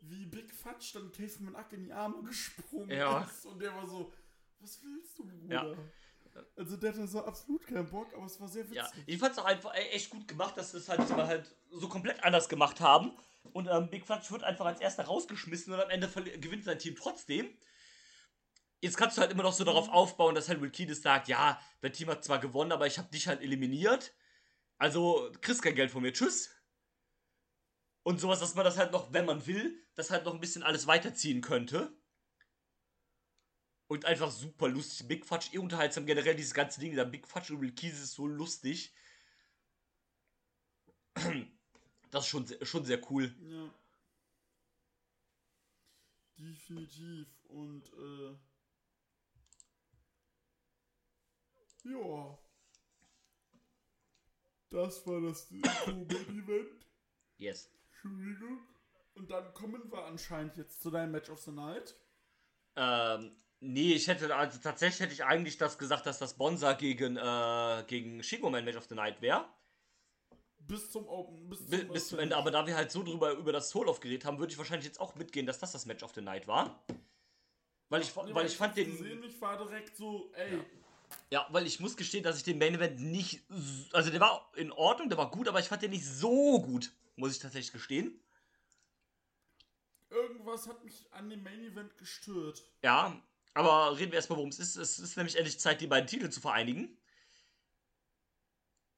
wie 0.00 0.26
Big 0.26 0.52
Fudge 0.52 0.90
dann 0.94 1.12
Caveman 1.12 1.54
Ack 1.56 1.72
in 1.72 1.84
die 1.84 1.92
Arme 1.92 2.22
gesprungen 2.22 2.90
Ja. 2.90 3.20
ist. 3.22 3.44
Und 3.46 3.60
der 3.60 3.74
war 3.74 3.86
so, 3.86 4.12
was 4.60 4.80
willst 4.82 5.18
du, 5.18 5.26
Bruder? 5.26 5.72
Ja. 5.72 5.76
Also 6.56 6.76
der 6.76 6.92
hatte 6.92 7.06
so 7.06 7.24
absolut 7.24 7.64
keinen 7.66 7.88
Bock, 7.88 8.12
aber 8.14 8.24
es 8.26 8.40
war 8.40 8.48
sehr 8.48 8.64
witzig. 8.64 8.76
Ja, 8.78 8.90
ich 9.06 9.18
fand 9.18 9.32
es 9.32 9.38
auch 9.38 9.44
einfach 9.44 9.72
e- 9.74 9.90
echt 9.90 10.10
gut 10.10 10.26
gemacht, 10.26 10.56
dass 10.56 10.72
sie 10.72 10.78
es 10.78 10.88
halt 10.88 11.00
halt 11.12 11.54
so 11.70 11.88
komplett 11.88 12.24
anders 12.24 12.48
gemacht 12.48 12.80
haben. 12.80 13.12
Und 13.52 13.68
ähm, 13.68 13.88
Big 13.88 14.04
Fudge 14.04 14.30
wird 14.30 14.42
einfach 14.42 14.64
als 14.64 14.80
erster 14.80 15.04
rausgeschmissen 15.04 15.72
und 15.72 15.80
am 15.80 15.90
Ende 15.90 16.08
gewinnt 16.08 16.64
sein 16.64 16.78
Team 16.78 16.96
trotzdem. 16.96 17.56
Jetzt 18.80 18.96
kannst 18.96 19.16
du 19.16 19.20
halt 19.20 19.30
immer 19.30 19.42
noch 19.44 19.52
so 19.52 19.64
darauf 19.64 19.88
aufbauen, 19.90 20.34
dass 20.34 20.48
halt 20.48 20.60
Will 20.60 20.70
Kiedis 20.70 21.02
sagt, 21.02 21.28
ja, 21.28 21.60
dein 21.82 21.92
Team 21.92 22.08
hat 22.08 22.24
zwar 22.24 22.38
gewonnen, 22.38 22.72
aber 22.72 22.86
ich 22.86 22.98
habe 22.98 23.08
dich 23.10 23.28
halt 23.28 23.40
eliminiert. 23.40 24.12
Also 24.78 25.30
kriegst 25.40 25.62
kein 25.62 25.74
Geld 25.74 25.90
von 25.90 26.02
mir, 26.02 26.12
tschüss. 26.12 26.50
Und 28.02 28.20
sowas, 28.20 28.40
dass 28.40 28.54
man 28.54 28.64
das 28.64 28.76
halt 28.76 28.92
noch, 28.92 29.12
wenn 29.12 29.24
man 29.24 29.46
will, 29.46 29.82
das 29.94 30.10
halt 30.10 30.24
noch 30.24 30.34
ein 30.34 30.40
bisschen 30.40 30.62
alles 30.62 30.86
weiterziehen 30.86 31.40
könnte. 31.40 31.96
Und 33.86 34.04
einfach 34.04 34.30
super 34.30 34.68
lustig. 34.68 35.06
Big 35.08 35.24
Fudge, 35.26 35.50
eh 35.52 35.58
unterhaltsam. 35.58 36.06
Generell 36.06 36.34
dieses 36.34 36.54
ganze 36.54 36.80
Ding, 36.80 36.96
da 36.96 37.04
Big 37.04 37.26
Fudge 37.26 37.58
Will 37.60 37.72
Kies 37.72 38.00
ist 38.00 38.12
so 38.14 38.26
lustig. 38.26 38.94
Das 42.10 42.24
ist 42.24 42.28
schon, 42.30 42.46
sehr- 42.46 42.64
schon 42.64 42.84
sehr 42.84 43.00
cool. 43.10 43.34
Ja. 43.40 43.70
Definitiv. 46.38 47.26
Und, 47.48 47.92
äh. 47.92 48.36
Ja. 51.84 52.43
Das 54.74 55.06
war 55.06 55.20
das 55.20 55.48
Co-Main-Event. 55.84 56.84
Yes. 57.36 57.70
Entschuldigung. 57.92 58.58
Und 59.14 59.30
dann 59.30 59.54
kommen 59.54 59.88
wir 59.92 60.04
anscheinend 60.04 60.56
jetzt 60.56 60.82
zu 60.82 60.90
deinem 60.90 61.12
Match 61.12 61.30
of 61.30 61.40
the 61.42 61.52
Night. 61.52 61.94
Ähm, 62.74 63.36
nee, 63.60 63.92
ich 63.92 64.08
hätte, 64.08 64.34
also 64.34 64.58
tatsächlich 64.58 64.98
hätte 64.98 65.12
ich 65.12 65.24
eigentlich 65.24 65.58
das 65.58 65.78
gesagt, 65.78 66.06
dass 66.06 66.18
das 66.18 66.34
Bonsa 66.36 66.72
gegen, 66.72 67.16
äh, 67.16 67.84
gegen 67.86 68.20
Shingo 68.24 68.50
mein 68.50 68.64
Match 68.64 68.76
of 68.76 68.86
the 68.86 68.96
Night 68.96 69.22
wäre. 69.22 69.48
Bis 70.58 70.90
zum 70.90 71.06
Open. 71.06 71.48
Bis 71.48 71.60
zum, 71.60 71.68
Bis, 71.68 71.88
bis 71.88 72.08
zum 72.08 72.18
Ende, 72.18 72.36
aber 72.36 72.50
da 72.50 72.66
wir 72.66 72.74
halt 72.74 72.90
so 72.90 73.04
drüber 73.04 73.30
über 73.34 73.52
das 73.52 73.70
Soul 73.70 73.88
aufgeredet 73.88 74.24
haben, 74.24 74.40
würde 74.40 74.50
ich 74.52 74.58
wahrscheinlich 74.58 74.86
jetzt 74.86 74.98
auch 75.00 75.14
mitgehen, 75.14 75.46
dass 75.46 75.60
das 75.60 75.70
das 75.70 75.86
Match 75.86 76.02
of 76.02 76.12
the 76.14 76.20
Night 76.20 76.48
war. 76.48 76.84
Weil 77.90 78.02
ich, 78.02 78.12
Nee, 78.16 78.34
weil 78.34 78.46
ich 78.46 78.56
fand 78.56 78.76
den. 78.76 78.90
gesehen, 78.90 79.22
ich 79.22 79.40
war 79.40 79.56
direkt 79.56 79.94
so, 79.96 80.32
ey, 80.34 80.56
Ja, 80.56 80.64
weil 81.50 81.66
ich 81.66 81.80
muss 81.80 81.96
gestehen, 81.96 82.22
dass 82.22 82.36
ich 82.36 82.42
den 82.42 82.58
Main 82.58 82.74
Event 82.74 83.00
nicht. 83.00 83.42
Also 83.92 84.10
der 84.10 84.20
war 84.20 84.50
in 84.56 84.72
Ordnung, 84.72 85.08
der 85.08 85.18
war 85.18 85.30
gut, 85.30 85.48
aber 85.48 85.60
ich 85.60 85.68
fand 85.68 85.82
den 85.82 85.90
nicht 85.90 86.06
so 86.06 86.60
gut. 86.60 86.92
Muss 87.16 87.32
ich 87.32 87.38
tatsächlich 87.38 87.72
gestehen. 87.72 88.20
irgendwas 90.10 90.68
hat 90.68 90.84
mich 90.84 91.06
an 91.12 91.30
dem 91.30 91.42
Main 91.42 91.60
Event 91.64 91.96
gestört. 91.96 92.62
Ja, 92.82 93.20
aber 93.54 93.96
reden 93.98 94.12
wir 94.12 94.16
erstmal, 94.16 94.38
worum 94.38 94.50
es 94.50 94.58
ist. 94.58 94.76
Es 94.76 94.98
ist 94.98 95.16
nämlich 95.16 95.36
endlich 95.36 95.60
Zeit, 95.60 95.80
die 95.80 95.86
beiden 95.86 96.08
Titel 96.08 96.28
zu 96.30 96.40
vereinigen. 96.40 96.96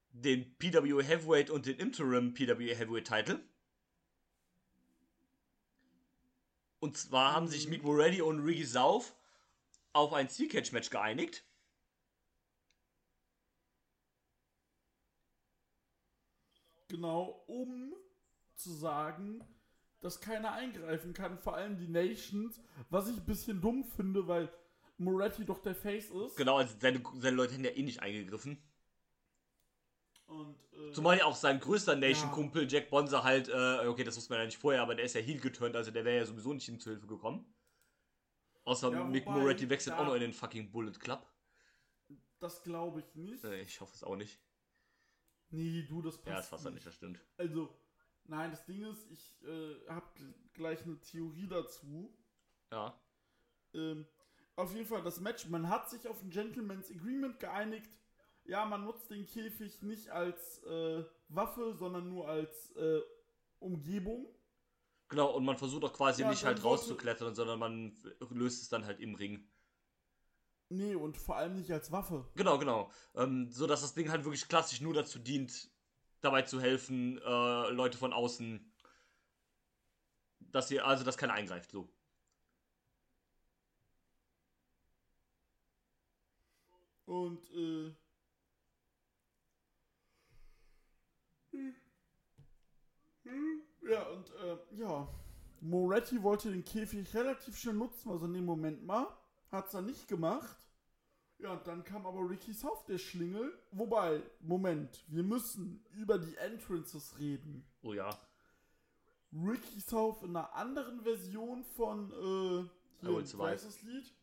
Den 0.09 0.57
PWA 0.57 1.01
Heavyweight 1.01 1.51
und 1.51 1.67
den 1.67 1.77
Interim 1.77 2.33
PWA 2.33 2.73
Heavyweight 2.75 3.07
Title. 3.07 3.43
Und 6.79 6.97
zwar 6.97 7.33
haben 7.33 7.47
sich 7.47 7.67
Mick 7.67 7.83
Moretti 7.83 8.21
und 8.21 8.39
Ricky 8.39 8.65
South 8.65 9.13
auf 9.93 10.13
ein 10.13 10.29
Steel 10.29 10.47
Catch 10.47 10.71
Match 10.71 10.89
geeinigt. 10.89 11.43
Genau, 16.87 17.43
um 17.47 17.93
zu 18.55 18.71
sagen, 18.71 19.43
dass 20.01 20.21
keiner 20.21 20.53
eingreifen 20.53 21.13
kann, 21.13 21.37
vor 21.37 21.55
allem 21.55 21.77
die 21.77 21.87
Nations, 21.87 22.61
was 22.89 23.09
ich 23.09 23.17
ein 23.17 23.25
bisschen 23.25 23.61
dumm 23.61 23.83
finde, 23.83 24.27
weil 24.27 24.51
Moretti 24.97 25.45
doch 25.45 25.59
der 25.61 25.75
Face 25.75 26.09
ist. 26.09 26.37
Genau, 26.37 26.57
also 26.57 26.75
seine, 26.79 27.01
seine 27.15 27.35
Leute 27.35 27.53
hätten 27.53 27.65
ja 27.65 27.71
eh 27.71 27.83
nicht 27.83 28.01
eingegriffen. 28.01 28.61
Und, 30.27 30.57
äh, 30.73 30.91
Zumal 30.91 31.17
ja 31.17 31.25
auch 31.25 31.35
sein 31.35 31.59
größter 31.59 31.95
Nation-Kumpel 31.95 32.69
Jack 32.69 32.89
Bonser 32.89 33.23
halt, 33.23 33.47
äh, 33.47 33.87
okay, 33.87 34.03
das 34.03 34.17
wusste 34.17 34.33
man 34.33 34.39
ja 34.41 34.45
nicht 34.45 34.57
vorher, 34.57 34.81
aber 34.81 34.93
der 34.93 35.05
ist 35.05 35.15
ja 35.15 35.21
heel 35.21 35.39
geturnt, 35.39 35.75
also 35.75 35.91
der 35.91 36.03
wäre 36.03 36.17
ja 36.17 36.25
sowieso 36.25 36.53
nicht 36.53 36.67
ihm 36.67 36.79
zu 36.79 36.89
Hilfe 36.89 37.07
gekommen. 37.07 37.45
Außer 38.65 38.91
Ja, 38.91 39.05
Mick 39.05 39.25
Moretti 39.25 39.69
wechselt 39.69 39.95
auch 39.95 40.05
noch 40.05 40.15
in 40.15 40.21
den 40.21 40.33
fucking 40.33 40.71
Bullet 40.71 40.91
Club. 40.99 41.25
das 42.39 42.61
glaube 42.63 42.99
ich 42.99 43.15
nicht. 43.15 43.43
Äh, 43.45 43.61
ich 43.61 43.79
hoffe 43.79 43.93
es 43.95 44.03
auch 44.03 44.17
nicht. 44.17 44.39
Nee, 45.49 45.83
du, 45.87 46.01
das 46.01 46.17
passt 46.17 46.27
Ja, 46.27 46.35
das 46.35 46.49
passt 46.49 46.65
dann 46.65 46.73
nicht, 46.73 46.85
das 46.85 46.95
stimmt. 46.95 47.19
Also, 47.37 47.69
nein, 48.25 48.51
das 48.51 48.65
Ding 48.65 48.83
ist, 48.83 49.09
ich 49.11 49.41
äh, 49.43 49.89
habe 49.89 50.05
gleich 50.53 50.83
eine 50.83 50.99
Theorie 50.99 51.47
dazu. 51.47 52.13
Ja. 52.71 52.99
Ähm, 53.73 54.05
auf 54.55 54.73
jeden 54.73 54.85
Fall 54.85 55.03
das 55.03 55.19
Match. 55.19 55.47
Man 55.47 55.69
hat 55.69 55.89
sich 55.89 56.07
auf 56.07 56.21
ein 56.21 56.29
Gentleman's 56.29 56.91
Agreement 56.91 57.39
geeinigt. 57.39 57.89
Ja, 58.43 58.65
man 58.65 58.85
nutzt 58.85 59.09
den 59.11 59.25
Käfig 59.25 59.81
nicht 59.81 60.09
als 60.09 60.63
äh, 60.63 61.03
Waffe, 61.29 61.73
sondern 61.75 62.09
nur 62.09 62.27
als 62.27 62.71
äh, 62.75 63.01
Umgebung. 63.59 64.27
Genau, 65.09 65.31
und 65.31 65.45
man 65.45 65.57
versucht 65.57 65.83
auch 65.83 65.93
quasi 65.93 66.23
Ja, 66.23 66.29
nicht 66.29 66.43
halt 66.43 66.63
rauszuklettern, 66.63 67.35
sondern 67.35 67.59
man 67.59 67.95
löst 68.29 68.61
es 68.63 68.69
dann 68.69 68.85
halt 68.85 68.99
im 68.99 69.15
Ring. 69.15 69.47
Nee, 70.69 70.95
und 70.95 71.17
vor 71.17 71.37
allem 71.37 71.55
nicht 71.55 71.71
als 71.71 71.91
Waffe. 71.91 72.25
Genau, 72.35 72.57
genau. 72.57 72.91
Ähm, 73.15 73.49
so 73.51 73.67
dass 73.67 73.81
das 73.81 73.93
Ding 73.93 74.09
halt 74.11 74.25
wirklich 74.25 74.47
klassisch 74.49 74.81
nur 74.81 74.93
dazu 74.93 75.17
dient, 75.19 75.69
dabei 76.21 76.41
zu 76.41 76.59
helfen, 76.59 77.19
äh, 77.19 77.69
Leute 77.69 77.97
von 77.97 78.11
außen, 78.11 78.59
dass 80.39 80.71
ihr, 80.71 80.85
also 80.85 81.03
dass 81.03 81.17
keiner 81.17 81.33
eingreift, 81.33 81.69
so. 81.71 81.87
Und, 87.07 87.43
äh. 87.55 87.91
Ja, 93.89 94.03
und, 94.09 94.29
äh, 94.43 94.57
ja. 94.79 95.07
Moretti 95.61 96.21
wollte 96.21 96.51
den 96.51 96.63
Käfig 96.63 97.13
relativ 97.15 97.57
schnell 97.57 97.73
nutzen, 97.75 98.11
also 98.11 98.25
in 98.25 98.33
dem 98.33 98.45
Moment 98.45 98.85
mal. 98.85 99.07
Hat's 99.51 99.71
dann 99.71 99.85
nicht 99.85 100.07
gemacht. 100.07 100.57
Ja, 101.39 101.53
und 101.53 101.67
dann 101.67 101.83
kam 101.83 102.05
aber 102.05 102.27
Ricky 102.27 102.53
South, 102.53 102.85
der 102.85 102.97
Schlingel. 102.97 103.53
Wobei, 103.71 104.23
Moment, 104.39 105.03
wir 105.07 105.23
müssen 105.23 105.85
über 105.91 106.17
die 106.17 106.35
Entrances 106.37 107.19
reden. 107.19 107.65
Oh 107.83 107.93
ja. 107.93 108.09
Ricky 109.31 109.79
South 109.79 110.23
in 110.23 110.35
einer 110.35 110.53
anderen 110.55 111.01
Version 111.01 111.63
von, 111.63 112.11
äh, 112.11 113.05
I 113.05 113.15
Will 113.15 113.25
Survive. 113.25 113.49
heißt 113.49 113.65
das 113.67 113.81
Lied? 113.83 114.13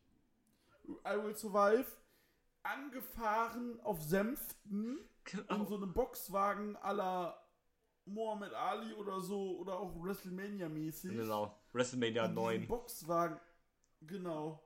I 0.89 1.23
Will 1.23 1.37
Survive. 1.37 1.87
Angefahren 2.65 3.79
auf 3.83 4.03
Sänften 4.03 4.99
in 5.51 5.67
so 5.67 5.77
einem 5.77 5.93
Boxwagen 5.93 6.77
à 6.79 6.93
la 6.93 7.39
Muhammad 8.07 8.53
Ali 8.55 8.93
oder 8.95 9.21
so 9.21 9.59
oder 9.59 9.79
auch 9.79 9.93
WrestleMania 10.03 10.69
mäßig. 10.69 11.13
Genau. 11.13 11.57
WrestleMania 11.73 12.25
In 12.25 12.31
diesem 12.33 12.43
9. 12.45 12.67
Boxwagen, 12.67 13.39
genau. 14.01 14.64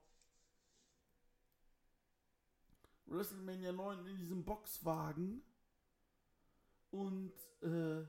WrestleMania 3.11 3.73
9 3.73 4.07
in 4.07 4.17
diesem 4.17 4.45
Boxwagen 4.45 5.43
und 6.91 7.33
äh, 7.63 8.05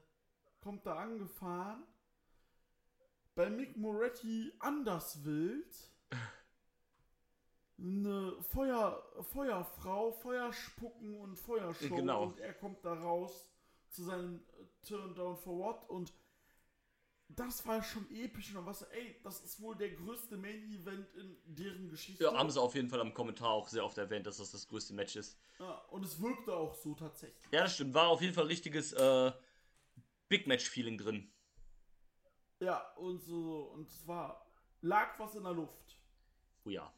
kommt 0.62 0.86
da 0.86 0.96
angefahren. 0.96 1.84
Bei 3.36 3.50
Mick 3.50 3.78
Moretti 3.78 4.54
anders 4.60 5.24
wild. 5.24 5.92
Eine 7.78 8.42
Feuer, 8.42 9.02
Feuerfrau, 9.32 10.12
Feuerspucken 10.12 11.16
und 11.16 11.38
Feuershow. 11.38 11.96
Genau. 11.96 12.24
Und 12.24 12.40
er 12.40 12.54
kommt 12.54 12.84
da 12.84 12.94
raus 12.94 13.50
zu 13.90 14.04
seinem 14.04 14.42
äh, 14.60 14.86
Turn 14.86 15.16
Down 15.16 15.38
for 15.38 15.58
What 15.58 15.90
und 15.90 16.14
das 17.36 17.66
war 17.68 17.84
schon 17.84 18.10
episch 18.12 18.56
und 18.56 18.66
was, 18.66 18.82
ey, 18.82 19.16
das 19.24 19.42
ist 19.42 19.62
wohl 19.62 19.76
der 19.76 19.92
größte 19.92 20.36
Main 20.36 20.64
Event 20.72 21.14
in 21.16 21.38
deren 21.46 21.88
Geschichte. 21.88 22.24
Ja, 22.24 22.34
haben 22.34 22.50
sie 22.50 22.60
auf 22.60 22.74
jeden 22.76 22.90
Fall 22.90 23.00
am 23.00 23.14
Kommentar 23.14 23.50
auch 23.52 23.68
sehr 23.68 23.86
oft 23.86 23.98
erwähnt, 23.98 24.26
dass 24.26 24.38
das 24.38 24.52
das 24.52 24.68
größte 24.68 24.94
Match 24.94 25.16
ist. 25.16 25.38
Ja, 25.60 25.76
und 25.92 26.04
es 26.04 26.20
wirkte 26.20 26.54
auch 26.54 26.74
so 26.74 26.96
tatsächlich. 26.96 27.46
Ja, 27.52 27.64
das 27.64 27.76
stimmt. 27.76 27.94
War 27.94 28.08
auf 28.08 28.22
jeden 28.22 28.34
Fall 28.34 28.48
richtiges 28.48 28.94
äh, 28.94 29.32
Big 30.28 30.48
Match-Feeling 30.48 30.98
drin. 30.98 31.32
Ja, 32.60 32.92
und 32.96 33.22
so, 33.22 33.72
und 33.74 33.88
es 33.90 34.08
war, 34.08 34.46
lag 34.82 35.18
was 35.20 35.36
in 35.36 35.44
der 35.44 35.54
Luft. 35.54 35.98
Oh 36.66 36.70
ja. 36.70 36.92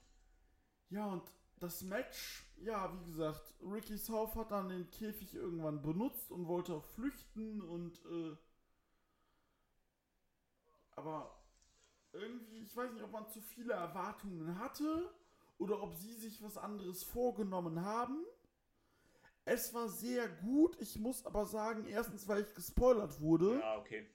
Ja, 0.89 1.07
und 1.07 1.23
das 1.59 1.83
Match, 1.83 2.45
ja, 2.57 2.91
wie 2.93 3.11
gesagt, 3.11 3.53
Ricky 3.61 3.97
South 3.97 4.33
hat 4.35 4.51
dann 4.51 4.69
den 4.69 4.89
Käfig 4.89 5.35
irgendwann 5.35 5.81
benutzt 5.81 6.31
und 6.31 6.47
wollte 6.47 6.73
auch 6.73 6.85
flüchten 6.85 7.61
und, 7.61 7.99
äh, 8.05 8.35
aber 10.95 11.37
irgendwie, 12.11 12.59
ich 12.59 12.75
weiß 12.75 12.91
nicht, 12.91 13.03
ob 13.03 13.11
man 13.11 13.27
zu 13.29 13.41
viele 13.41 13.73
Erwartungen 13.73 14.59
hatte 14.59 15.13
oder 15.57 15.81
ob 15.81 15.95
sie 15.95 16.13
sich 16.13 16.41
was 16.43 16.57
anderes 16.57 17.03
vorgenommen 17.03 17.83
haben. 17.83 18.25
Es 19.45 19.73
war 19.73 19.89
sehr 19.89 20.27
gut, 20.27 20.79
ich 20.79 20.99
muss 20.99 21.25
aber 21.25 21.45
sagen, 21.45 21.85
erstens, 21.87 22.27
weil 22.27 22.41
ich 22.43 22.53
gespoilert 22.53 23.19
wurde. 23.21 23.59
Ja, 23.59 23.77
okay. 23.77 24.07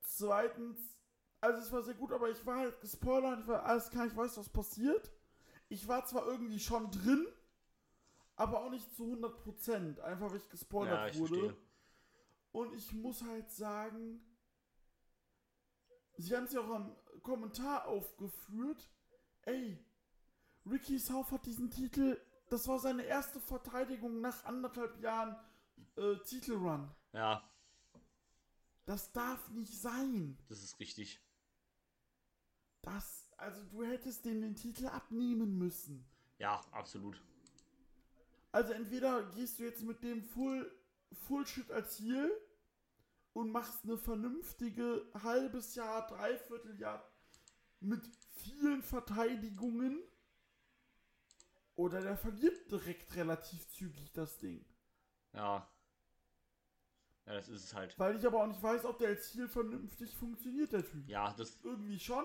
Zweitens, 0.00 0.78
also 1.40 1.60
es 1.60 1.72
war 1.72 1.82
sehr 1.82 1.94
gut, 1.94 2.12
aber 2.12 2.30
ich 2.30 2.44
war 2.46 2.58
halt 2.58 2.80
gespoilert, 2.80 3.40
ich 3.40 3.46
war 3.48 3.64
alles 3.64 3.90
klar, 3.90 4.06
ich 4.06 4.16
weiß, 4.16 4.36
was 4.36 4.48
passiert. 4.48 5.12
Ich 5.68 5.88
war 5.88 6.04
zwar 6.04 6.26
irgendwie 6.26 6.60
schon 6.60 6.90
drin, 6.90 7.26
aber 8.36 8.64
auch 8.64 8.70
nicht 8.70 8.94
zu 8.94 9.04
100%, 9.04 10.00
einfach 10.00 10.30
weil 10.30 10.38
ich 10.38 10.48
gespoilert 10.50 10.94
Ja, 10.94 11.06
ich 11.08 11.18
wurde. 11.18 11.34
verstehe. 11.34 11.56
Und 12.52 12.74
ich 12.74 12.92
muss 12.92 13.22
halt 13.22 13.50
sagen, 13.50 14.20
sie 16.16 16.36
haben 16.36 16.44
es 16.44 16.52
ja 16.52 16.60
auch 16.60 16.70
am 16.74 16.96
Kommentar 17.22 17.86
aufgeführt, 17.86 18.88
ey, 19.42 19.78
Ricky 20.66 20.98
South 20.98 21.30
hat 21.30 21.46
diesen 21.46 21.70
Titel, 21.70 22.20
das 22.48 22.66
war 22.68 22.78
seine 22.78 23.02
erste 23.04 23.40
Verteidigung 23.40 24.20
nach 24.20 24.44
anderthalb 24.44 25.00
Jahren 25.00 25.36
äh, 25.96 26.16
Titelrun. 26.24 26.90
Ja, 27.12 27.48
Das 28.86 29.12
darf 29.12 29.48
nicht 29.50 29.78
sein. 29.80 30.38
das 30.48 30.62
ist 30.62 30.78
richtig. 30.80 31.20
Das, 32.82 33.30
also 33.38 33.62
du 33.64 33.82
hättest 33.84 34.24
dem 34.24 34.40
den 34.42 34.54
Titel 34.56 34.86
abnehmen 34.86 35.56
müssen. 35.58 36.04
Ja, 36.38 36.60
absolut. 36.72 37.22
Also 38.52 38.72
entweder 38.72 39.22
gehst 39.30 39.58
du 39.58 39.64
jetzt 39.64 39.82
mit 39.82 40.02
dem 40.02 40.22
Full, 40.22 40.70
Full 41.12 41.46
Shit 41.46 41.70
als 41.70 41.98
Heel 41.98 42.30
und 43.34 43.50
machst 43.50 43.84
eine 43.84 43.98
vernünftige 43.98 45.06
halbes 45.22 45.74
Jahr, 45.74 46.06
dreiviertel 46.06 46.80
Jahr 46.80 47.06
mit 47.80 48.08
vielen 48.36 48.82
Verteidigungen 48.82 50.02
oder 51.74 52.00
der 52.00 52.16
verliert 52.16 52.70
direkt 52.70 53.14
relativ 53.16 53.68
zügig 53.68 54.12
das 54.12 54.38
Ding. 54.38 54.64
Ja. 55.34 55.70
Ja, 57.26 57.34
das 57.34 57.48
ist 57.48 57.64
es 57.64 57.74
halt. 57.74 57.98
Weil 57.98 58.16
ich 58.16 58.26
aber 58.26 58.42
auch 58.42 58.46
nicht 58.46 58.62
weiß, 58.62 58.84
ob 58.84 58.98
der 58.98 59.08
als 59.08 59.34
Heel 59.34 59.48
vernünftig 59.48 60.14
funktioniert, 60.14 60.72
der 60.72 60.86
Typ. 60.86 61.08
Ja, 61.08 61.32
das. 61.34 61.58
Irgendwie 61.62 61.98
schon, 61.98 62.24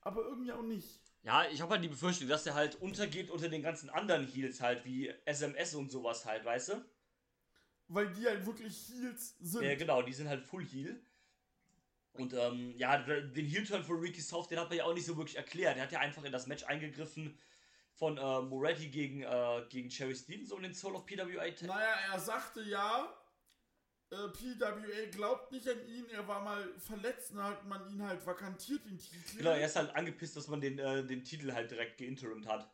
aber 0.00 0.22
irgendwie 0.22 0.52
auch 0.52 0.62
nicht. 0.62 1.00
Ja, 1.22 1.48
ich 1.48 1.60
habe 1.60 1.72
halt 1.72 1.82
die 1.82 1.88
Befürchtung, 1.88 2.28
dass 2.28 2.44
der 2.44 2.54
halt 2.54 2.76
untergeht 2.76 3.30
unter 3.30 3.48
den 3.48 3.62
ganzen 3.62 3.90
anderen 3.90 4.24
Heels 4.24 4.60
halt, 4.60 4.84
wie 4.84 5.08
SMS 5.24 5.74
und 5.74 5.90
sowas 5.90 6.24
halt, 6.24 6.44
weißt 6.44 6.68
du? 6.68 6.84
Weil 7.88 8.12
die 8.12 8.26
halt 8.26 8.44
wirklich 8.44 8.88
Heels 8.88 9.36
sind. 9.40 9.62
Ja, 9.62 9.74
genau, 9.74 10.02
die 10.02 10.12
sind 10.12 10.28
halt 10.28 10.42
Full 10.42 10.64
Heal. 10.64 11.00
Und 12.14 12.32
ähm, 12.32 12.74
ja, 12.76 12.98
den 12.98 13.46
Heel-Turn 13.46 13.84
von 13.84 14.00
Ricky 14.00 14.20
South, 14.20 14.48
den 14.48 14.58
hat 14.58 14.68
man 14.68 14.78
ja 14.78 14.84
auch 14.84 14.94
nicht 14.94 15.06
so 15.06 15.16
wirklich 15.16 15.36
erklärt. 15.36 15.76
Er 15.76 15.84
hat 15.84 15.92
ja 15.92 16.00
einfach 16.00 16.24
in 16.24 16.32
das 16.32 16.46
Match 16.46 16.64
eingegriffen 16.64 17.38
von 17.92 18.16
äh, 18.18 18.40
Moretti 18.42 18.88
gegen, 18.88 19.22
äh, 19.22 19.62
gegen 19.68 19.88
Cherry 19.88 20.14
Stevens 20.14 20.52
um 20.52 20.62
den 20.62 20.74
Soul 20.74 20.94
of 20.96 21.06
PWA. 21.06 21.46
Naja, 21.66 21.94
er 22.12 22.18
sagte 22.18 22.62
ja, 22.62 23.12
äh, 24.10 24.28
PWA 24.28 25.10
glaubt 25.10 25.52
nicht 25.52 25.68
an 25.68 25.86
ihn, 25.88 26.08
er 26.10 26.26
war 26.28 26.42
mal 26.42 26.68
verletzt 26.78 27.32
und 27.32 27.42
hat 27.42 27.64
man 27.66 27.88
ihn 27.90 28.02
halt 28.02 28.24
vakantiert, 28.24 28.84
den 28.84 28.98
Titel. 28.98 29.38
Genau, 29.38 29.50
er 29.50 29.66
ist 29.66 29.76
halt 29.76 29.94
angepisst, 29.96 30.36
dass 30.36 30.48
man 30.48 30.60
den, 30.60 30.78
äh, 30.78 31.04
den 31.04 31.24
Titel 31.24 31.52
halt 31.52 31.70
direkt 31.70 31.98
geinterimt 31.98 32.46
hat. 32.46 32.70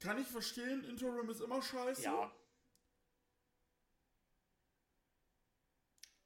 Kann 0.00 0.18
ich 0.20 0.26
verstehen, 0.26 0.84
Interim 0.84 1.28
ist 1.30 1.40
immer 1.40 1.62
scheiße. 1.62 2.02
Ja, 2.02 2.32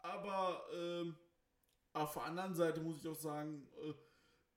Aber 0.04 0.62
ähm, 0.74 1.16
auf 1.94 2.12
der 2.12 2.24
anderen 2.24 2.54
Seite 2.54 2.80
muss 2.82 2.98
ich 2.98 3.08
auch 3.08 3.18
sagen, 3.18 3.66
äh, 3.82 3.94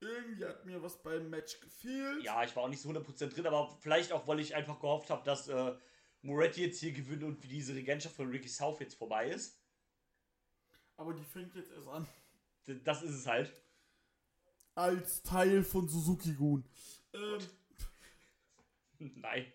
irgendwie 0.01 0.45
hat 0.45 0.65
mir 0.65 0.83
was 0.83 1.01
beim 1.01 1.29
Match 1.29 1.61
gefehlt. 1.61 2.21
ja, 2.23 2.43
ich 2.43 2.53
war 2.55 2.63
auch 2.63 2.67
nicht 2.67 2.81
so 2.81 2.89
100% 2.89 3.29
drin, 3.29 3.47
aber 3.47 3.77
vielleicht 3.79 4.11
auch, 4.11 4.27
weil 4.27 4.41
ich 4.41 4.53
einfach 4.55 4.79
gehofft 4.79 5.09
habe, 5.09 5.23
dass 5.23 5.47
äh, 5.47 5.73
Moretti 6.21 6.65
jetzt 6.65 6.81
hier 6.81 6.91
gewinnt 6.91 7.23
und 7.23 7.41
wie 7.41 7.47
diese 7.47 7.73
Regentschaft 7.73 8.17
von 8.17 8.29
Ricky 8.29 8.49
South 8.49 8.81
jetzt 8.81 8.95
vorbei 8.95 9.29
ist. 9.29 9.57
Aber 10.97 11.13
die 11.13 11.23
fängt 11.23 11.55
jetzt 11.55 11.71
erst 11.71 11.87
an. 11.87 12.05
Das 12.83 13.01
ist 13.01 13.15
es 13.15 13.25
halt. 13.25 13.53
Als 14.75 15.23
Teil 15.23 15.63
von 15.63 15.87
Suzuki 15.87 16.33
Gun. 16.33 16.69
Ähm, 17.13 17.39
Nein. 19.15 19.45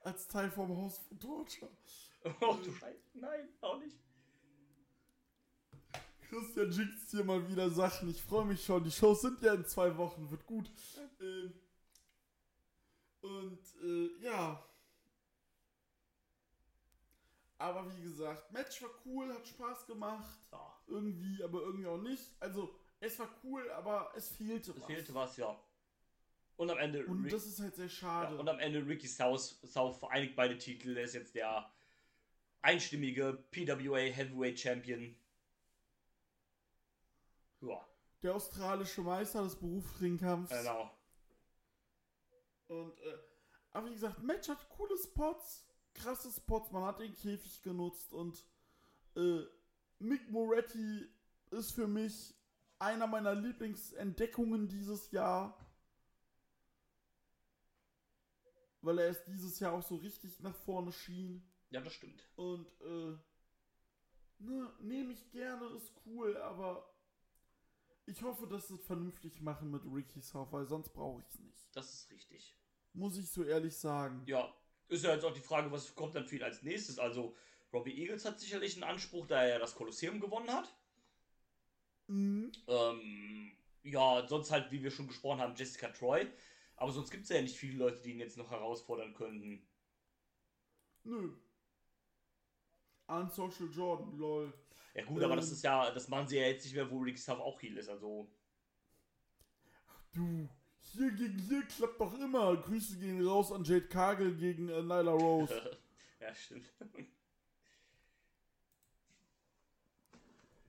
als 0.00 0.28
Teil 0.28 0.50
vom 0.50 0.76
Haus 0.76 0.98
von 0.98 1.18
Torture. 1.18 1.70
Oh 2.40 2.56
du 2.62 2.72
Scheiße. 2.72 2.98
Nein, 3.14 3.48
auch 3.60 3.78
nicht. 3.78 3.96
Christian 6.28 6.70
jinxt 6.70 7.10
hier 7.10 7.24
mal 7.24 7.48
wieder 7.48 7.68
Sachen. 7.70 8.08
Ich 8.10 8.22
freue 8.22 8.44
mich 8.44 8.64
schon. 8.64 8.84
Die 8.84 8.90
Shows 8.90 9.22
sind 9.22 9.42
ja 9.42 9.54
in 9.54 9.64
zwei 9.64 9.96
Wochen. 9.96 10.30
Wird 10.30 10.46
gut. 10.46 10.70
Ähm, 11.20 11.52
und 13.22 13.58
äh, 13.82 14.22
ja. 14.24 14.64
Aber 17.58 17.84
wie 17.94 18.02
gesagt, 18.02 18.50
Match 18.52 18.80
war 18.82 18.90
cool, 19.04 19.34
hat 19.34 19.46
Spaß 19.46 19.86
gemacht. 19.86 20.38
Ja. 20.52 20.80
Irgendwie, 20.86 21.42
aber 21.42 21.60
irgendwie 21.62 21.86
auch 21.86 22.00
nicht. 22.00 22.30
Also, 22.38 22.74
es 23.00 23.18
war 23.18 23.28
cool, 23.42 23.70
aber 23.72 24.12
es 24.14 24.28
fehlte 24.28 24.70
Es 24.70 24.80
was. 24.80 24.86
fehlte 24.86 25.14
was, 25.14 25.36
ja. 25.36 25.58
Und 26.60 26.68
am 26.70 26.76
Ende. 26.76 27.06
Und 27.06 27.22
Rick- 27.24 27.32
das 27.32 27.46
ist 27.46 27.58
halt 27.58 27.74
sehr 27.74 27.88
schade. 27.88 28.34
Ja, 28.34 28.38
und 28.40 28.46
am 28.46 28.58
Ende 28.58 28.86
Ricky 28.86 29.08
South, 29.08 29.58
South 29.64 29.96
vereinigt 29.98 30.36
beide 30.36 30.58
Titel. 30.58 30.94
Er 30.94 31.04
ist 31.04 31.14
jetzt 31.14 31.34
der 31.34 31.72
einstimmige 32.60 33.32
PWA 33.50 33.96
Heavyweight 34.00 34.60
Champion. 34.60 35.16
Ja, 37.62 37.80
Der 38.22 38.34
australische 38.34 39.00
Meister 39.00 39.42
des 39.42 39.56
Berufsringkampfs. 39.56 40.50
genau. 40.50 40.90
Und, 42.68 42.98
äh, 43.00 43.18
aber 43.72 43.88
wie 43.88 43.94
gesagt, 43.94 44.22
Match 44.22 44.48
hat 44.48 44.68
coole 44.68 44.96
Spots, 44.98 45.66
krasse 45.94 46.30
Spots, 46.30 46.70
man 46.72 46.84
hat 46.84 47.00
den 47.00 47.14
Käfig 47.14 47.62
genutzt 47.62 48.12
und 48.12 48.44
äh, 49.16 49.40
Mick 49.98 50.30
Moretti 50.30 51.08
ist 51.52 51.72
für 51.72 51.86
mich 51.88 52.34
einer 52.78 53.06
meiner 53.06 53.34
Lieblingsentdeckungen 53.34 54.68
dieses 54.68 55.10
Jahr. 55.10 55.56
Weil 58.82 58.98
er 58.98 59.08
es 59.10 59.24
dieses 59.24 59.60
Jahr 59.60 59.72
auch 59.72 59.82
so 59.82 59.96
richtig 59.96 60.40
nach 60.40 60.54
vorne 60.54 60.92
schien. 60.92 61.42
Ja, 61.70 61.80
das 61.80 61.92
stimmt. 61.92 62.26
Und, 62.36 62.66
äh, 62.80 63.16
ne, 64.38 64.72
nehme 64.80 65.12
ich 65.12 65.30
gerne, 65.30 65.66
ist 65.76 65.92
cool, 66.06 66.36
aber 66.38 66.90
ich 68.06 68.22
hoffe, 68.22 68.46
dass 68.46 68.68
sie 68.68 68.74
es 68.74 68.84
vernünftig 68.84 69.40
machen 69.40 69.70
mit 69.70 69.84
Ricky 69.84 70.20
South, 70.20 70.50
weil 70.50 70.66
sonst 70.66 70.92
brauche 70.92 71.20
ich 71.20 71.28
es 71.28 71.38
nicht. 71.38 71.76
Das 71.76 71.92
ist 71.92 72.10
richtig. 72.10 72.56
Muss 72.92 73.16
ich 73.18 73.30
so 73.30 73.44
ehrlich 73.44 73.76
sagen. 73.76 74.22
Ja, 74.26 74.52
ist 74.88 75.04
ja 75.04 75.14
jetzt 75.14 75.24
auch 75.24 75.32
die 75.32 75.40
Frage, 75.40 75.70
was 75.70 75.94
kommt 75.94 76.14
dann 76.14 76.26
für 76.26 76.36
ihn 76.36 76.42
als 76.42 76.62
nächstes. 76.62 76.98
Also, 76.98 77.36
Robbie 77.72 77.96
Eagles 78.02 78.24
hat 78.24 78.40
sicherlich 78.40 78.74
einen 78.74 78.90
Anspruch, 78.90 79.26
da 79.26 79.42
er 79.42 79.48
ja 79.50 79.58
das 79.58 79.76
Kolosseum 79.76 80.18
gewonnen 80.18 80.50
hat. 80.50 80.74
Mhm. 82.08 82.50
Ähm, 82.66 83.52
ja, 83.84 84.26
sonst 84.26 84.50
halt, 84.50 84.72
wie 84.72 84.82
wir 84.82 84.90
schon 84.90 85.06
gesprochen 85.06 85.40
haben, 85.40 85.54
Jessica 85.54 85.88
Troy. 85.88 86.26
Aber 86.80 86.90
sonst 86.92 87.10
gibt 87.10 87.24
es 87.24 87.28
ja 87.28 87.40
nicht 87.42 87.56
viele 87.56 87.76
Leute, 87.76 88.00
die 88.00 88.12
ihn 88.12 88.20
jetzt 88.20 88.38
noch 88.38 88.50
herausfordern 88.50 89.12
könnten. 89.14 89.62
Nö. 91.04 91.34
Unsocial 93.06 93.68
Jordan, 93.70 94.16
lol. 94.16 94.52
Ja 94.94 95.04
gut, 95.04 95.22
aber 95.22 95.36
das 95.36 95.48
Ähm. 95.48 95.52
ist 95.52 95.62
ja, 95.62 95.90
das 95.90 96.08
machen 96.08 96.26
sie 96.26 96.38
ja 96.38 96.46
jetzt 96.46 96.64
nicht 96.64 96.74
mehr, 96.74 96.90
wo 96.90 96.98
Ricky 96.98 97.18
South 97.18 97.38
auch 97.40 97.60
Heal 97.62 97.76
ist. 97.76 97.88
Also, 97.88 98.30
Du, 100.12 100.48
hier 100.80 101.10
gegen 101.12 101.38
hier 101.38 101.62
klappt 101.64 102.00
doch 102.00 102.14
immer. 102.18 102.56
Grüße 102.56 102.98
gehen 102.98 103.24
raus 103.26 103.52
an 103.52 103.62
Jade 103.62 103.86
Cargill 103.86 104.34
gegen 104.36 104.68
äh, 104.70 104.82
Nyla 104.82 105.12
Rose. 105.12 105.78
ja, 106.20 106.34
stimmt. 106.34 106.64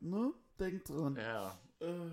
ne? 0.01 0.34
Denkt 0.59 0.89
dran. 0.89 1.16
Ja. 1.16 1.57
Äh, 1.80 2.12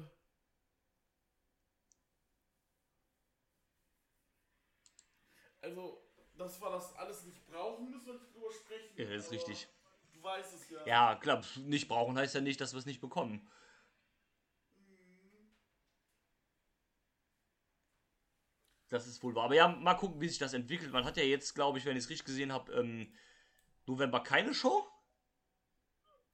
also, 5.60 6.02
dass 6.36 6.60
wir 6.60 6.70
das 6.70 6.94
alles 6.96 7.24
nicht 7.24 7.46
brauchen, 7.46 7.90
müssen 7.90 8.06
wir 8.06 8.14
nicht 8.14 8.34
drüber 8.34 8.52
sprechen. 8.52 8.96
Ja, 8.96 9.04
das 9.04 9.26
ist 9.26 9.32
richtig. 9.32 9.68
Du 10.12 10.22
weißt 10.22 10.54
es 10.54 10.70
ja. 10.70 10.86
Ja, 10.86 11.14
klar, 11.16 11.42
nicht 11.56 11.88
brauchen 11.88 12.16
heißt 12.16 12.34
ja 12.34 12.40
nicht, 12.40 12.60
dass 12.60 12.72
wir 12.72 12.78
es 12.78 12.86
nicht 12.86 13.00
bekommen. 13.00 13.48
Das 18.88 19.06
ist 19.06 19.22
wohl 19.22 19.34
wahr. 19.34 19.44
Aber 19.44 19.54
ja, 19.54 19.68
mal 19.68 19.94
gucken, 19.94 20.20
wie 20.20 20.28
sich 20.28 20.38
das 20.38 20.54
entwickelt. 20.54 20.92
Man 20.92 21.04
hat 21.04 21.16
ja 21.16 21.22
jetzt, 21.22 21.54
glaube 21.54 21.78
ich, 21.78 21.84
wenn 21.84 21.96
ich 21.96 22.04
es 22.04 22.10
richtig 22.10 22.26
gesehen 22.26 22.52
habe, 22.52 22.72
im 22.72 23.12
November 23.86 24.20
keine 24.20 24.54
Show. 24.54 24.86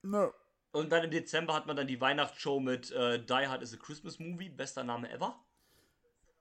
Ne. 0.03 0.33
Und 0.71 0.91
dann 0.91 1.05
im 1.05 1.11
Dezember 1.11 1.55
hat 1.55 1.67
man 1.67 1.77
dann 1.77 1.87
die 1.87 2.01
Weihnachtsshow 2.01 2.61
mit 2.61 2.91
äh, 2.93 3.25
Die 3.25 3.33
Hard 3.49 3.63
is 3.63 3.75
a 3.75 3.77
Christmas 3.77 4.19
Movie. 4.19 4.49
Bester 4.49 4.85
Name 4.85 5.11
ever. 5.11 5.45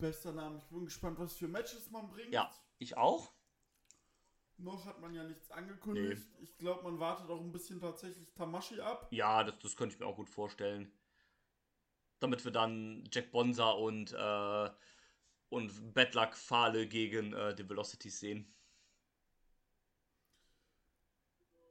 Bester 0.04 0.34
Name. 0.34 0.58
Ich 0.58 0.66
bin 0.66 0.84
gespannt, 0.84 1.18
was 1.18 1.34
für 1.34 1.48
Matches 1.48 1.90
man 1.90 2.10
bringt. 2.10 2.34
Ja, 2.34 2.54
ich 2.78 2.98
auch. 2.98 3.32
Noch 4.58 4.86
hat 4.86 5.00
man 5.00 5.14
ja 5.14 5.24
nichts 5.24 5.50
angekündigt. 5.50 6.28
Ich 6.42 6.58
glaube, 6.58 6.84
man 6.84 7.00
wartet 7.00 7.30
auch 7.30 7.40
ein 7.40 7.54
bisschen 7.54 7.80
tatsächlich 7.80 8.28
Tamashi 8.34 8.82
ab. 8.82 9.08
Ja, 9.12 9.46
das, 9.46 9.60
das 9.60 9.78
könnte 9.78 9.96
ich 9.96 10.02
mir 10.02 10.06
auch 10.06 10.18
gut 10.18 10.30
vorstellen. 10.30 10.92
Damit 12.20 12.44
wir 12.44 12.52
dann 12.52 13.08
Jack 13.14 13.32
Bonza 13.32 13.72
und, 13.72 14.12
äh, 14.12 14.70
und 15.48 15.94
Bad 15.94 16.14
Luck 16.16 16.36
Fahle 16.36 16.86
gegen 16.86 17.32
äh, 17.32 17.56
die 17.56 17.70
Velocities 17.70 18.20
sehen. 18.20 18.54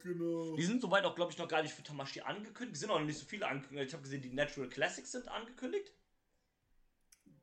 Genau. 0.01 0.57
Die 0.57 0.65
sind 0.65 0.81
soweit 0.81 1.05
auch, 1.05 1.15
glaube 1.15 1.33
ich, 1.33 1.39
noch 1.39 1.49
gar 1.49 1.61
nicht 1.61 1.75
für 1.75 1.83
Tamashi 1.83 2.23
angekündigt. 2.23 2.77
Die 2.77 2.81
sind 2.81 2.91
auch 2.91 2.99
noch 2.99 3.05
nicht 3.05 3.19
so 3.19 3.27
viele 3.27 3.47
angekündigt. 3.47 3.89
Ich 3.89 3.93
habe 3.93 4.03
gesehen, 4.03 4.23
die 4.23 4.33
Natural 4.33 4.71
Classics 4.71 5.13
sind 5.13 5.29
angekündigt. 5.29 5.93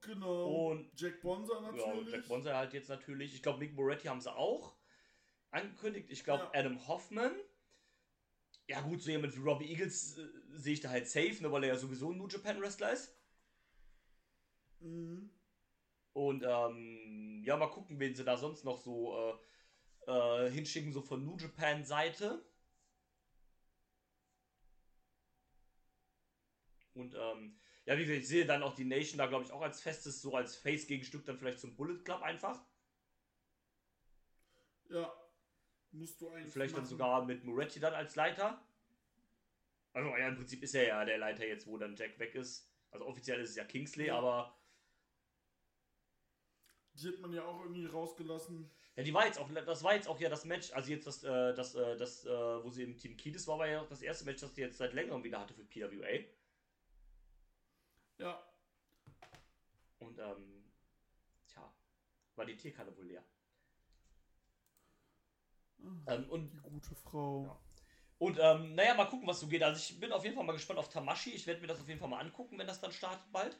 Genau. 0.01 0.69
Und- 0.71 0.89
Jack 0.99 1.23
Ja, 1.23 1.37
natürlich. 1.61 2.13
Jack 2.13 2.27
Bonza 2.27 2.55
halt 2.55 2.73
jetzt 2.73 2.89
natürlich. 2.89 3.33
Ich 3.35 3.43
glaube, 3.43 3.59
Mick 3.59 3.73
Moretti 3.73 4.07
haben 4.07 4.21
sie 4.21 4.33
auch 4.33 4.75
angekündigt. 5.51 6.09
Ich 6.09 6.23
glaube, 6.23 6.43
Ja. 6.53 6.59
Adam 6.59 6.87
Hoffman. 6.87 7.35
Ja, 8.67 8.81
gut, 8.81 9.01
so 9.01 9.09
jemand 9.09 9.35
wie 9.35 9.41
Robbie 9.41 9.69
Eagles 9.71 10.17
äh, 10.17 10.27
sehe 10.53 10.73
ich 10.73 10.79
da 10.81 10.89
halt 10.89 11.07
safe, 11.07 11.41
ne, 11.41 11.51
weil 11.51 11.63
er 11.63 11.69
ja 11.69 11.75
sowieso 11.75 12.11
ein 12.11 12.17
New 12.17 12.27
Japan 12.27 12.61
Wrestler 12.61 12.93
ist. 12.93 13.15
Mhm. 14.79 15.31
Und 16.13 16.43
ähm, 16.47 17.43
ja, 17.45 17.57
mal 17.57 17.67
gucken, 17.69 17.99
wen 17.99 18.15
sie 18.15 18.23
da 18.23 18.37
sonst 18.37 18.63
noch 18.65 18.77
so 18.81 19.39
äh, 20.07 20.11
äh, 20.47 20.51
hinschicken, 20.51 20.93
so 20.93 21.01
von 21.01 21.25
New 21.25 21.37
Japan 21.37 21.83
Seite. 21.83 22.43
Und 26.93 27.15
ähm, 27.15 27.58
ja, 27.89 27.97
wie 27.97 28.05
gesagt, 28.05 28.19
ich 28.21 28.27
sehe 28.27 28.45
dann 28.45 28.61
auch 28.63 28.75
die 28.75 28.85
Nation 28.85 29.17
da, 29.17 29.25
glaube 29.25 29.45
ich, 29.45 29.51
auch 29.51 29.61
als 29.61 29.81
festes, 29.81 30.21
so 30.21 30.35
als 30.35 30.55
Face-Gegenstück 30.55 31.25
dann 31.25 31.39
vielleicht 31.39 31.59
zum 31.59 31.75
Bullet 31.75 31.97
Club 32.03 32.21
einfach. 32.21 32.61
Ja. 34.89 35.13
Musst 35.91 36.21
du 36.21 36.29
eigentlich. 36.29 36.51
Vielleicht 36.53 36.75
dann 36.75 36.83
machen. 36.83 36.89
sogar 36.89 37.25
mit 37.25 37.43
Moretti 37.43 37.79
dann 37.79 37.93
als 37.93 38.15
Leiter. 38.15 38.61
Also 39.93 40.09
ja, 40.17 40.27
im 40.27 40.35
Prinzip 40.35 40.61
ist 40.63 40.75
er 40.75 40.87
ja 40.87 41.05
der 41.05 41.17
Leiter 41.17 41.45
jetzt, 41.47 41.67
wo 41.67 41.77
dann 41.77 41.95
Jack 41.95 42.19
weg 42.19 42.35
ist. 42.35 42.69
Also 42.91 43.05
offiziell 43.05 43.39
ist 43.41 43.51
es 43.51 43.55
ja 43.55 43.65
Kingsley, 43.65 44.07
Ja. 44.07 44.17
aber 44.17 44.55
Die 46.93 47.07
hat 47.07 47.19
man 47.19 47.33
ja 47.33 47.43
auch 47.45 47.61
irgendwie 47.61 47.85
rausgelassen. 47.85 48.69
Ja, 48.95 49.03
die 49.03 49.13
war 49.13 49.25
jetzt 49.25 49.39
auch, 49.39 49.49
das 49.51 49.83
war 49.83 49.95
jetzt 49.95 50.07
auch 50.07 50.19
ja 50.19 50.29
das 50.29 50.45
Match, 50.45 50.71
also 50.73 50.91
jetzt 50.91 51.07
das, 51.07 51.23
äh, 51.23 51.53
das, 51.55 51.73
äh, 51.75 51.95
das, 51.97 52.25
äh, 52.25 52.29
wo 52.63 52.69
sie 52.69 52.83
im 52.83 52.97
Team 52.97 53.15
Kiedis 53.15 53.47
war, 53.47 53.57
war 53.59 53.67
ja 53.67 53.81
auch 53.81 53.87
das 53.87 54.01
erste 54.01 54.25
Match, 54.25 54.41
das 54.41 54.53
sie 54.55 54.61
jetzt 54.61 54.77
seit 54.77 54.93
längerem 54.93 55.23
wieder 55.23 55.39
hatte 55.39 55.53
für 55.53 55.63
PWA. 55.63 56.25
Ja. 58.19 58.39
Und, 59.99 60.17
ähm, 60.19 60.63
tja, 61.47 61.73
war 62.35 62.45
die 62.45 62.57
Teekanne 62.57 62.95
wohl 62.97 63.07
leer. 63.07 63.23
Ähm, 66.07 66.29
und, 66.29 66.51
Die 66.51 66.57
gute 66.59 66.95
Frau. 66.95 67.45
Ja. 67.45 67.59
und, 68.19 68.37
ähm, 68.39 68.75
naja, 68.75 68.93
mal 68.95 69.05
gucken, 69.09 69.27
was 69.27 69.39
so 69.39 69.47
geht. 69.47 69.63
Also 69.63 69.79
ich 69.81 69.99
bin 69.99 70.11
auf 70.11 70.23
jeden 70.23 70.35
Fall 70.35 70.45
mal 70.45 70.53
gespannt 70.53 70.79
auf 70.79 70.89
Tamashi. 70.89 71.31
Ich 71.31 71.47
werde 71.47 71.61
mir 71.61 71.67
das 71.67 71.79
auf 71.81 71.87
jeden 71.87 71.99
Fall 71.99 72.09
mal 72.09 72.19
angucken, 72.19 72.57
wenn 72.59 72.67
das 72.67 72.81
dann 72.81 72.91
startet 72.91 73.31
bald. 73.31 73.57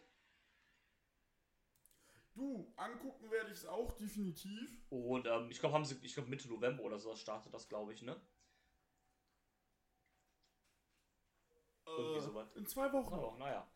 Du, 2.34 2.74
angucken 2.76 3.30
werde 3.30 3.52
ich 3.52 3.58
es 3.60 3.66
auch 3.68 3.92
definitiv. 3.92 4.82
Und, 4.90 5.28
ähm, 5.28 5.52
ich 5.52 5.60
glaube, 5.60 5.76
haben 5.76 5.86
sie, 5.86 6.00
ich 6.04 6.14
glaube, 6.16 6.30
Mitte 6.30 6.48
November 6.50 6.84
oder 6.84 6.98
sowas 7.00 7.20
startet 7.20 7.54
das, 7.54 7.68
glaube 7.70 7.94
ich, 7.94 8.02
ne? 8.02 8.20
Irgendwie 11.96 12.18
Äh, 12.18 12.22
sowas. 12.22 12.56
in 12.56 12.66
zwei 12.68 12.92
Wochen. 12.94 13.14
Auch, 13.14 13.38
naja. 13.38 13.68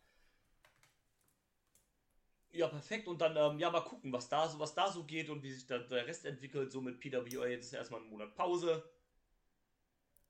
Ja, 2.54 2.68
perfekt. 2.68 3.08
Und 3.08 3.20
dann, 3.20 3.36
ähm, 3.36 3.58
ja, 3.58 3.70
mal 3.70 3.80
gucken, 3.80 4.12
was 4.12 4.28
da, 4.28 4.48
so, 4.48 4.58
was 4.58 4.74
da 4.74 4.90
so 4.90 5.04
geht 5.04 5.28
und 5.28 5.42
wie 5.42 5.52
sich 5.52 5.66
da 5.66 5.78
der 5.78 6.06
Rest 6.06 6.24
entwickelt. 6.24 6.70
So 6.70 6.80
mit 6.80 7.00
PWA, 7.00 7.46
jetzt 7.46 7.66
ist 7.66 7.72
erstmal 7.72 8.00
ein 8.00 8.08
Monat 8.08 8.34
Pause. 8.34 8.82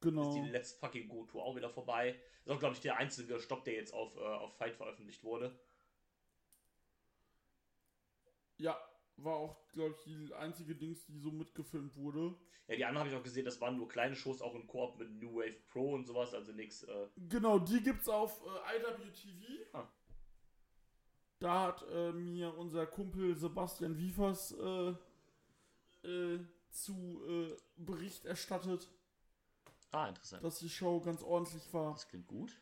Genau. 0.01 0.29
Ist 0.29 0.35
die 0.45 0.51
letzte 0.51 0.79
fucking 0.81 1.09
Go-Tour 1.09 1.43
auch 1.43 1.57
wieder 1.57 1.71
vorbei. 1.71 2.19
Ist 2.45 2.51
auch, 2.51 2.59
glaube 2.59 2.75
ich, 2.75 2.81
der 2.81 2.97
einzige 2.97 3.39
Stopp, 3.41 3.65
der 3.65 3.75
jetzt 3.75 3.93
auf, 3.93 4.17
äh, 4.17 4.21
auf 4.21 4.57
Fight 4.57 4.75
veröffentlicht 4.77 5.23
wurde. 5.23 5.59
Ja, 8.59 8.79
war 9.17 9.37
auch, 9.37 9.69
glaube 9.73 9.95
ich, 9.99 10.05
die 10.05 10.35
einzige 10.35 10.75
Dings, 10.75 11.05
die 11.07 11.19
so 11.19 11.31
mitgefilmt 11.31 11.97
wurde. 11.97 12.35
Ja, 12.69 12.77
die 12.77 12.85
anderen 12.85 13.01
habe 13.01 13.11
ich 13.11 13.17
auch 13.17 13.23
gesehen, 13.23 13.45
das 13.45 13.61
waren 13.61 13.77
nur 13.77 13.89
kleine 13.89 14.17
Shows, 14.17 14.41
auch 14.41 14.55
im 14.55 14.67
Koop 14.67 14.99
mit 14.99 15.11
New 15.11 15.35
Wave 15.37 15.57
Pro 15.69 15.93
und 15.95 16.07
sowas, 16.07 16.33
also 16.33 16.53
nichts. 16.53 16.83
Äh, 16.85 17.09
Genau, 17.29 17.59
die 17.59 17.83
gibt's 17.83 18.09
auf 18.09 18.41
äh, 18.43 18.79
IWTV. 18.79 19.75
Ah. 19.75 19.89
Da 21.45 21.61
hat 21.65 21.83
äh, 21.91 22.11
mir 22.13 22.57
unser 22.57 22.87
Kumpel 22.87 23.37
Sebastian 23.37 23.99
Wiefers 23.99 24.53
äh, 24.53 24.95
äh, 26.09 26.41
zu 26.71 27.21
äh, 27.29 27.55
Bericht 27.77 28.25
erstattet, 28.25 28.89
ah, 29.93 30.09
interessant. 30.09 30.43
dass 30.43 30.59
die 30.61 30.71
Show 30.71 31.03
ganz 31.03 31.23
ordentlich 31.23 31.71
war 31.75 31.93
Das 31.93 32.09
klingt 32.09 32.29
gut. 32.29 32.59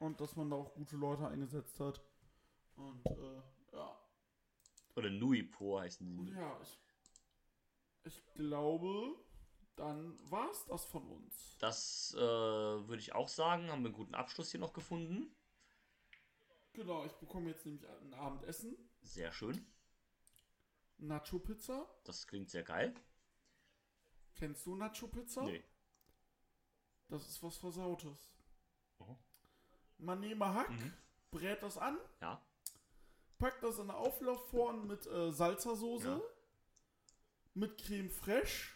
und 0.00 0.20
dass 0.20 0.34
man 0.34 0.50
da 0.50 0.56
auch 0.56 0.74
gute 0.74 0.96
Leute 0.96 1.28
eingesetzt 1.28 1.78
hat. 1.78 2.00
Und 2.74 3.06
äh, 3.06 3.42
ja. 3.72 3.96
Oder 4.96 5.10
Nui 5.10 5.44
Pro 5.44 5.78
heißen 5.78 6.04
die. 6.08 6.32
ja, 6.32 6.60
ich, 6.60 6.76
ich 8.02 8.34
glaube, 8.34 9.14
dann 9.76 10.18
war's 10.28 10.66
das 10.66 10.84
von 10.84 11.06
uns. 11.06 11.56
Das 11.60 12.14
äh, 12.18 12.20
würde 12.20 12.98
ich 12.98 13.14
auch 13.14 13.28
sagen. 13.28 13.70
Haben 13.70 13.82
wir 13.82 13.90
einen 13.90 13.94
guten 13.94 14.16
Abschluss 14.16 14.50
hier 14.50 14.58
noch 14.58 14.72
gefunden. 14.72 15.30
Genau, 16.76 17.06
ich 17.06 17.12
bekomme 17.14 17.48
jetzt 17.50 17.64
nämlich 17.64 17.88
ein 17.88 18.12
Abendessen. 18.12 18.76
Sehr 19.00 19.32
schön. 19.32 19.66
Nacho-Pizza. 20.98 21.86
Das 22.04 22.26
klingt 22.26 22.50
sehr 22.50 22.64
geil. 22.64 22.94
Kennst 24.34 24.66
du 24.66 24.74
Nacho-Pizza? 24.76 25.42
Nee. 25.44 25.64
Das 27.08 27.26
ist 27.26 27.42
was 27.42 27.56
Versautes. 27.56 28.30
Oh. 28.98 29.16
Man 29.96 30.20
nehme 30.20 30.52
Hack, 30.52 30.68
Mhm. 30.70 30.92
brät 31.30 31.62
das 31.62 31.78
an, 31.78 31.98
Ja. 32.20 32.44
packt 33.38 33.62
das 33.62 33.78
in 33.78 33.90
Auflaufform 33.90 34.86
mit 34.86 35.06
äh, 35.06 35.32
Salzersoße, 35.32 36.08
Ja. 36.08 36.20
mit 37.54 37.78
Creme 37.80 38.10
fraiche, 38.10 38.74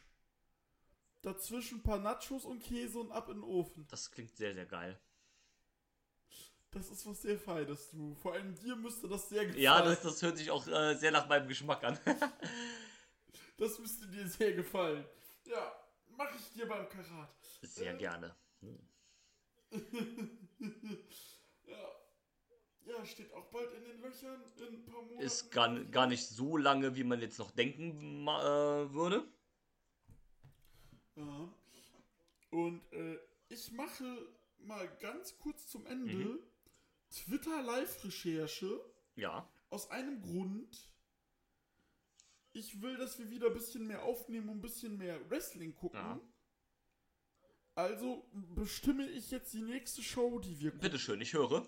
dazwischen 1.20 1.80
ein 1.80 1.82
paar 1.82 1.98
Nachos 1.98 2.46
und 2.46 2.62
Käse 2.62 2.98
und 2.98 3.12
ab 3.12 3.28
in 3.28 3.34
den 3.40 3.44
Ofen. 3.44 3.86
Das 3.88 4.10
klingt 4.10 4.34
sehr, 4.36 4.54
sehr 4.54 4.64
geil. 4.66 4.98
Das 6.72 6.88
ist 6.88 7.04
was 7.04 7.22
sehr 7.22 7.38
Feines, 7.38 7.90
du. 7.90 8.14
Vor 8.14 8.32
allem 8.34 8.54
dir 8.54 8.76
müsste 8.76 9.08
das 9.08 9.28
sehr 9.28 9.44
gefallen. 9.44 9.62
Ja, 9.62 9.82
das, 9.82 10.02
das 10.02 10.22
hört 10.22 10.38
sich 10.38 10.50
auch 10.50 10.66
äh, 10.68 10.94
sehr 10.94 11.10
nach 11.10 11.28
meinem 11.28 11.48
Geschmack 11.48 11.82
an. 11.82 11.98
das 13.58 13.78
müsste 13.80 14.06
dir 14.06 14.26
sehr 14.28 14.52
gefallen. 14.52 15.04
Ja, 15.46 15.72
mache 16.16 16.36
ich 16.38 16.52
dir 16.52 16.68
beim 16.68 16.88
Karat. 16.88 17.34
sehr 17.62 17.94
gerne. 17.94 18.34
Ja. 21.66 21.76
Ja, 22.84 23.06
steht 23.06 23.32
auch 23.32 23.46
bald 23.50 23.72
in 23.74 23.84
den 23.84 24.00
Löchern 24.00 24.42
in 24.58 24.74
ein 24.74 24.84
paar 24.84 25.02
Monaten. 25.02 25.20
Ist 25.20 25.50
gar, 25.52 25.78
gar 25.84 26.06
nicht 26.08 26.26
so 26.26 26.56
lange, 26.56 26.96
wie 26.96 27.04
man 27.04 27.20
jetzt 27.20 27.38
noch 27.38 27.52
denken 27.52 28.26
äh, 28.26 28.92
würde. 28.92 29.24
Ja. 31.14 31.48
Und 32.50 32.92
äh, 32.92 33.18
ich 33.48 33.70
mache 33.72 34.26
mal 34.58 34.88
ganz 34.98 35.38
kurz 35.38 35.68
zum 35.68 35.86
Ende 35.86 36.12
Mhm. 36.12 36.38
Twitter-Live-Recherche 37.10 38.80
Ja. 39.16 39.48
aus 39.70 39.90
einem 39.90 40.20
Grund. 40.22 40.86
Ich 42.52 42.80
will, 42.82 42.96
dass 42.96 43.18
wir 43.18 43.30
wieder 43.30 43.46
ein 43.48 43.54
bisschen 43.54 43.86
mehr 43.86 44.02
aufnehmen 44.02 44.48
und 44.48 44.58
ein 44.58 44.62
bisschen 44.62 44.96
mehr 44.98 45.18
Wrestling 45.30 45.74
gucken. 45.74 46.00
Ja. 46.00 46.20
Also 47.76 48.26
bestimme 48.32 49.08
ich 49.08 49.30
jetzt 49.30 49.52
die 49.52 49.62
nächste 49.62 50.02
Show, 50.02 50.38
die 50.40 50.58
wir 50.60 50.70
gucken. 50.70 50.80
Bitteschön, 50.82 51.20
ich 51.20 51.32
höre. 51.32 51.66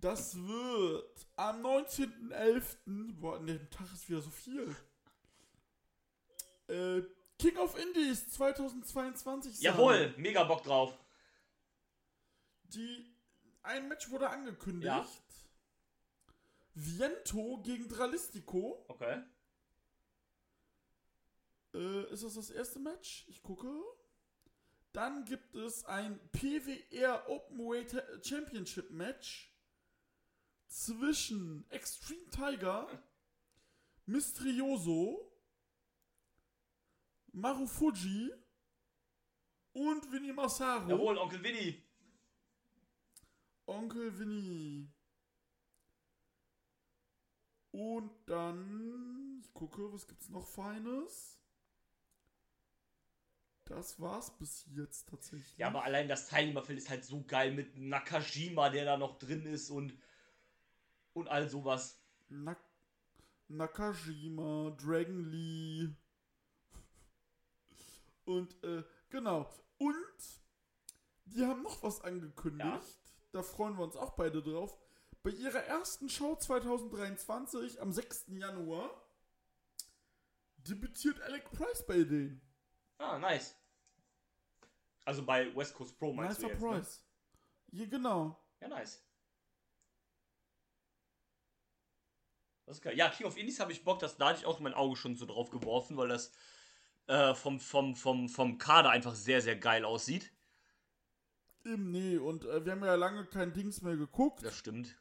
Das 0.00 0.36
wird 0.36 1.26
am 1.36 1.62
19.11. 1.64 3.12
Boah, 3.20 3.36
an 3.36 3.46
dem 3.46 3.70
Tag 3.70 3.92
ist 3.92 4.08
wieder 4.08 4.20
so 4.20 4.30
viel. 4.30 4.74
Äh, 6.68 7.02
King 7.38 7.56
of 7.56 7.76
Indies 7.78 8.28
2022 8.30 9.54
sein. 9.56 9.62
Jawohl, 9.64 10.14
mega 10.18 10.44
Bock 10.44 10.62
drauf. 10.62 10.96
Die, 12.68 13.14
ein 13.62 13.88
Match 13.88 14.10
wurde 14.10 14.30
angekündigt. 14.30 14.86
Ja. 14.86 15.06
Viento 16.74 17.60
gegen 17.62 17.88
Dralistico. 17.88 18.84
Okay. 18.88 19.22
Äh, 21.74 22.12
ist 22.12 22.22
das 22.22 22.34
das 22.34 22.50
erste 22.50 22.78
Match? 22.78 23.26
Ich 23.28 23.42
gucke. 23.42 23.68
Dann 24.92 25.24
gibt 25.24 25.54
es 25.54 25.84
ein 25.84 26.18
PWR 26.30 27.28
Openweight 27.28 28.26
Championship 28.26 28.90
Match 28.90 29.52
zwischen 30.66 31.68
Extreme 31.70 32.30
Tiger, 32.30 32.88
Misterioso, 34.06 35.32
Marufuji 37.32 38.32
und 39.72 40.10
Winnie 40.12 40.32
Masaru. 40.32 40.88
Jawohl, 40.88 41.18
Onkel 41.18 41.42
Winnie. 41.42 41.82
Onkel 43.68 44.18
Winnie. 44.18 44.90
Und 47.70 48.10
dann, 48.26 49.40
ich 49.44 49.52
gucke, 49.52 49.92
was 49.92 50.06
gibt's 50.08 50.28
noch 50.30 50.46
Feines? 50.46 51.38
Das 53.66 54.00
war's 54.00 54.36
bis 54.38 54.66
jetzt 54.74 55.08
tatsächlich. 55.08 55.58
Ja, 55.58 55.66
aber 55.66 55.84
allein 55.84 56.08
das 56.08 56.28
Teilnehmerfeld 56.28 56.78
ist 56.78 56.88
halt 56.88 57.04
so 57.04 57.22
geil 57.24 57.52
mit 57.52 57.76
Nakajima, 57.76 58.70
der 58.70 58.86
da 58.86 58.96
noch 58.96 59.18
drin 59.18 59.44
ist 59.44 59.70
und 59.70 59.92
und 61.12 61.28
all 61.28 61.48
sowas. 61.48 62.00
Nak 62.28 62.58
Nakajima, 63.48 64.76
Dragon 64.78 65.24
Lee. 65.24 65.90
Und, 68.24 68.62
äh, 68.62 68.84
genau. 69.08 69.50
Und 69.78 69.96
die 71.24 71.44
haben 71.44 71.62
noch 71.62 71.82
was 71.82 72.00
angekündigt. 72.02 72.64
Ja. 72.64 73.07
Da 73.32 73.42
freuen 73.42 73.76
wir 73.76 73.84
uns 73.84 73.96
auch 73.96 74.10
beide 74.10 74.42
drauf. 74.42 74.76
Bei 75.22 75.30
ihrer 75.30 75.64
ersten 75.64 76.08
Show 76.08 76.36
2023 76.36 77.80
am 77.80 77.92
6. 77.92 78.26
Januar 78.28 78.90
debütiert 80.56 81.20
Alec 81.22 81.50
Price 81.50 81.84
bei 81.86 82.04
denen. 82.04 82.40
Ah, 82.98 83.18
nice. 83.18 83.54
Also 85.04 85.24
bei 85.24 85.54
West 85.56 85.74
Coast 85.74 85.98
Pro 85.98 86.12
meinst 86.12 86.40
Nicer 86.40 86.48
du 86.48 86.54
jetzt, 86.54 86.62
Price. 86.62 87.04
Ja, 87.72 87.86
genau. 87.86 88.24
Ne? 88.24 88.36
Ja, 88.60 88.68
nice. 88.68 89.02
Das 92.66 92.76
ist 92.76 92.82
geil. 92.82 92.96
Ja, 92.96 93.08
King 93.08 93.26
of 93.26 93.36
Indies 93.36 93.60
habe 93.60 93.72
ich 93.72 93.82
Bock, 93.82 93.98
das, 93.98 94.18
da 94.18 94.28
hatte 94.28 94.40
ich 94.40 94.46
auch 94.46 94.60
mein 94.60 94.74
Auge 94.74 94.96
schon 94.96 95.16
so 95.16 95.24
drauf 95.24 95.48
geworfen, 95.48 95.96
weil 95.96 96.08
das 96.08 96.32
äh, 97.06 97.34
vom, 97.34 97.60
vom, 97.60 97.96
vom, 97.96 98.28
vom 98.28 98.58
Kader 98.58 98.90
einfach 98.90 99.14
sehr, 99.14 99.40
sehr 99.40 99.56
geil 99.56 99.86
aussieht. 99.86 100.30
Eben, 101.72 101.90
nee. 101.90 102.16
Und 102.16 102.44
äh, 102.44 102.64
wir 102.64 102.72
haben 102.72 102.84
ja 102.84 102.94
lange 102.94 103.24
kein 103.26 103.52
Dings 103.52 103.82
mehr 103.82 103.96
geguckt. 103.96 104.44
Das 104.44 104.54
stimmt. 104.56 104.96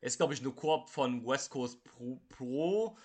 Er 0.00 0.06
ist, 0.08 0.18
glaube 0.18 0.34
ich, 0.34 0.40
eine 0.40 0.52
Koop 0.52 0.90
von 0.90 1.26
West 1.26 1.50
Coast 1.50 1.82
Pro, 1.84 2.20
Pro 2.28 2.96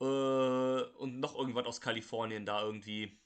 äh, 0.00 0.82
und 0.98 1.20
noch 1.20 1.36
irgendwas 1.36 1.66
aus 1.66 1.80
Kalifornien 1.80 2.46
da 2.46 2.62
irgendwie. 2.62 3.18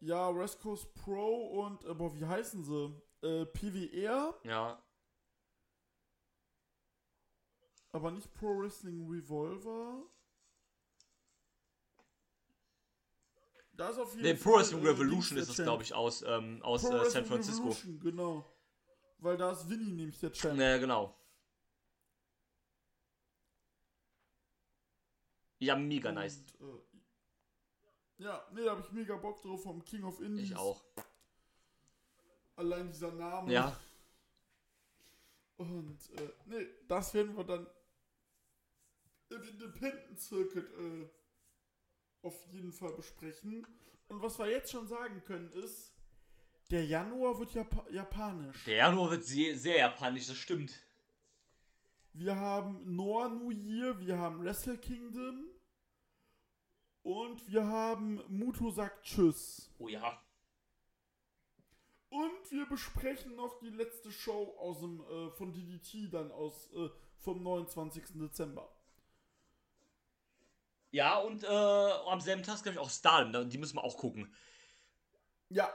Ja, 0.00 0.34
West 0.34 0.60
Coast 0.60 0.92
Pro 0.94 1.64
und, 1.64 1.84
äh, 1.84 1.94
boah, 1.94 2.14
wie 2.14 2.24
heißen 2.24 2.64
sie? 2.64 3.02
Äh, 3.22 3.46
PWR, 3.46 4.34
Ja, 4.44 4.82
aber 7.96 8.10
nicht 8.10 8.32
Pro 8.34 8.58
Wrestling 8.58 9.08
Revolver. 9.10 10.02
Da 13.76 13.90
ist 13.90 13.98
auf 13.98 14.10
jeden 14.12 14.22
Nee, 14.22 14.36
Fall. 14.36 14.52
Pro 14.52 14.58
Wrestling 14.58 14.86
Revolution 14.86 15.38
ist 15.38 15.50
es, 15.50 15.56
glaube 15.56 15.82
ich, 15.82 15.92
aus, 15.94 16.22
ähm, 16.22 16.62
aus 16.62 16.84
äh, 16.84 17.10
San 17.10 17.26
Francisco. 17.26 17.64
Revolution, 17.68 18.00
genau. 18.00 18.44
Weil 19.18 19.36
da 19.36 19.52
ist 19.52 19.68
Winnie 19.68 19.92
nämlich 19.92 20.18
der 20.18 20.32
Champ. 20.32 20.58
Ja, 20.58 20.78
genau. 20.78 21.14
Ja, 25.58 25.76
mega 25.76 26.12
nice. 26.12 26.42
Und, 26.58 26.78
äh, 28.18 28.22
ja, 28.24 28.46
nee, 28.52 28.64
da 28.64 28.70
habe 28.72 28.80
ich 28.82 28.92
mega 28.92 29.16
Bock 29.16 29.40
drauf 29.42 29.62
vom 29.62 29.84
King 29.84 30.04
of 30.04 30.20
Indies. 30.20 30.50
Ich 30.50 30.56
auch. 30.56 30.82
Allein 32.56 32.88
dieser 32.90 33.12
Name. 33.12 33.52
Ja, 33.52 33.78
Und, 35.56 35.98
äh, 36.18 36.32
nee, 36.46 36.66
das 36.88 37.12
werden 37.14 37.36
wir 37.36 37.44
dann 37.44 37.66
im 39.30 39.42
Independent 39.42 40.20
Circuit 40.20 40.66
äh, 40.78 41.08
auf 42.26 42.44
jeden 42.52 42.72
Fall 42.72 42.92
besprechen. 42.92 43.66
Und 44.08 44.22
was 44.22 44.38
wir 44.38 44.50
jetzt 44.50 44.70
schon 44.70 44.86
sagen 44.86 45.22
können 45.24 45.50
ist, 45.52 45.92
der 46.70 46.84
Januar 46.84 47.38
wird 47.38 47.54
Japa 47.54 47.86
japanisch. 47.90 48.64
der 48.64 48.76
Januar 48.76 49.12
wird 49.12 49.24
sehr, 49.24 49.56
sehr 49.56 49.78
japanisch, 49.78 50.26
das 50.26 50.36
stimmt. 50.36 50.72
Wir 52.12 52.34
haben 52.34 52.96
Noah 52.96 53.28
New 53.28 53.50
Year, 53.50 54.00
wir 54.00 54.18
haben 54.18 54.42
Wrestle 54.42 54.78
Kingdom 54.78 55.44
und 57.02 57.46
wir 57.48 57.64
haben 57.66 58.20
Muto 58.28 58.70
sagt 58.70 59.04
Tschüss. 59.04 59.70
Oh 59.78 59.86
ja. 59.88 60.20
Und 62.08 62.50
wir 62.50 62.66
besprechen 62.66 63.36
noch 63.36 63.58
die 63.60 63.70
letzte 63.70 64.10
Show 64.10 64.56
aus 64.58 64.80
dem, 64.80 65.00
äh, 65.02 65.30
von 65.30 65.52
DDT 65.52 66.12
dann 66.12 66.32
aus 66.32 66.72
äh, 66.72 66.88
vom 67.18 67.42
29. 67.42 68.04
Dezember. 68.14 68.75
Ja, 70.96 71.18
und 71.18 71.44
äh, 71.44 71.46
am 71.46 72.22
selben 72.22 72.42
Tag, 72.42 72.62
glaube 72.62 72.76
ich, 72.76 72.78
auch 72.78 72.88
Stardom, 72.88 73.30
da- 73.30 73.44
die 73.44 73.58
müssen 73.58 73.76
wir 73.76 73.84
auch 73.84 73.98
gucken. 73.98 74.34
Ja, 75.50 75.70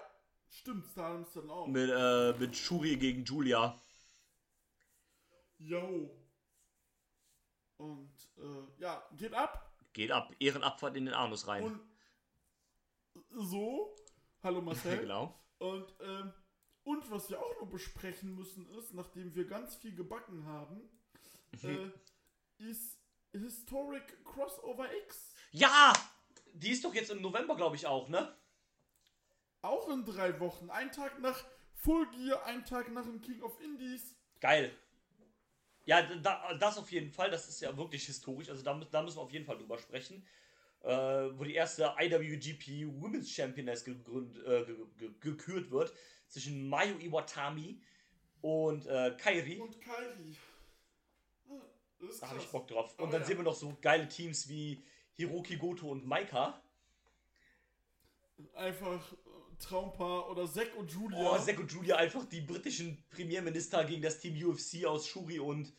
stimmt, 0.49 0.87
Stardom 0.87 1.21
ist 1.21 1.35
dann 1.35 1.47
auch. 1.51 1.67
Mit, 1.67 1.91
äh, 1.91 2.33
mit 2.39 2.57
Shuri 2.57 2.97
gegen 2.97 3.23
Julia. 3.23 3.79
Yo. 5.59 6.09
Und 7.77 8.11
äh, 8.37 8.81
ja, 8.81 9.07
geht 9.15 9.35
ab. 9.35 9.71
Geht 9.93 10.11
ab. 10.11 10.33
Ehrenabfahrt 10.39 10.97
in 10.97 11.05
den 11.05 11.13
Anus 11.13 11.47
rein. 11.47 11.65
Und 11.65 11.79
so. 13.29 13.95
Hallo 14.41 14.59
Marcel. 14.63 15.01
genau. 15.01 15.39
Und, 15.59 15.93
ähm, 16.01 16.33
und 16.83 17.11
was 17.11 17.29
wir 17.29 17.39
auch 17.39 17.61
noch 17.61 17.69
besprechen 17.69 18.33
müssen 18.33 18.67
ist, 18.71 18.95
nachdem 18.95 19.35
wir 19.35 19.45
ganz 19.45 19.75
viel 19.75 19.93
gebacken 19.93 20.45
haben, 20.45 20.81
Mhm. 21.61 21.93
äh, 22.59 22.63
ist 22.69 22.97
Historic 23.33 24.23
Crossover 24.23 24.87
X. 25.05 25.33
Ja! 25.51 25.93
Die 26.53 26.71
ist 26.71 26.83
doch 26.83 26.93
jetzt 26.93 27.11
im 27.11 27.21
November, 27.21 27.55
glaube 27.55 27.75
ich, 27.75 27.87
auch, 27.87 28.09
ne? 28.09 28.35
Auch 29.61 29.89
in 29.89 30.03
drei 30.03 30.39
Wochen. 30.39 30.69
Ein 30.69 30.91
Tag 30.91 31.19
nach 31.21 31.45
Full 31.75 32.07
Gear, 32.11 32.45
ein 32.45 32.65
Tag 32.65 32.91
nach 32.91 33.05
dem 33.05 33.21
King 33.21 33.41
of 33.41 33.59
Indies. 33.61 34.15
Geil. 34.39 34.71
Ja, 35.85 36.01
da, 36.01 36.53
das 36.55 36.77
auf 36.77 36.91
jeden 36.91 37.11
Fall. 37.11 37.31
Das 37.31 37.47
ist 37.47 37.61
ja 37.61 37.75
wirklich 37.77 38.05
historisch. 38.05 38.49
Also 38.49 38.63
da, 38.63 38.73
da 38.73 39.01
müssen 39.01 39.17
wir 39.17 39.21
auf 39.21 39.31
jeden 39.31 39.45
Fall 39.45 39.57
drüber 39.57 39.77
sprechen. 39.77 40.25
Äh, 40.83 40.89
wo 41.37 41.43
die 41.43 41.53
erste 41.53 41.93
IWGP 41.99 42.87
Women's 43.01 43.29
Championess 43.29 43.83
gegründ, 43.83 44.37
äh, 44.45 44.65
ge, 44.65 44.75
ge, 44.97 45.09
gekürt 45.19 45.71
wird. 45.71 45.93
Zwischen 46.27 46.67
Mayu 46.67 46.97
Iwatani 46.97 47.81
und 48.41 48.87
äh, 48.87 49.15
Kairi. 49.17 49.59
Und 49.59 49.79
Kairi. 49.79 50.35
Da 52.19 52.29
habe 52.29 52.39
ich. 52.39 52.47
Bock 52.47 52.67
drauf. 52.67 52.93
Und 52.93 53.03
Aber 53.03 53.11
dann 53.11 53.21
ja. 53.21 53.27
sehen 53.27 53.37
wir 53.37 53.43
noch 53.43 53.55
so 53.55 53.77
geile 53.81 54.07
Teams 54.07 54.47
wie 54.49 54.83
Hiroki 55.13 55.57
Goto 55.57 55.89
und 55.89 56.05
Maika. 56.05 56.61
Einfach 58.55 59.11
äh, 59.11 59.15
Traumpaar 59.59 60.29
oder 60.29 60.51
Zack 60.51 60.75
und 60.75 60.91
Julia. 60.91 61.19
Oh, 61.19 61.37
Zack 61.37 61.59
und 61.59 61.71
Julia 61.71 61.97
einfach 61.97 62.25
die 62.25 62.41
britischen 62.41 63.03
Premierminister 63.09 63.83
gegen 63.85 64.01
das 64.01 64.19
Team 64.19 64.35
UFC 64.43 64.85
aus 64.85 65.07
Shuri 65.07 65.39
und 65.39 65.71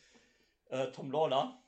äh, 0.69 0.87
Tom 0.91 1.11
Lawler. 1.11 1.61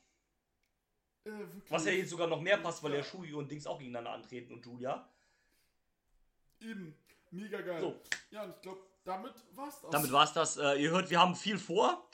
Äh. 1.26 1.32
Was 1.70 1.86
ja 1.86 1.92
jetzt 1.92 2.12
sogar 2.12 2.28
noch 2.28 2.40
mehr 2.40 2.58
passt, 2.58 2.82
weil 2.84 2.94
ja 2.94 3.04
Shuri 3.04 3.34
und 3.34 3.52
Dings 3.52 3.68
auch 3.68 3.78
gegeneinander 3.78 4.12
antreten 4.12 4.54
und 4.54 4.66
Julia. 4.66 5.10
Eben. 6.62 6.96
Mega 7.32 7.60
geil. 7.60 7.82
So. 7.82 8.00
Ja, 8.32 8.44
und 8.44 8.52
ich 8.52 8.62
glaube, 8.62 8.80
damit 9.04 9.34
war's 9.52 9.82
das. 9.82 9.92
Damit 9.92 10.12
war's 10.12 10.34
das. 10.34 10.58
Äh, 10.58 10.82
ihr 10.82 10.92
hört, 10.92 11.10
wir 11.10 11.20
haben 11.20 11.36
viel 11.36 11.60
vor. 11.60 12.08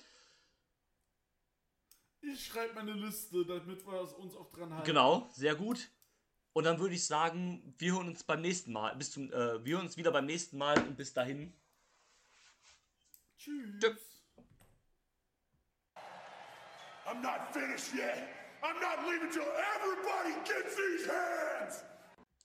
Ich 2.22 2.46
schreibe 2.46 2.76
meine 2.76 2.94
Liste, 2.94 3.46
damit 3.46 3.86
wir 3.86 4.02
es 4.02 4.14
uns 4.14 4.36
auch 4.36 4.52
dran 4.52 4.72
halten. 4.74 4.86
Genau, 4.86 5.28
sehr 5.34 5.56
gut. 5.56 5.90
Und 6.54 6.66
dann 6.66 6.80
würde 6.80 6.96
ich 6.96 7.06
sagen, 7.06 7.74
wir 7.78 7.94
hören 7.94 8.10
uns 8.10 8.24
beim 8.24 8.42
nächsten 8.42 8.74
Mal. 8.74 8.96
Bis 8.96 9.12
zum, 9.12 9.32
äh, 9.32 9.64
wir 9.66 9.78
hören 9.78 9.86
uns 9.86 9.98
wieder 9.98 10.12
beim 10.12 10.26
nächsten 10.26 10.58
Mal 10.58 10.78
und 10.80 10.98
bis 10.98 11.14
dahin. 11.14 11.54
Tschüss. 13.38 13.80
Tschüss. 13.80 14.24
I'm 17.08 17.22
not 17.22 17.54
finished 17.54 17.94
yet. 17.96 18.28
I'm 18.62 18.80
not 18.80 19.08
leaving 19.08 19.32
till 19.32 19.48
everybody 19.76 20.34
gets 20.46 20.76
these 20.76 21.10
hands. 21.10 21.84